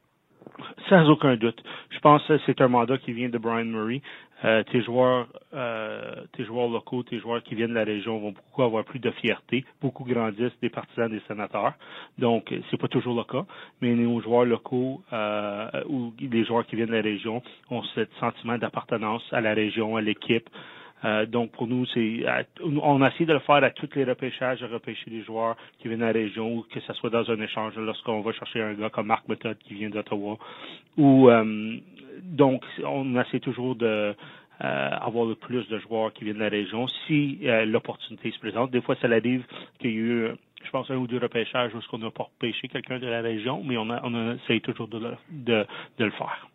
Sans 0.88 1.09
aucun 1.09 1.36
doute. 1.36 1.62
Je 1.90 1.99
pense 2.01 2.22
que 2.26 2.38
c'est 2.47 2.61
un 2.61 2.68
mandat 2.68 2.99
qui 2.99 3.12
vient 3.12 3.28
de 3.28 3.38
Brian 3.38 3.64
Murray. 3.64 4.03
Euh, 4.45 4.64
tes 4.64 4.82
joueurs, 4.82 5.28
euh, 5.55 6.14
tes 6.36 6.45
joueurs 6.45 6.68
locaux, 6.68 7.05
tes 7.05 7.20
joueurs 7.20 7.43
qui 7.45 7.55
viennent 7.55 7.70
de 7.70 7.74
la 7.74 7.84
région 7.84 8.18
vont 8.18 8.32
beaucoup 8.32 8.62
avoir 8.62 8.84
plus 8.84 8.99
de 8.99 9.11
fierté. 9.12 9.64
Beaucoup 9.80 10.05
grandissent 10.05 10.59
des 10.61 10.68
partisans 10.68 11.09
des 11.09 11.20
sénateurs. 11.28 11.74
Donc, 12.18 12.53
c'est 12.70 12.76
pas 12.76 12.88
toujours 12.88 13.16
le 13.16 13.24
cas. 13.24 13.47
Mais 13.80 13.95
nos 13.95 14.20
joueurs 14.20 14.45
locaux 14.45 15.01
euh, 15.12 15.68
ou 15.88 16.12
les 16.20 16.45
joueurs 16.45 16.66
qui 16.66 16.74
viennent 16.74 16.88
de 16.88 16.95
la 16.95 17.03
région 17.03 17.40
ont 17.70 17.82
ce 17.95 18.07
sentiment 18.18 18.59
d'appartenance 18.59 19.22
à 19.32 19.40
la 19.40 19.55
région, 19.55 19.97
à 19.97 20.01
l'équipe. 20.01 20.49
Euh, 21.05 21.26
donc 21.26 21.50
pour 21.53 21.66
nous, 21.66 21.84
c'est 21.86 22.24
on 22.62 23.03
a 23.03 23.09
essayé 23.09 23.26
de 23.26 23.32
le 23.32 23.40
faire 23.40 23.62
à 23.62 23.70
tous 23.70 23.88
les 23.94 24.05
repêchages, 24.05 24.61
de 24.61 24.66
repêcher 24.66 25.11
des 25.11 25.22
joueurs 25.22 25.57
qui 25.78 25.88
viennent 25.88 26.00
de 26.00 26.05
la 26.05 26.12
région, 26.12 26.55
ou 26.57 26.66
que 26.72 26.80
ce 26.80 26.92
soit 26.94 27.11
dans 27.11 27.28
un 27.30 27.40
échange 27.40 27.74
lorsqu'on 27.76 28.20
va 28.20 28.32
chercher 28.32 28.62
un 28.62 28.74
gars 28.74 28.90
comme 28.90 29.07
Marc 29.07 29.28
Method 29.28 29.57
qui 29.59 29.74
vient 29.74 29.90
d'Ottawa. 29.90 30.38
Ou 30.96 31.28
euh, 31.28 31.76
donc 32.22 32.62
on 32.84 33.20
essaie 33.20 33.40
toujours 33.40 33.74
de 33.74 34.14
euh, 34.64 34.90
avoir 35.00 35.24
le 35.26 35.34
plus 35.34 35.66
de 35.68 35.78
joueurs 35.80 36.12
qui 36.12 36.24
viennent 36.24 36.36
de 36.36 36.42
la 36.42 36.48
région 36.48 36.86
si 37.07 37.40
l'opportunité 37.66 38.30
se 38.30 38.38
présente. 38.38 38.70
Des 38.70 38.80
fois, 38.80 38.94
ça 38.96 39.09
arrive 39.09 39.44
qu'il 39.78 39.90
y 39.90 39.94
a 39.94 39.96
eu 39.96 40.28
je 40.64 40.70
pense, 40.70 40.88
un 40.92 40.96
ou 40.96 41.09
deux 41.09 41.18
repêchages 41.18 41.74
où 41.74 41.80
on 41.92 41.98
n'a 41.98 42.11
pas 42.12 42.22
repêché 42.22 42.68
quelqu'un 42.68 43.00
de 43.00 43.07
la 43.09 43.20
région, 43.20 43.62
mais 43.64 43.76
on, 43.76 43.90
a, 43.90 44.00
on 44.05 44.36
essaie 44.36 44.61
toujours 44.61 44.86
de 44.86 45.00
de, 45.30 45.66
de 45.98 46.05
le 46.05 46.11
faire. 46.12 46.48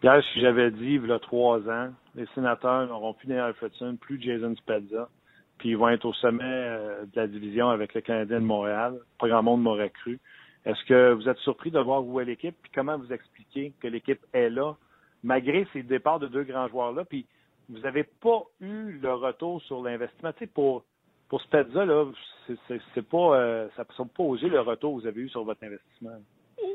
Pierre, 0.00 0.22
si 0.32 0.40
j'avais 0.40 0.70
dit, 0.70 0.94
il 1.02 1.06
y 1.06 1.12
a 1.12 1.18
trois 1.18 1.58
ans, 1.70 1.90
les 2.14 2.26
sénateurs 2.34 2.86
n'auront 2.86 3.14
plus 3.14 3.28
Daniel 3.28 3.46
Alfredson, 3.46 3.96
plus 3.96 4.20
Jason 4.20 4.54
Spezza, 4.56 5.08
puis 5.58 5.70
ils 5.70 5.76
vont 5.76 5.88
être 5.88 6.04
au 6.04 6.12
sommet 6.12 6.44
euh, 6.44 7.04
de 7.06 7.16
la 7.16 7.26
division 7.26 7.70
avec 7.70 7.94
le 7.94 8.02
Canadien 8.02 8.40
de 8.40 8.44
Montréal. 8.44 8.98
Pas 9.18 9.28
grand 9.28 9.42
monde 9.42 9.62
m'aurait 9.62 9.90
cru. 9.90 10.20
Est-ce 10.66 10.84
que 10.84 11.12
vous 11.12 11.28
êtes 11.28 11.38
surpris 11.38 11.70
de 11.70 11.78
voir 11.78 12.04
où 12.04 12.20
est 12.20 12.26
l'équipe, 12.26 12.56
puis 12.62 12.72
comment 12.74 12.98
vous 12.98 13.10
expliquez 13.10 13.72
que 13.80 13.88
l'équipe 13.88 14.20
est 14.34 14.50
là, 14.50 14.74
malgré 15.22 15.66
ces 15.72 15.82
départs 15.82 16.18
de 16.18 16.26
deux 16.26 16.44
grands 16.44 16.68
joueurs-là, 16.68 17.04
puis 17.06 17.24
vous 17.70 17.78
n'avez 17.78 18.04
pas 18.04 18.42
eu 18.60 18.98
le 19.00 19.14
retour 19.14 19.62
sur 19.62 19.82
l'investissement. 19.82 20.32
Tu 20.32 20.40
sais, 20.40 20.46
pour, 20.46 20.84
pour 21.28 21.40
Spezza, 21.40 21.86
là, 21.86 22.04
c'est 22.68 23.08
pas, 23.08 23.38
euh, 23.38 23.68
ça 23.76 23.84
ne 23.98 24.04
pas 24.04 24.22
osé 24.22 24.48
le 24.48 24.60
retour 24.60 24.96
que 24.96 25.00
vous 25.00 25.06
avez 25.06 25.22
eu 25.22 25.28
sur 25.28 25.42
votre 25.42 25.64
investissement. 25.64 26.18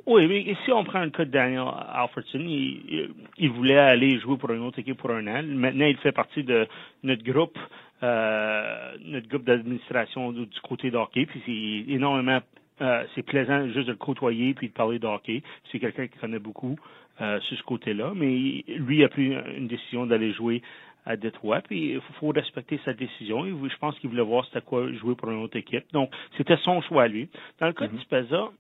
Oui, 0.06 0.28
mais 0.28 0.56
si 0.66 0.72
on 0.72 0.84
prend 0.84 1.04
le 1.04 1.10
cas 1.10 1.26
de 1.26 1.32
Daniel 1.32 1.66
Alfredson, 1.93 2.39
il, 2.39 3.49
voulait 3.52 3.78
aller 3.78 4.20
jouer 4.20 4.38
pour 4.38 4.52
une 4.52 4.62
autre 4.62 4.80
équipe 4.80 4.97
pour 4.97 5.12
un 5.12 5.28
an. 5.28 5.43
Maintenant, 5.43 5.86
il 5.86 5.97
fait 5.97 6.12
partie 6.12 6.43
de 6.43 6.68
notre 7.04 7.24
groupe, 7.24 7.58
euh, 8.04 8.95
notre 9.06 9.28
groupe 9.28 9.43
d'administration 9.43 10.32
du 10.32 10.47
côté 10.64 10.91
d'hockey. 10.91 11.26
Puis 11.26 11.41
c'est 11.45 11.93
énormément, 11.93 12.39
euh, 12.82 13.04
c'est 13.14 13.24
plaisant 13.24 13.68
juste 13.68 13.88
de 13.88 13.91
le 13.91 13.97
côtoyer 13.97 14.54
puis 14.54 14.70
de 14.70 14.74
parler 14.74 14.99
d'hockey. 14.99 15.43
C'est 15.72 15.80
quelqu'un 15.80 16.08
qui 16.08 16.18
connaît 16.18 16.39
beaucoup 16.39 16.78
euh, 17.22 17.39
sur 17.41 17.58
ce 17.58 17.64
côté-là. 17.64 18.14
Mais 18.16 18.64
lui 18.68 19.04
a 19.04 19.10
pris 19.10 19.34
une 19.58 19.68
décision 19.68 20.06
d'aller 20.06 20.34
jouer 20.34 20.62
à 21.06 21.16
Détroit, 21.16 21.62
puis 21.62 21.93
il 21.93 22.02
faut 22.20 22.30
respecter 22.30 22.80
sa 22.86 22.93
décision. 22.93 23.43
je 23.45 23.78
pense 23.78 23.97
qu'il 23.99 24.10
voulait 24.10 24.22
voir 24.22 24.45
c'était 24.45 24.62
quoi 24.62 24.91
jouer 24.93 25.16
pour 25.16 25.32
une 25.32 25.41
autre 25.41 25.58
équipe. 25.58 25.84
Donc, 25.93 26.12
c'était 26.38 26.58
son 26.58 26.82
choix, 26.82 27.08
lui. 27.08 27.28
Dans 27.60 27.68
le 27.68 27.74
cas 27.74 27.88
de 27.88 27.97
mm-hmm. 27.97 28.02
Spezza, 28.02 28.52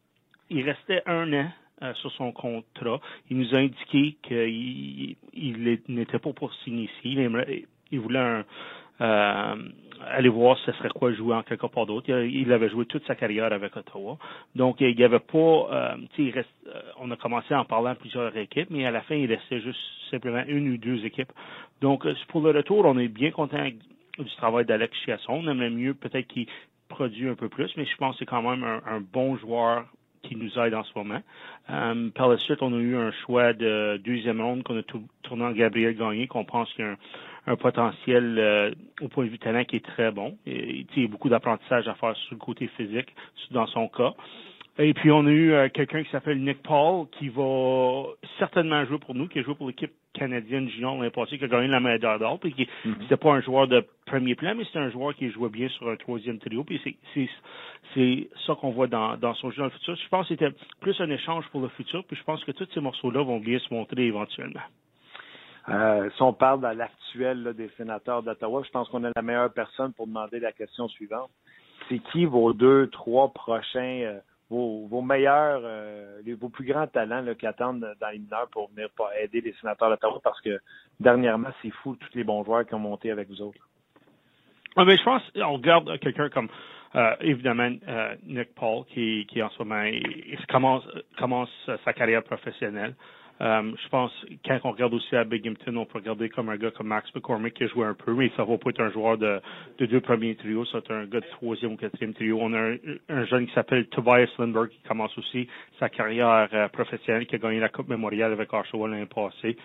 il 0.51 0.63
restait 0.69 1.01
un 1.05 1.33
an 1.33 1.47
euh, 1.81 1.93
sur 1.95 2.11
son 2.11 2.31
contrat. 2.31 2.99
Il 3.29 3.37
nous 3.37 3.55
a 3.55 3.57
indiqué 3.57 4.17
qu'il 4.21 5.79
n'était 5.87 6.19
pas 6.19 6.33
pour 6.33 6.53
signer 6.63 6.83
ici. 6.83 7.17
Il, 7.91 7.99
voulait 7.99 8.43
euh, 9.01 9.55
aller 10.11 10.29
voir 10.29 10.57
ce 10.59 10.71
serait 10.73 10.89
quoi 10.89 11.11
jouer 11.13 11.35
en 11.35 11.41
quelque 11.41 11.65
part 11.65 11.85
d'autre. 11.85 12.11
Il, 12.11 12.51
avait 12.51 12.69
joué 12.69 12.85
toute 12.85 13.05
sa 13.07 13.15
carrière 13.15 13.51
avec 13.51 13.75
Ottawa. 13.75 14.17
Donc, 14.55 14.81
il 14.81 14.95
n'y 14.95 15.03
avait 15.03 15.19
pas... 15.19 15.37
Euh, 15.37 15.95
il 16.19 16.45
on 16.99 17.09
a 17.09 17.15
commencé 17.15 17.55
en 17.55 17.65
parlant 17.65 17.91
à 17.91 17.95
plusieurs 17.95 18.35
équipes, 18.37 18.69
mais 18.69 18.85
à 18.85 18.91
la 18.91 19.01
fin, 19.01 19.15
il 19.15 19.25
restait 19.25 19.61
juste 19.61 19.79
simplement 20.11 20.43
une 20.47 20.69
ou 20.73 20.77
deux 20.77 21.03
équipes. 21.05 21.31
Donc, 21.81 22.05
pour 22.27 22.41
le 22.41 22.51
retour, 22.51 22.85
on 22.85 22.99
est 22.99 23.07
bien 23.07 23.31
content 23.31 23.65
du 24.19 24.35
travail 24.35 24.65
d'Alex 24.65 24.95
Chiasson. 25.05 25.33
On 25.33 25.49
aimerait 25.49 25.69
mieux 25.69 25.93
peut-être 25.93 26.27
qu'il 26.27 26.45
produit 26.89 27.29
un 27.29 27.35
peu 27.35 27.47
plus, 27.49 27.71
mais 27.77 27.85
je 27.85 27.95
pense 27.95 28.15
que 28.15 28.19
c'est 28.19 28.25
quand 28.25 28.43
même 28.43 28.63
un 28.63 28.99
bon 28.99 29.37
joueur 29.37 29.85
qui 30.23 30.35
nous 30.35 30.57
aide 30.59 30.73
en 30.73 30.83
ce 30.83 30.91
moment. 30.95 31.21
Euh, 31.69 32.09
par 32.09 32.29
la 32.29 32.37
suite, 32.37 32.61
on 32.61 32.73
a 32.73 32.77
eu 32.77 32.95
un 32.95 33.11
choix 33.11 33.53
de 33.53 33.99
deuxième 34.03 34.41
ronde 34.41 34.63
qu'on 34.63 34.77
a 34.77 34.83
tourné 35.23 35.43
en 35.43 35.51
Gabriel 35.51 35.95
Gagné, 35.95 36.27
qu'on 36.27 36.45
pense 36.45 36.71
qu'il 36.73 36.85
y 36.85 36.87
a 36.87 36.95
un, 37.47 37.55
potentiel 37.55 38.37
euh, 38.37 38.71
au 39.01 39.07
point 39.07 39.25
de 39.25 39.29
vue 39.29 39.39
talent 39.39 39.63
qui 39.63 39.77
est 39.77 39.85
très 39.85 40.11
bon. 40.11 40.37
il 40.45 40.85
y 40.95 41.05
a 41.05 41.07
beaucoup 41.07 41.29
d'apprentissage 41.29 41.87
à 41.87 41.95
faire 41.95 42.15
sur 42.15 42.35
le 42.35 42.39
côté 42.39 42.67
physique, 42.77 43.13
dans 43.51 43.67
son 43.67 43.87
cas. 43.87 44.13
Et 44.77 44.93
puis 44.93 45.11
on 45.11 45.25
a 45.25 45.29
eu 45.29 45.51
euh, 45.51 45.69
quelqu'un 45.69 46.03
qui 46.03 46.09
s'appelle 46.11 46.41
Nick 46.41 46.63
Paul 46.63 47.07
qui 47.11 47.29
va 47.29 48.03
certainement 48.39 48.85
jouer 48.85 48.99
pour 48.99 49.13
nous, 49.13 49.27
qui 49.27 49.39
a 49.39 49.43
joué 49.43 49.53
pour 49.53 49.67
l'équipe 49.67 49.91
canadienne 50.13 50.69
junior 50.69 50.95
l'année 50.95 51.09
passée, 51.09 51.37
qui 51.37 51.43
a 51.43 51.47
gagné 51.47 51.67
la 51.67 51.79
médaille 51.79 52.19
d'or, 52.19 52.39
puis 52.39 52.53
qui 52.53 52.67
c'était 53.01 53.17
pas 53.17 53.33
un 53.33 53.41
joueur 53.41 53.67
de 53.67 53.85
premier 54.05 54.35
plan, 54.35 54.53
mais 54.55 54.63
c'était 54.65 54.79
un 54.79 54.89
joueur 54.89 55.13
qui 55.15 55.29
jouait 55.29 55.49
bien 55.49 55.67
sur 55.69 55.89
un 55.89 55.95
troisième 55.97 56.39
trio. 56.39 56.63
Puis 56.63 56.81
c'est 57.13 57.27
c'est 57.93 58.29
ça 58.45 58.55
qu'on 58.55 58.71
voit 58.71 58.87
dans, 58.87 59.17
dans 59.17 59.33
son 59.35 59.51
jeu 59.51 59.57
dans 59.57 59.65
le 59.65 59.71
futur. 59.71 59.95
Je 59.95 60.07
pense 60.09 60.27
que 60.27 60.35
c'était 60.35 60.55
plus 60.79 60.99
un 61.01 61.09
échange 61.09 61.45
pour 61.49 61.61
le 61.61 61.67
futur, 61.69 62.03
puis 62.05 62.15
je 62.15 62.23
pense 62.23 62.43
que 62.43 62.51
tous 62.51 62.67
ces 62.73 62.79
morceaux-là 62.79 63.23
vont 63.23 63.39
bien 63.39 63.59
se 63.59 63.73
montrer 63.73 64.03
éventuellement. 64.03 64.61
Euh, 65.69 66.09
si 66.15 66.21
on 66.21 66.33
parle 66.33 66.61
de 66.61 66.77
l'actuel 66.77 67.53
des 67.55 67.69
sénateurs 67.77 68.23
d'Ottawa, 68.23 68.63
je 68.65 68.71
pense 68.71 68.89
qu'on 68.89 69.03
est 69.03 69.11
la 69.15 69.21
meilleure 69.21 69.53
personne 69.53 69.93
pour 69.93 70.07
demander 70.07 70.39
la 70.39 70.51
question 70.51 70.87
suivante. 70.87 71.29
C'est 71.89 71.99
qui 72.11 72.25
vos 72.25 72.53
deux, 72.53 72.87
trois 72.87 73.31
prochains 73.31 74.01
euh, 74.01 74.19
vos, 74.51 75.01
meilleurs, 75.01 75.61
euh, 75.63 76.21
vos 76.39 76.49
plus 76.49 76.65
grands 76.65 76.87
talents 76.87 77.25
qui 77.39 77.47
attendent 77.47 77.95
dans 77.99 78.09
les 78.09 78.19
mineurs 78.19 78.49
pour 78.51 78.69
venir 78.69 78.89
aider 79.21 79.41
les 79.41 79.53
sénateurs 79.53 79.89
d'Ottawa 79.89 80.19
parce 80.23 80.41
que 80.41 80.59
dernièrement, 80.99 81.49
c'est 81.61 81.71
fou 81.71 81.95
tous 81.95 82.09
les 82.15 82.23
bons 82.23 82.43
joueurs 82.43 82.65
qui 82.65 82.73
ont 82.73 82.79
monté 82.79 83.11
avec 83.11 83.29
vous 83.29 83.41
autres. 83.41 83.67
je 84.75 85.03
pense, 85.03 85.21
on 85.35 85.53
regarde 85.53 85.97
quelqu'un 85.99 86.29
comme 86.29 86.49
euh, 86.95 87.15
évidemment 87.21 87.71
euh, 87.87 88.15
Nick 88.23 88.53
Paul 88.53 88.83
qui, 88.93 89.25
qui 89.29 89.41
en 89.41 89.49
ce 89.51 89.63
moment 89.63 89.89
commence, 90.49 90.83
commence 91.17 91.69
sa 91.85 91.93
carrière 91.93 92.23
professionnelle. 92.23 92.95
Euh, 93.41 93.71
je 93.83 93.89
pense, 93.89 94.11
quand 94.45 94.59
on 94.65 94.71
regarde 94.71 94.93
aussi 94.93 95.15
à 95.15 95.23
Binghamton, 95.23 95.75
on 95.75 95.85
peut 95.85 95.97
regarder 95.97 96.29
comme 96.29 96.49
un 96.49 96.57
gars 96.57 96.69
comme 96.69 96.87
Max 96.87 97.09
McCormick 97.15 97.55
qui 97.55 97.63
a 97.63 97.67
joué 97.67 97.87
un 97.87 97.95
peu, 97.95 98.13
mais 98.13 98.31
ça 98.37 98.43
va 98.43 98.57
pas 98.57 98.69
être 98.69 98.81
un 98.81 98.91
joueur 98.91 99.17
de, 99.17 99.41
de 99.79 99.85
deux 99.87 99.99
premiers 99.99 100.35
trios, 100.35 100.65
c'est 100.65 100.91
un 100.91 101.05
gars 101.05 101.21
de 101.21 101.25
troisième 101.31 101.73
ou 101.73 101.77
quatrième 101.77 102.13
trio. 102.13 102.37
On 102.39 102.53
a 102.53 102.75
un, 103.09 103.25
jeune 103.25 103.47
qui 103.47 103.53
s'appelle 103.53 103.87
Tobias 103.87 104.29
Lindbergh 104.37 104.69
qui 104.69 104.81
commence 104.87 105.17
aussi 105.17 105.47
sa 105.79 105.89
carrière 105.89 106.49
euh, 106.53 106.67
professionnelle, 106.67 107.25
qui 107.25 107.33
a 107.35 107.39
gagné 107.39 107.59
la 107.59 107.69
Coupe 107.69 107.89
mémoriale 107.89 108.31
avec 108.31 108.53
Oshawa 108.53 108.89
l'année 108.89 109.07
passée. 109.07 109.57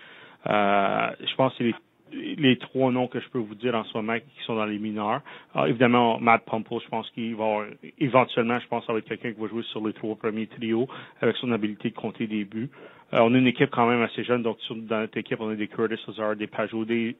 Euh, 0.47 1.09
je 1.19 1.35
pense 1.35 1.53
que 1.55 1.57
c'est 1.59 1.75
les 2.11 2.57
trois 2.57 2.91
noms 2.91 3.07
que 3.07 3.19
je 3.19 3.29
peux 3.29 3.39
vous 3.39 3.55
dire 3.55 3.75
en 3.75 3.83
ce 3.83 3.97
moment 3.97 4.17
qui 4.17 4.43
sont 4.45 4.55
dans 4.55 4.65
les 4.65 4.79
mineurs. 4.79 5.21
Alors, 5.53 5.67
évidemment, 5.67 6.19
Matt 6.19 6.45
Pumple, 6.45 6.79
je 6.83 6.89
pense 6.89 7.09
qu'il 7.11 7.35
va 7.35 7.65
éventuellement, 7.99 8.59
je 8.59 8.67
pense 8.67 8.85
que 8.85 8.99
quelqu'un 8.99 9.33
qui 9.33 9.39
va 9.39 9.47
jouer 9.47 9.63
sur 9.71 9.85
les 9.85 9.93
trois 9.93 10.15
premiers 10.15 10.47
trios 10.47 10.87
avec 11.21 11.35
son 11.37 11.51
habilité 11.51 11.89
de 11.89 11.95
compter 11.95 12.27
des 12.27 12.45
buts. 12.45 12.69
Euh, 13.13 13.19
on 13.21 13.33
a 13.33 13.37
une 13.37 13.47
équipe 13.47 13.69
quand 13.71 13.87
même 13.87 14.01
assez 14.01 14.23
jeune, 14.23 14.43
donc 14.43 14.57
dans 14.69 14.99
notre 14.99 15.17
équipe, 15.17 15.39
on 15.39 15.49
a 15.49 15.55
des 15.55 15.67
Curtis 15.67 15.95
Lazar, 16.07 16.35
des 16.35 16.47
Pajot, 16.47 16.83
des, 16.83 17.15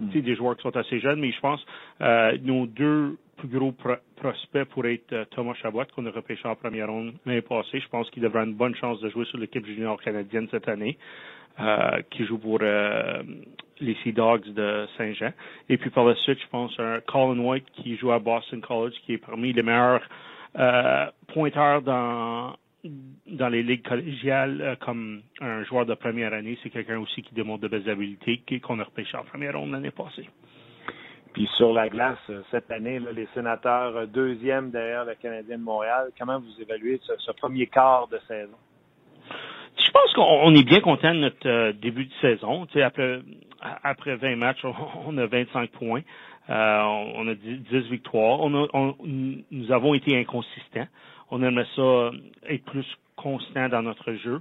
mm. 0.00 0.20
des 0.20 0.34
joueurs 0.34 0.56
qui 0.56 0.62
sont 0.62 0.76
assez 0.76 1.00
jeunes, 1.00 1.20
mais 1.20 1.32
je 1.32 1.40
pense 1.40 1.64
euh, 2.00 2.36
nos 2.42 2.66
deux 2.66 3.16
plus 3.38 3.48
gros 3.48 3.72
prospects 4.16 4.64
pourraient 4.68 4.94
être 4.94 5.12
euh, 5.12 5.24
Thomas 5.30 5.54
Chabot, 5.54 5.84
qu'on 5.94 6.04
a 6.06 6.10
repêché 6.10 6.46
en 6.46 6.56
première 6.56 6.88
ronde 6.88 7.14
l'année 7.24 7.40
passée. 7.40 7.80
Je 7.80 7.88
pense 7.88 8.10
qu'il 8.10 8.22
devrait 8.22 8.40
avoir 8.40 8.50
une 8.50 8.56
bonne 8.56 8.74
chance 8.74 9.00
de 9.00 9.08
jouer 9.08 9.24
sur 9.26 9.38
l'équipe 9.38 9.64
junior 9.64 10.00
canadienne 10.02 10.48
cette 10.50 10.68
année, 10.68 10.98
euh, 11.60 12.02
qui 12.10 12.26
joue 12.26 12.38
pour 12.38 12.58
euh, 12.60 13.22
les 13.80 13.94
Sea 14.02 14.12
Dogs 14.12 14.52
de 14.52 14.86
Saint-Jean. 14.98 15.32
Et 15.68 15.78
puis 15.78 15.90
par 15.90 16.04
la 16.04 16.14
suite, 16.16 16.38
je 16.40 16.48
pense 16.48 16.76
Colin 17.06 17.38
White 17.38 17.66
qui 17.74 17.96
joue 17.96 18.12
à 18.12 18.18
Boston 18.18 18.60
College, 18.60 18.94
qui 19.06 19.14
est 19.14 19.18
parmi 19.18 19.52
les 19.52 19.62
meilleurs 19.62 20.02
pointeurs 21.28 21.82
dans 21.82 22.56
dans 23.38 23.48
les 23.48 23.62
ligues 23.62 23.86
collégiales 23.86 24.60
euh, 24.60 24.76
comme 24.76 25.22
un 25.40 25.64
joueur 25.64 25.86
de 25.86 25.94
première 25.94 26.34
année. 26.34 26.58
C'est 26.62 26.70
quelqu'un 26.70 26.98
aussi 26.98 27.22
qui 27.22 27.34
démontre 27.34 27.62
de 27.62 27.68
belles 27.68 27.88
habiletés 27.88 28.42
qu'on 28.60 28.78
a 28.80 28.84
repêché 28.84 29.16
en 29.16 29.24
première 29.24 29.56
ronde 29.58 29.72
l'année 29.72 29.90
passée. 29.90 30.28
Puis 31.32 31.48
sur 31.56 31.72
la 31.72 31.88
glace, 31.88 32.18
euh, 32.28 32.42
cette 32.50 32.70
année, 32.70 33.00
les 33.14 33.28
sénateurs 33.34 33.96
euh, 33.96 34.06
deuxième 34.06 34.70
derrière 34.70 35.04
le 35.04 35.14
Canadien 35.14 35.56
de 35.56 35.62
Montréal, 35.62 36.10
comment 36.18 36.38
vous 36.38 36.60
évaluez 36.60 37.00
ce, 37.02 37.32
premier 37.32 37.66
quart 37.66 38.08
de 38.08 38.18
saison? 38.28 38.56
Je 39.78 39.90
pense 39.90 40.12
qu'on 40.14 40.54
est 40.54 40.64
bien 40.64 40.80
content 40.80 41.14
de 41.14 41.20
notre 41.20 41.70
début 41.72 42.06
de 42.06 42.12
saison. 42.20 42.66
après, 42.82 43.20
après 43.84 44.16
20 44.16 44.36
matchs, 44.36 44.64
on, 45.06 45.16
a 45.16 45.26
25 45.26 45.70
points. 45.70 46.02
on 46.48 47.28
a 47.28 47.34
10, 47.34 47.88
victoires. 47.88 48.40
nous 48.50 49.72
avons 49.72 49.94
été 49.94 50.18
inconsistants 50.18 50.88
on 51.30 51.42
aimerait 51.42 51.66
ça 51.76 52.10
être 52.48 52.64
plus 52.64 52.86
constant 53.16 53.68
dans 53.68 53.82
notre 53.82 54.12
jeu. 54.14 54.40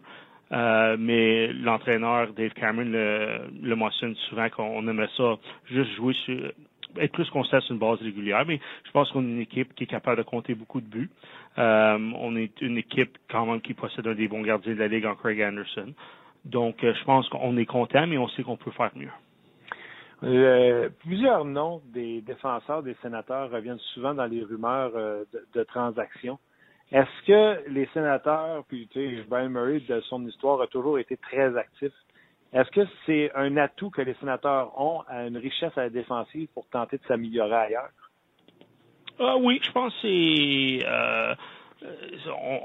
Euh, 0.54 0.96
mais 0.98 1.52
l'entraîneur 1.52 2.32
Dave 2.32 2.52
Cameron 2.52 2.86
le, 2.90 3.40
le 3.62 3.76
mentionne 3.76 4.16
souvent 4.30 4.50
qu'on 4.50 4.88
aimerait 4.88 5.10
ça 5.18 5.36
juste 5.70 5.92
jouer 5.98 6.14
sur 6.24 6.54
être 7.00 7.12
plus 7.12 7.30
constant 7.30 7.60
sur 7.62 7.74
une 7.74 7.80
base 7.80 8.00
régulière, 8.00 8.46
mais 8.48 8.60
je 8.86 8.92
pense 8.92 9.12
qu'on 9.12 9.24
est 9.24 9.32
une 9.32 9.42
équipe 9.42 9.74
qui 9.76 9.84
est 9.84 9.88
capable 9.88 10.18
de 10.18 10.24
compter 10.24 10.56
beaucoup 10.56 10.82
de 10.82 10.88
buts. 10.88 11.10
Euh, 11.58 11.98
on 12.20 12.36
est 12.36 12.62
une 12.62 12.78
équipe 12.78 13.18
quand 13.30 13.46
même 13.46 13.62
qui 13.62 13.74
possède 13.74 14.08
un 14.08 14.16
des 14.16 14.28
bons 14.28 14.42
gardiens 14.42 14.74
de 14.74 14.80
la 14.80 14.88
Ligue 14.88 15.06
en 15.06 15.16
Craig 15.16 15.42
Anderson. 15.42 15.94
Donc, 16.46 16.84
euh, 16.84 16.94
je 16.94 17.04
pense 17.04 17.28
qu'on 17.30 17.58
est 17.58 17.66
content, 17.66 18.08
mais 18.08 18.18
on 18.18 18.28
sait 18.30 18.44
qu'on 18.44 18.58
peut 18.58 18.72
faire 18.72 18.92
mieux. 18.96 19.12
Euh, 20.24 20.90
plusieurs 21.00 21.46
noms 21.46 21.82
des 21.94 22.22
défenseurs 22.22 22.82
des 22.82 22.96
sénateurs 23.02 23.52
reviennent 23.52 23.80
souvent 23.94 24.14
dans 24.14 24.26
les 24.26 24.44
rumeurs 24.44 24.92
de 25.54 25.64
transactions. 25.64 26.40
Est-ce 26.92 27.26
que 27.26 27.70
les 27.70 27.86
sénateurs, 27.94 28.64
puis 28.68 28.88
tu 28.92 29.18
sais, 29.18 29.24
Brian 29.28 29.50
Murray, 29.50 29.82
de 29.82 30.00
son 30.02 30.26
histoire, 30.26 30.62
a 30.62 30.68
toujours 30.68 31.00
été 31.00 31.18
très 31.18 31.56
actif? 31.58 31.92
Est-ce 32.54 32.72
que 32.72 32.88
c'est 33.06 33.32
un 33.36 33.58
atout 33.58 33.90
que 33.90 34.02
les 34.02 34.14
sénateurs 34.16 34.80
ont 34.80 35.04
à 35.08 35.28
une 35.28 35.38
richesse 35.38 35.78
à 35.78 35.82
la 35.82 35.90
défensive 35.90 36.48
pour 36.54 36.66
tenter 36.70 36.98
de 36.98 37.04
s'améliorer 37.08 37.56
ailleurs? 37.56 37.90
Ah 39.20 39.36
oui, 39.38 39.60
je 39.62 39.72
pense 39.72 39.94
que 39.96 40.00
c'est. 40.04 40.86
Euh, 40.88 41.36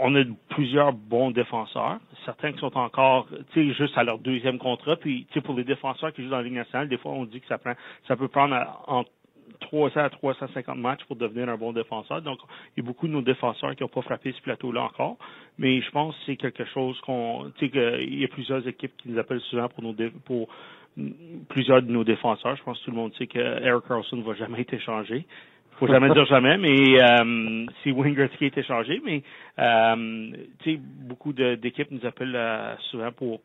on, 0.00 0.14
a 0.14 0.24
plusieurs 0.50 0.92
bons 0.92 1.30
défenseurs. 1.30 1.98
Certains 2.24 2.52
qui 2.52 2.58
sont 2.60 2.76
encore, 2.78 3.26
tu 3.52 3.68
sais, 3.68 3.74
juste 3.74 3.98
à 3.98 4.04
leur 4.04 4.18
deuxième 4.18 4.58
contrat. 4.58 4.96
Puis, 4.96 5.26
tu 5.26 5.34
sais, 5.34 5.40
pour 5.40 5.54
les 5.54 5.64
défenseurs 5.64 6.12
qui 6.12 6.22
jouent 6.22 6.30
dans 6.30 6.38
la 6.38 6.44
Ligue 6.44 6.54
nationale, 6.54 6.88
des 6.88 6.98
fois, 6.98 7.12
on 7.12 7.24
dit 7.24 7.40
que 7.40 7.46
ça 7.46 7.58
prend, 7.58 7.74
ça 8.06 8.16
peut 8.16 8.28
prendre 8.28 8.56
entre 8.86 9.10
300 9.72 10.00
à 10.00 10.10
350 10.10 10.76
matchs 10.76 11.02
pour 11.06 11.16
devenir 11.16 11.48
un 11.48 11.56
bon 11.56 11.72
défenseur. 11.72 12.20
Donc, 12.20 12.38
il 12.76 12.82
y 12.82 12.84
a 12.84 12.86
beaucoup 12.86 13.08
de 13.08 13.12
nos 13.12 13.22
défenseurs 13.22 13.74
qui 13.74 13.82
n'ont 13.82 13.88
pas 13.88 14.02
frappé 14.02 14.32
ce 14.32 14.42
plateau-là 14.42 14.82
encore. 14.82 15.16
Mais 15.58 15.80
je 15.80 15.90
pense 15.90 16.14
que 16.14 16.20
c'est 16.26 16.36
quelque 16.36 16.66
chose 16.66 17.00
qu'on, 17.00 17.50
tu 17.56 17.66
sais, 17.66 17.70
qu'il 17.70 18.20
y 18.20 18.24
a 18.24 18.28
plusieurs 18.28 18.66
équipes 18.68 18.92
qui 18.98 19.08
nous 19.08 19.18
appellent 19.18 19.40
souvent 19.40 19.68
pour 19.68 19.82
nos, 19.82 19.94
pour 20.26 20.48
plusieurs 21.48 21.80
de 21.80 21.90
nos 21.90 22.04
défenseurs. 22.04 22.54
Je 22.56 22.62
pense 22.62 22.78
que 22.80 22.84
tout 22.84 22.90
le 22.90 22.96
monde 22.96 23.14
sait 23.14 23.26
que 23.26 23.38
Eric 23.38 23.84
Carlson 23.88 24.16
ne 24.16 24.22
va 24.22 24.34
jamais 24.34 24.60
être 24.60 24.74
échangé. 24.74 25.24
Faut 25.78 25.86
jamais 25.86 26.10
dire 26.10 26.26
jamais, 26.26 26.58
mais 26.58 27.02
euh, 27.02 27.66
si 27.82 27.94
qui 28.36 28.44
est 28.44 28.58
échangé, 28.58 29.00
mais 29.04 29.22
euh, 29.58 30.30
tu 30.62 30.74
sais, 30.74 30.80
beaucoup 30.80 31.32
d'équipes 31.32 31.90
nous 31.90 32.06
appellent 32.06 32.36
euh, 32.36 32.76
souvent 32.90 33.10
pour 33.10 33.40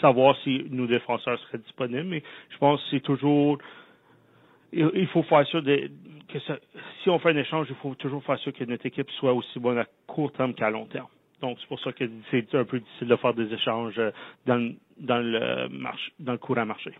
savoir 0.00 0.36
si 0.44 0.64
nos 0.70 0.86
défenseurs 0.86 1.38
seraient 1.40 1.58
disponibles. 1.58 2.04
Mais 2.08 2.22
je 2.50 2.58
pense 2.58 2.80
que 2.80 2.86
c'est 2.92 3.02
toujours 3.02 3.58
il 4.74 5.06
faut 5.08 5.22
faire 5.22 5.46
sûr 5.46 5.62
que 5.62 6.38
si 7.02 7.10
on 7.10 7.18
fait 7.18 7.30
un 7.30 7.36
échange, 7.36 7.66
il 7.70 7.76
faut 7.76 7.94
toujours 7.94 8.22
faire 8.24 8.38
sûr 8.38 8.52
que 8.52 8.64
notre 8.64 8.86
équipe 8.86 9.10
soit 9.12 9.32
aussi 9.32 9.58
bonne 9.58 9.78
à 9.78 9.86
court 10.06 10.32
terme 10.32 10.54
qu'à 10.54 10.70
long 10.70 10.86
terme. 10.86 11.08
Donc, 11.40 11.58
c'est 11.60 11.66
pour 11.66 11.80
ça 11.80 11.92
que 11.92 12.04
c'est 12.30 12.54
un 12.54 12.64
peu 12.64 12.78
difficile 12.80 13.08
de 13.08 13.16
faire 13.16 13.34
des 13.34 13.52
échanges 13.52 13.98
euh, 13.98 14.10
dans, 14.46 14.74
dans 14.98 15.18
le 15.18 15.68
marché, 15.68 16.12
dans 16.18 16.32
le 16.32 16.38
courant 16.38 16.64
marché. 16.64 16.92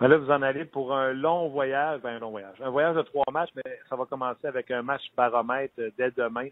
là, 0.00 0.16
vous 0.16 0.30
en 0.30 0.42
allez 0.42 0.64
pour 0.64 0.94
un 0.94 1.12
long 1.12 1.48
voyage, 1.48 2.00
ben, 2.02 2.16
un 2.16 2.18
long 2.18 2.30
voyage, 2.30 2.56
un 2.60 2.70
voyage 2.70 2.96
de 2.96 3.02
trois 3.02 3.24
matchs, 3.32 3.50
mais 3.54 3.78
ça 3.88 3.94
va 3.94 4.04
commencer 4.06 4.46
avec 4.46 4.70
un 4.70 4.82
match 4.82 5.02
baromètre 5.16 5.74
euh, 5.78 5.90
dès 5.96 6.10
demain 6.10 6.48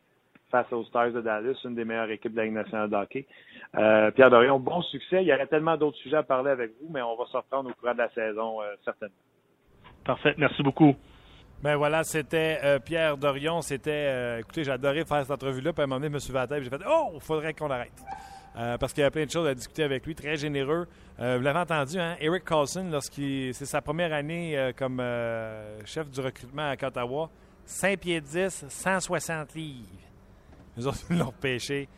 face 0.50 0.72
aux 0.72 0.84
Stars 0.84 1.10
de 1.10 1.20
Dallas, 1.20 1.58
une 1.64 1.74
des 1.74 1.84
meilleures 1.84 2.10
équipes 2.10 2.32
de 2.32 2.36
la 2.36 2.44
Ligue 2.44 2.54
nationale 2.54 2.88
de 2.88 2.94
hockey. 2.94 3.26
Euh, 3.74 4.12
Pierre 4.12 4.30
Dorion, 4.30 4.60
bon 4.60 4.82
succès. 4.82 5.22
Il 5.22 5.26
y 5.26 5.34
aurait 5.34 5.48
tellement 5.48 5.76
d'autres 5.76 5.96
sujets 5.96 6.18
à 6.18 6.22
parler 6.22 6.50
avec 6.50 6.70
vous, 6.80 6.92
mais 6.92 7.02
on 7.02 7.16
va 7.16 7.24
se 7.26 7.36
reprendre 7.36 7.70
au 7.70 7.74
courant 7.74 7.94
de 7.94 7.98
la 7.98 8.10
saison, 8.10 8.58
certainement. 8.84 9.16
Parfait. 10.04 10.34
Merci 10.36 10.62
beaucoup. 10.62 10.94
Ben 11.64 11.76
voilà, 11.76 12.04
c'était 12.04 12.60
euh, 12.62 12.78
Pierre 12.78 13.16
Dorion. 13.16 13.62
C'était, 13.62 13.90
euh, 13.90 14.40
écoutez, 14.40 14.64
j'ai 14.64 14.70
adoré 14.70 15.06
faire 15.06 15.22
cette 15.22 15.30
entrevue-là. 15.30 15.72
Puis 15.72 15.80
à 15.80 15.84
un 15.84 15.86
moment 15.86 15.96
donné, 15.98 16.08
je 16.08 16.12
me 16.12 16.18
suis 16.18 16.32
tête. 16.32 16.62
J'ai 16.62 16.68
fait, 16.68 16.82
oh, 16.86 17.12
il 17.14 17.22
faudrait 17.22 17.54
qu'on 17.54 17.70
arrête. 17.70 18.04
Euh, 18.56 18.76
parce 18.76 18.92
qu'il 18.92 19.00
y 19.00 19.06
a 19.06 19.10
plein 19.10 19.24
de 19.24 19.30
choses 19.30 19.48
à 19.48 19.54
discuter 19.54 19.82
avec 19.82 20.04
lui. 20.04 20.14
Très 20.14 20.36
généreux. 20.36 20.86
vous 21.18 21.40
l'avez 21.40 21.58
entendu, 21.58 21.98
hein? 21.98 22.16
Eric 22.20 22.44
Carlson, 22.44 22.86
lorsqu'il, 22.92 23.54
c'est 23.54 23.64
sa 23.64 23.80
première 23.80 24.12
année 24.12 24.72
comme 24.76 25.02
chef 25.86 26.10
du 26.10 26.20
recrutement 26.20 26.70
à 26.70 26.86
Ottawa, 26.86 27.30
5 27.64 27.98
pieds 27.98 28.20
10, 28.20 28.66
160 28.68 29.54
livres. 29.54 29.88
Nous 30.76 30.86
autres, 30.86 30.98
nous 31.10 31.18
l'ont 31.18 31.26
repêché 31.26 31.88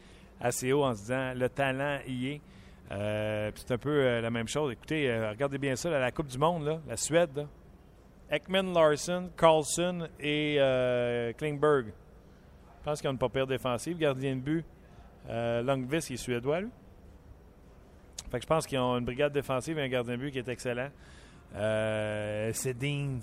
assez 0.41 0.73
haut 0.73 0.85
en 0.85 0.95
se 0.95 1.01
disant, 1.01 1.33
le 1.35 1.49
talent 1.49 1.99
y 2.07 2.29
est. 2.29 2.41
c'est 2.89 3.73
un 3.73 3.79
peu 3.79 4.21
la 4.21 4.31
même 4.31 4.47
chose. 4.47 4.73
Écoutez, 4.73 5.13
regardez 5.29 5.59
bien 5.59 5.75
ça, 5.75 5.91
la 5.91 6.13
Coupe 6.13 6.29
du 6.29 6.39
Monde, 6.39 6.65
là, 6.65 6.79
la 6.87 6.97
Suède, 6.97 7.31
là, 7.35 7.47
Ekman 8.31 8.73
Larson, 8.73 9.31
Carlson 9.37 10.09
et 10.19 10.57
euh, 10.59 11.33
Klingberg. 11.35 11.93
pense 12.85 13.01
qu'ils 13.01 13.09
ont 13.09 13.13
une 13.13 13.19
pas 13.19 13.29
pire 13.29 13.47
défensive. 13.47 13.99
Gardien 13.99 14.37
de 14.37 14.41
but, 14.41 14.65
euh, 15.29 15.63
Longvis, 15.63 16.13
est 16.13 16.17
suédois, 16.17 16.61
lui. 16.61 16.71
Fait 18.31 18.41
je 18.41 18.47
pense 18.47 18.67
qu'ils 18.67 18.79
ont 18.79 18.99
une 18.99 19.05
brigade 19.05 19.33
défensive 19.33 19.79
et 19.79 19.83
un 19.83 19.89
gardien 19.89 20.17
de 20.17 20.21
but 20.21 20.33
qui 20.33 20.39
est 20.39 20.49
excellent. 20.49 20.91
Euh, 21.55 22.53
Sedin, 22.53 23.19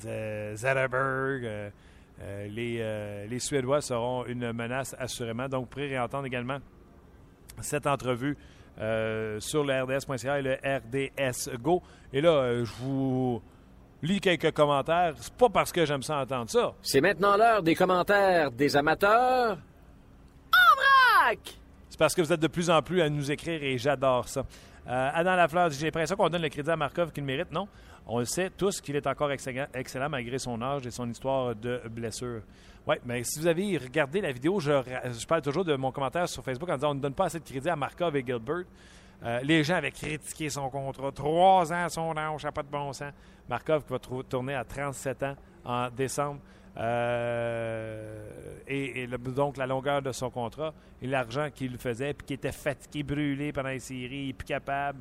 Zetterberg, 0.55 1.45
euh, 1.45 1.69
euh, 2.21 3.27
les, 3.27 3.39
Suédois 3.39 3.81
seront 3.81 4.25
une 4.25 4.51
menace 4.53 4.95
assurément. 4.97 5.47
Donc, 5.47 5.65
vous 5.65 5.69
pourrez 5.69 5.87
réentendre 5.87 6.25
également 6.25 6.59
cette 7.61 7.85
entrevue 7.85 8.37
sur 8.77 9.63
le 9.63 9.83
RDS.ca 9.83 10.39
et 10.39 10.41
le 10.41 10.53
RDS 10.53 11.57
Go. 11.61 11.83
Et 12.11 12.21
là, 12.21 12.63
je 12.63 12.71
vous 12.81 13.41
lis 14.03 14.19
quelques 14.19 14.51
commentaires. 14.51 15.15
C'est 15.19 15.33
pas 15.33 15.49
parce 15.49 15.71
que 15.71 15.85
j'aime 15.85 16.03
ça 16.03 16.19
entendre 16.19 16.49
ça. 16.49 16.73
C'est 16.83 17.01
maintenant 17.01 17.35
l'heure 17.37 17.63
des 17.63 17.73
commentaires 17.73 18.51
des 18.51 18.75
amateurs. 18.75 19.57
En 20.53 20.75
vrac! 20.75 21.39
C'est 21.89 21.97
parce 21.97 22.13
que 22.13 22.21
vous 22.21 22.33
êtes 22.33 22.39
de 22.39 22.47
plus 22.47 22.69
en 22.69 22.81
plus 22.81 23.01
à 23.01 23.09
nous 23.09 23.31
écrire 23.31 23.63
et 23.63 23.77
j'adore 23.77 24.27
ça. 24.27 24.45
Euh, 24.87 25.09
Adam 25.13 25.35
Lafleur 25.35 25.69
dit 25.69 25.77
J'ai 25.77 25.85
l'impression 25.85 26.15
qu'on 26.15 26.29
donne 26.29 26.41
le 26.41 26.49
crédit 26.49 26.69
à 26.69 26.75
Markov 26.75 27.11
qu'il 27.11 27.23
mérite. 27.23 27.51
Non. 27.51 27.67
On 28.05 28.19
le 28.19 28.25
sait 28.25 28.49
tous 28.49 28.81
qu'il 28.81 28.97
est 28.97 29.07
encore 29.07 29.31
excellent, 29.31 29.67
excellent 29.73 30.09
malgré 30.09 30.37
son 30.37 30.61
âge 30.61 30.85
et 30.85 30.91
son 30.91 31.09
histoire 31.09 31.55
de 31.55 31.81
blessure. 31.89 32.41
Oui, 32.85 32.97
mais 33.05 33.23
si 33.23 33.39
vous 33.39 33.47
avez 33.47 33.77
regardé 33.77 34.19
la 34.19 34.33
vidéo, 34.33 34.59
je, 34.59 34.71
je 35.17 35.25
parle 35.25 35.41
toujours 35.41 35.63
de 35.63 35.73
mon 35.77 35.91
commentaire 35.93 36.27
sur 36.27 36.43
Facebook 36.43 36.69
en 36.69 36.75
disant 36.75 36.91
on 36.91 36.95
ne 36.95 36.99
donne 36.99 37.13
pas 37.13 37.25
assez 37.25 37.39
de 37.39 37.45
crédit 37.45 37.69
à 37.69 37.77
Markov 37.77 38.13
et 38.17 38.25
Gilbert. 38.25 38.65
Euh, 39.23 39.39
les 39.43 39.63
gens 39.63 39.75
avaient 39.75 39.91
critiqué 39.91 40.49
son 40.49 40.69
contrat. 40.69 41.11
Trois 41.11 41.71
ans, 41.71 41.89
son 41.89 42.15
âge, 42.17 42.41
ça 42.41 42.51
pas 42.51 42.63
de 42.63 42.67
bon 42.67 42.91
sens. 42.91 43.13
Markov 43.49 43.85
qui 43.85 43.93
va 43.93 44.23
tourner 44.23 44.55
à 44.55 44.63
37 44.63 45.23
ans 45.23 45.35
en 45.63 45.89
décembre. 45.89 46.39
Euh, 46.75 48.57
et, 48.67 49.07
donc 49.07 49.57
la 49.57 49.67
longueur 49.67 50.01
de 50.01 50.11
son 50.11 50.29
contrat 50.31 50.73
et 51.01 51.07
l'argent 51.07 51.49
qu'il 51.53 51.77
faisait, 51.77 52.13
puis 52.13 52.25
qui 52.25 52.33
était 52.33 52.51
fatigué, 52.51 53.03
brûlé 53.03 53.53
pendant 53.53 53.69
les 53.69 53.79
séries, 53.79 54.33
plus 54.33 54.45
capable. 54.45 54.99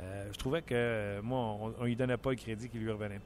Euh, 0.00 0.28
je 0.32 0.38
trouvais 0.38 0.60
que 0.60 1.20
moi, 1.22 1.38
on 1.38 1.68
ne 1.80 1.84
lui 1.86 1.96
donnait 1.96 2.16
pas 2.16 2.30
le 2.30 2.36
crédit 2.36 2.68
qui 2.68 2.78
lui 2.78 2.90
revenait. 2.90 3.20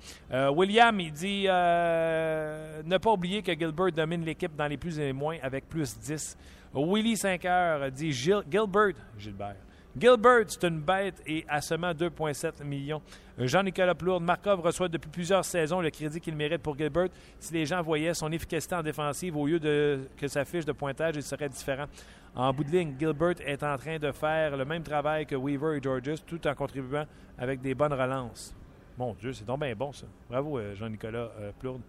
William, 0.51 0.99
il 1.01 1.13
dit 1.13 1.45
ne 1.45 2.99
pas 2.99 3.11
oublier 3.13 3.43
que 3.43 3.53
Gilbert 3.53 3.93
domine 3.93 4.25
l'équipe 4.25 4.55
dans 4.55 4.67
les 4.67 4.77
plus 4.77 4.99
et 4.99 5.07
les 5.07 5.13
moins 5.13 5.37
avec 5.43 5.69
plus 5.69 5.99
10. 5.99 6.37
Willy 6.75 7.17
5 7.17 7.45
heures 7.47 7.91
dit 7.91 8.13
Gil- 8.13 8.45
Gilbert, 8.51 8.93
Gilbert. 9.19 9.57
Gilbert, 9.97 10.45
c'est 10.49 10.65
une 10.65 10.81
bête 10.81 11.23
et 11.27 11.45
à 11.49 11.61
seulement 11.61 11.93
2,7 11.93 12.63
millions. 12.65 13.03
Jean-Nicolas 13.39 13.95
Plourde, 13.95 14.23
Markov 14.23 14.61
reçoit 14.61 14.89
depuis 14.89 15.11
plusieurs 15.11 15.45
saisons 15.45 15.81
le 15.81 15.91
crédit 15.91 16.21
qu'il 16.21 16.37
mérite 16.37 16.63
pour 16.63 16.77
Gilbert. 16.77 17.09
Si 17.39 17.55
les 17.55 17.67
gens 17.67 17.83
voyaient 17.83 18.15
son 18.15 18.31
efficacité 18.31 18.75
en 18.75 18.83
défensive 18.83 19.37
au 19.37 19.47
lieu 19.47 19.59
de 19.59 20.09
que 20.17 20.29
sa 20.29 20.45
fiche 20.45 20.65
de 20.65 20.73
pointage, 20.73 21.17
il 21.17 21.23
serait 21.23 21.49
différent. 21.49 21.87
En 22.35 22.53
bout 22.53 22.65
de 22.65 22.71
ligne, 22.71 22.95
Gilbert 22.99 23.41
est 23.41 23.63
en 23.63 23.77
train 23.77 23.99
de 23.99 24.13
faire 24.13 24.57
le 24.57 24.65
même 24.65 24.83
travail 24.83 25.27
que 25.27 25.35
Weaver 25.35 25.79
et 25.79 25.83
Georges 25.83 26.25
tout 26.27 26.47
en 26.47 26.55
contribuant 26.55 27.07
avec 27.39 27.61
des 27.61 27.75
bonnes 27.75 27.95
relances. 27.95 28.55
Mon 28.97 29.15
Dieu, 29.15 29.33
c'est 29.33 29.45
donc 29.45 29.61
bien 29.61 29.75
bon 29.75 29.93
ça. 29.93 30.07
Bravo, 30.29 30.59
euh, 30.59 30.75
Jean-Nicolas 30.75 31.31
euh, 31.39 31.53
Plourde. 31.59 31.83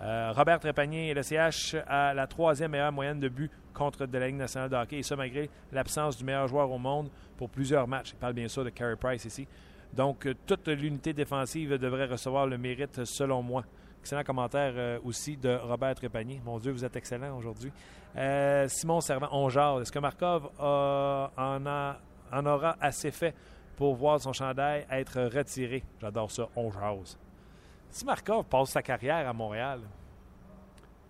Euh, 0.00 0.32
Robert 0.34 0.60
Trépanier, 0.60 1.12
le 1.12 1.22
CH, 1.22 1.76
a 1.86 2.14
la 2.14 2.26
troisième 2.26 2.70
meilleure 2.70 2.92
moyenne 2.92 3.18
de 3.18 3.28
buts 3.28 3.50
contre 3.74 4.06
de 4.06 4.18
la 4.18 4.26
Ligue 4.28 4.36
nationale 4.36 4.70
de 4.70 4.76
hockey, 4.76 4.98
et 4.98 5.02
ça 5.02 5.16
malgré 5.16 5.50
l'absence 5.72 6.16
du 6.16 6.24
meilleur 6.24 6.46
joueur 6.46 6.70
au 6.70 6.78
monde 6.78 7.10
pour 7.36 7.48
plusieurs 7.48 7.88
matchs. 7.88 8.10
Il 8.12 8.16
parle 8.16 8.34
bien 8.34 8.48
sûr 8.48 8.64
de 8.64 8.70
Carey 8.70 8.96
Price 8.96 9.24
ici. 9.24 9.46
Donc, 9.92 10.26
euh, 10.26 10.34
toute 10.46 10.68
l'unité 10.68 11.12
défensive 11.12 11.74
devrait 11.78 12.06
recevoir 12.06 12.46
le 12.46 12.58
mérite, 12.58 13.04
selon 13.04 13.42
moi. 13.42 13.64
Excellent 14.00 14.22
commentaire 14.22 14.72
euh, 14.76 14.98
aussi 15.04 15.36
de 15.36 15.56
Robert 15.56 15.96
Trépanier. 15.96 16.40
Mon 16.44 16.58
Dieu, 16.58 16.70
vous 16.70 16.84
êtes 16.84 16.96
excellent 16.96 17.36
aujourd'hui. 17.36 17.72
Simon 18.68 19.00
Servant, 19.00 19.28
on 19.32 19.48
jase. 19.48 19.82
Est-ce 19.82 19.92
que 19.92 19.98
Markov 19.98 20.48
en 20.58 22.46
aura 22.46 22.76
assez 22.80 23.10
fait 23.10 23.34
pour 23.76 23.94
voir 23.94 24.20
son 24.20 24.32
chandail 24.32 24.86
être 24.90 25.20
retiré? 25.36 25.84
J'adore 26.00 26.30
ça, 26.30 26.48
on 26.56 26.70
jase. 26.70 27.18
Si 27.90 28.04
Markov 28.04 28.44
passe 28.44 28.70
sa 28.70 28.82
carrière 28.82 29.28
à 29.28 29.32
Montréal, 29.32 29.80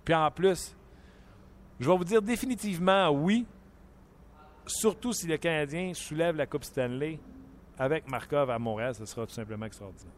puis 0.04 0.14
en 0.14 0.30
plus, 0.30 0.76
je 1.78 1.88
vais 1.88 1.96
vous 1.96 2.04
dire 2.04 2.22
définitivement 2.22 3.10
oui, 3.10 3.46
surtout 4.66 5.12
si 5.12 5.26
le 5.26 5.36
Canadien 5.36 5.92
soulève 5.94 6.36
la 6.36 6.46
Coupe 6.46 6.64
Stanley 6.64 7.18
avec 7.78 8.08
Markov 8.08 8.50
à 8.50 8.58
Montréal, 8.58 8.94
ce 8.94 9.04
sera 9.04 9.26
tout 9.26 9.32
simplement 9.32 9.66
extraordinaire. 9.66 10.12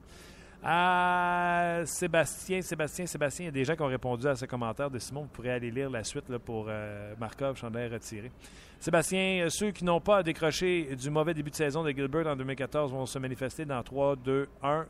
À 0.62 1.80
Sébastien, 1.86 2.60
Sébastien, 2.60 3.06
Sébastien, 3.06 3.44
il 3.44 3.46
y 3.46 3.48
a 3.48 3.52
des 3.52 3.64
gens 3.64 3.74
qui 3.74 3.82
ont 3.82 3.86
répondu 3.86 4.26
à 4.26 4.36
ce 4.36 4.44
commentaire 4.44 4.90
de 4.90 4.98
Simon. 4.98 5.22
Vous 5.22 5.28
pourrez 5.28 5.52
aller 5.52 5.70
lire 5.70 5.88
la 5.88 6.04
suite 6.04 6.36
pour 6.38 6.66
euh, 6.68 7.14
Markov, 7.18 7.56
chandail 7.56 7.88
retiré. 7.88 8.30
Sébastien, 8.78 9.44
euh, 9.44 9.48
ceux 9.48 9.70
qui 9.70 9.84
n'ont 9.84 10.02
pas 10.02 10.22
décroché 10.22 10.94
du 10.96 11.08
mauvais 11.08 11.32
début 11.32 11.50
de 11.50 11.56
saison 11.56 11.82
de 11.82 11.90
Gilbert 11.90 12.26
en 12.26 12.36
2014 12.36 12.92
vont 12.92 13.06
se 13.06 13.18
manifester 13.18 13.64
dans 13.64 13.82
3, 13.82 14.16
2, 14.16 14.48
1, 14.62 14.86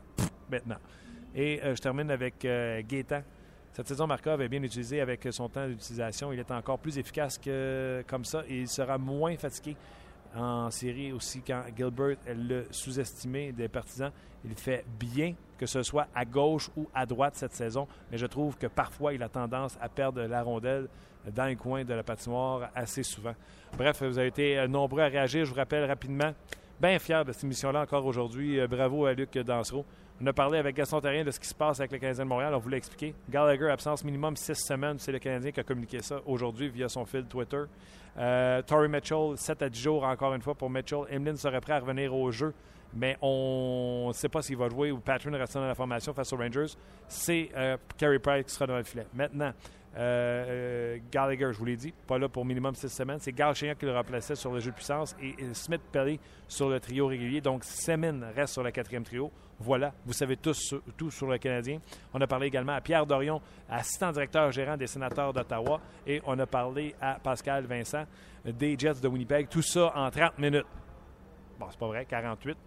maintenant. 0.51 0.77
Et 1.35 1.61
euh, 1.63 1.75
je 1.75 1.81
termine 1.81 2.11
avec 2.11 2.43
euh, 2.45 2.81
Gaétan. 2.87 3.21
Cette 3.73 3.87
saison, 3.87 4.05
Markov 4.05 4.41
est 4.41 4.49
bien 4.49 4.61
utilisé 4.61 4.99
avec 4.99 5.27
son 5.31 5.47
temps 5.47 5.67
d'utilisation. 5.67 6.33
Il 6.33 6.39
est 6.39 6.51
encore 6.51 6.79
plus 6.79 6.97
efficace 6.97 7.37
que 7.37 8.03
comme 8.07 8.25
ça 8.25 8.43
et 8.49 8.59
il 8.59 8.67
sera 8.67 8.97
moins 8.97 9.37
fatigué 9.37 9.77
en 10.35 10.69
série 10.71 11.11
aussi 11.11 11.41
quand 11.41 11.63
Gilbert 11.75 12.17
le 12.27 12.65
sous-estimé 12.71 13.51
des 13.51 13.67
partisans. 13.67 14.11
Il 14.43 14.55
fait 14.55 14.85
bien 14.99 15.35
que 15.57 15.65
ce 15.65 15.83
soit 15.83 16.07
à 16.15 16.25
gauche 16.25 16.69
ou 16.75 16.87
à 16.93 17.05
droite 17.05 17.35
cette 17.35 17.53
saison, 17.53 17.87
mais 18.11 18.17
je 18.17 18.25
trouve 18.25 18.57
que 18.57 18.67
parfois 18.67 19.13
il 19.13 19.21
a 19.23 19.29
tendance 19.29 19.77
à 19.79 19.89
perdre 19.89 20.23
la 20.23 20.41
rondelle 20.41 20.87
dans 21.33 21.45
les 21.45 21.55
coins 21.55 21.83
de 21.83 21.93
la 21.93 22.03
patinoire 22.03 22.71
assez 22.73 23.03
souvent. 23.03 23.35
Bref, 23.77 24.01
vous 24.01 24.17
avez 24.17 24.27
été 24.29 24.57
euh, 24.57 24.67
nombreux 24.67 25.01
à 25.01 25.07
réagir. 25.07 25.45
Je 25.45 25.51
vous 25.51 25.57
rappelle 25.57 25.85
rapidement, 25.85 26.33
bien 26.79 26.97
fier 26.97 27.23
de 27.23 27.31
cette 27.31 27.43
émission-là 27.43 27.81
encore 27.81 28.05
aujourd'hui. 28.05 28.59
Euh, 28.59 28.67
Bravo 28.67 29.05
à 29.05 29.13
Luc 29.13 29.37
Dansereau. 29.37 29.85
On 30.23 30.27
a 30.27 30.33
parlé 30.33 30.59
avec 30.59 30.75
Gaston 30.75 31.01
Terrien 31.01 31.23
de 31.23 31.31
ce 31.31 31.39
qui 31.39 31.47
se 31.47 31.55
passe 31.55 31.79
avec 31.79 31.91
le 31.91 31.97
Canadien 31.97 32.25
de 32.25 32.29
Montréal. 32.29 32.53
On 32.53 32.59
vous 32.59 32.69
l'a 32.69 32.77
expliqué. 32.77 33.15
Gallagher, 33.27 33.71
absence 33.71 34.03
minimum 34.03 34.35
six 34.35 34.53
semaines. 34.53 34.99
C'est 34.99 35.11
le 35.11 35.17
Canadien 35.17 35.51
qui 35.51 35.59
a 35.59 35.63
communiqué 35.63 35.99
ça 36.03 36.21
aujourd'hui 36.27 36.69
via 36.69 36.87
son 36.89 37.05
fil 37.05 37.25
Twitter. 37.25 37.63
Euh, 38.19 38.61
Torrey 38.61 38.87
Mitchell, 38.87 39.35
7 39.35 39.63
à 39.63 39.69
10 39.69 39.81
jours 39.81 40.03
encore 40.03 40.35
une 40.35 40.43
fois 40.43 40.53
pour 40.53 40.69
Mitchell. 40.69 41.05
Emlyn 41.09 41.35
serait 41.37 41.59
prêt 41.59 41.73
à 41.73 41.79
revenir 41.79 42.13
au 42.13 42.29
jeu, 42.29 42.53
mais 42.93 43.17
on 43.19 44.09
ne 44.09 44.13
sait 44.13 44.29
pas 44.29 44.43
s'il 44.43 44.57
va 44.57 44.69
jouer 44.69 44.91
ou 44.91 44.99
Patrick 44.99 45.33
reste 45.33 45.55
dans 45.55 45.65
la 45.65 45.73
formation 45.73 46.13
face 46.13 46.31
aux 46.33 46.37
Rangers. 46.37 46.75
C'est 47.07 47.49
euh, 47.55 47.77
Carey 47.97 48.19
Price 48.19 48.45
qui 48.45 48.51
sera 48.51 48.67
dans 48.67 48.77
le 48.77 48.83
filet. 48.83 49.07
Maintenant, 49.15 49.53
euh, 49.97 50.45
euh, 50.47 50.97
Gallagher, 51.11 51.49
je 51.51 51.57
vous 51.57 51.65
l'ai 51.65 51.75
dit, 51.75 51.93
pas 52.07 52.17
là 52.17 52.29
pour 52.29 52.45
minimum 52.45 52.73
6 52.75 52.89
semaines. 52.89 53.19
C'est 53.19 53.33
Gal 53.33 53.53
Chignac 53.53 53.77
qui 53.77 53.85
le 53.85 53.93
remplaçait 53.93 54.35
sur 54.35 54.51
le 54.51 54.59
jeu 54.59 54.71
de 54.71 54.75
puissance 54.75 55.15
et, 55.21 55.35
Smith 55.53 55.81
Pelly 55.91 56.19
sur 56.47 56.69
le 56.69 56.79
trio 56.79 57.07
régulier. 57.07 57.41
Donc, 57.41 57.63
Semin 57.63 58.31
reste 58.35 58.53
sur 58.53 58.63
le 58.63 58.71
quatrième 58.71 59.03
trio. 59.03 59.31
Voilà, 59.59 59.93
vous 60.05 60.13
savez 60.13 60.37
tous 60.37 60.73
tout 60.97 61.11
sur 61.11 61.27
le 61.27 61.37
Canadien. 61.37 61.79
On 62.13 62.21
a 62.21 62.25
parlé 62.25 62.47
également 62.47 62.73
à 62.73 62.81
Pierre 62.81 63.05
Dorion, 63.05 63.41
assistant 63.69 64.11
directeur 64.11 64.51
gérant 64.51 64.75
des 64.75 64.87
sénateurs 64.87 65.33
d'Ottawa, 65.33 65.79
et 66.07 66.19
on 66.25 66.39
a 66.39 66.47
parlé 66.47 66.95
à 66.99 67.19
Pascal 67.21 67.65
Vincent 67.65 68.05
des 68.43 68.75
Jets 68.77 69.01
de 69.01 69.07
Winnipeg. 69.07 69.49
Tout 69.49 69.61
ça 69.61 69.91
en 69.95 70.09
30 70.09 70.39
minutes. 70.39 70.65
Bon, 71.59 71.67
c'est 71.69 71.79
pas 71.79 71.87
vrai, 71.87 72.05
48. 72.05 72.57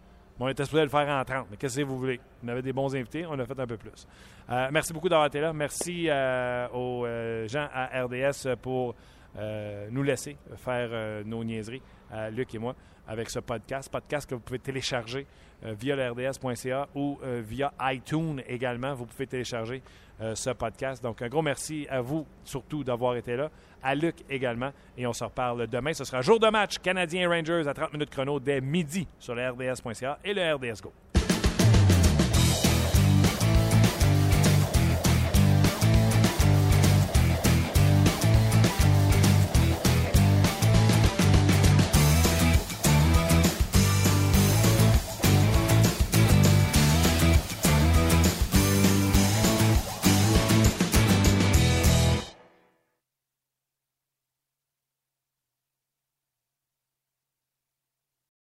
On 0.41 0.49
était 0.49 0.65
supposé 0.65 0.83
le 0.83 0.89
faire 0.89 1.09
en 1.09 1.25
30. 1.25 1.47
Mais 1.51 1.57
qu'est-ce 1.57 1.77
que 1.79 1.83
vous 1.83 1.99
voulez? 1.99 2.21
On 2.45 2.49
avait 2.49 2.63
des 2.63 2.73
bons 2.73 2.95
invités, 2.95 3.25
on 3.27 3.39
a 3.39 3.47
fait 3.47 3.59
un 3.59 3.67
peu 3.67 3.77
plus. 3.77 4.07
Euh, 4.51 4.69
merci 4.73 4.93
beaucoup 4.93 5.09
d'avoir 5.09 5.29
été 5.29 5.41
là. 5.41 5.53
Merci 5.53 6.07
euh, 6.09 6.67
aux 6.73 7.07
euh, 7.07 7.47
gens 7.49 7.69
à 7.73 8.03
RDS 8.03 8.57
pour 8.61 8.95
euh, 9.37 9.89
nous 9.91 10.03
laisser 10.03 10.37
faire 10.57 10.89
euh, 10.93 11.23
nos 11.25 11.45
niaiseries, 11.45 11.83
à 12.11 12.31
Luc 12.31 12.55
et 12.55 12.59
moi, 12.59 12.75
avec 13.07 13.31
ce 13.31 13.39
podcast. 13.39 13.91
Podcast 13.91 14.29
que 14.29 14.35
vous 14.35 14.41
pouvez 14.41 14.59
télécharger 14.59 15.27
euh, 15.65 15.75
via 15.79 15.97
le 15.97 16.11
RDS.ca 16.11 16.89
ou 16.95 17.19
euh, 17.23 17.43
via 17.45 17.73
iTunes 17.81 18.43
également. 18.47 18.95
Vous 18.95 19.07
pouvez 19.07 19.27
télécharger 19.27 19.83
euh, 20.21 20.35
ce 20.35 20.51
podcast. 20.51 21.03
Donc, 21.03 21.23
un 21.23 21.29
gros 21.29 21.43
merci 21.43 21.87
à 21.91 22.01
vous, 22.01 22.27
surtout, 22.45 22.85
d'avoir 22.85 23.17
été 23.17 23.37
là. 23.37 23.51
À 23.83 23.95
Luc 23.95 24.17
également. 24.29 24.71
Et 24.97 25.07
on 25.07 25.13
se 25.13 25.25
reparle 25.25 25.67
demain. 25.67 25.93
Ce 25.93 26.05
sera 26.05 26.23
jour 26.23 26.39
de 26.39 26.49
match 26.49 26.79
Canadien 26.79 27.29
Rangers 27.29 27.67
à 27.67 27.75
30 27.75 27.93
minutes 27.95 28.11
chrono 28.11 28.41
dès 28.41 28.61
midi 28.61 29.07
sur 29.19 29.35
le 29.35 29.49
RDS.ca 29.49 30.19
et 30.25 30.35
le 30.35 30.55
RDS 30.55 30.83
Go. 30.83 30.93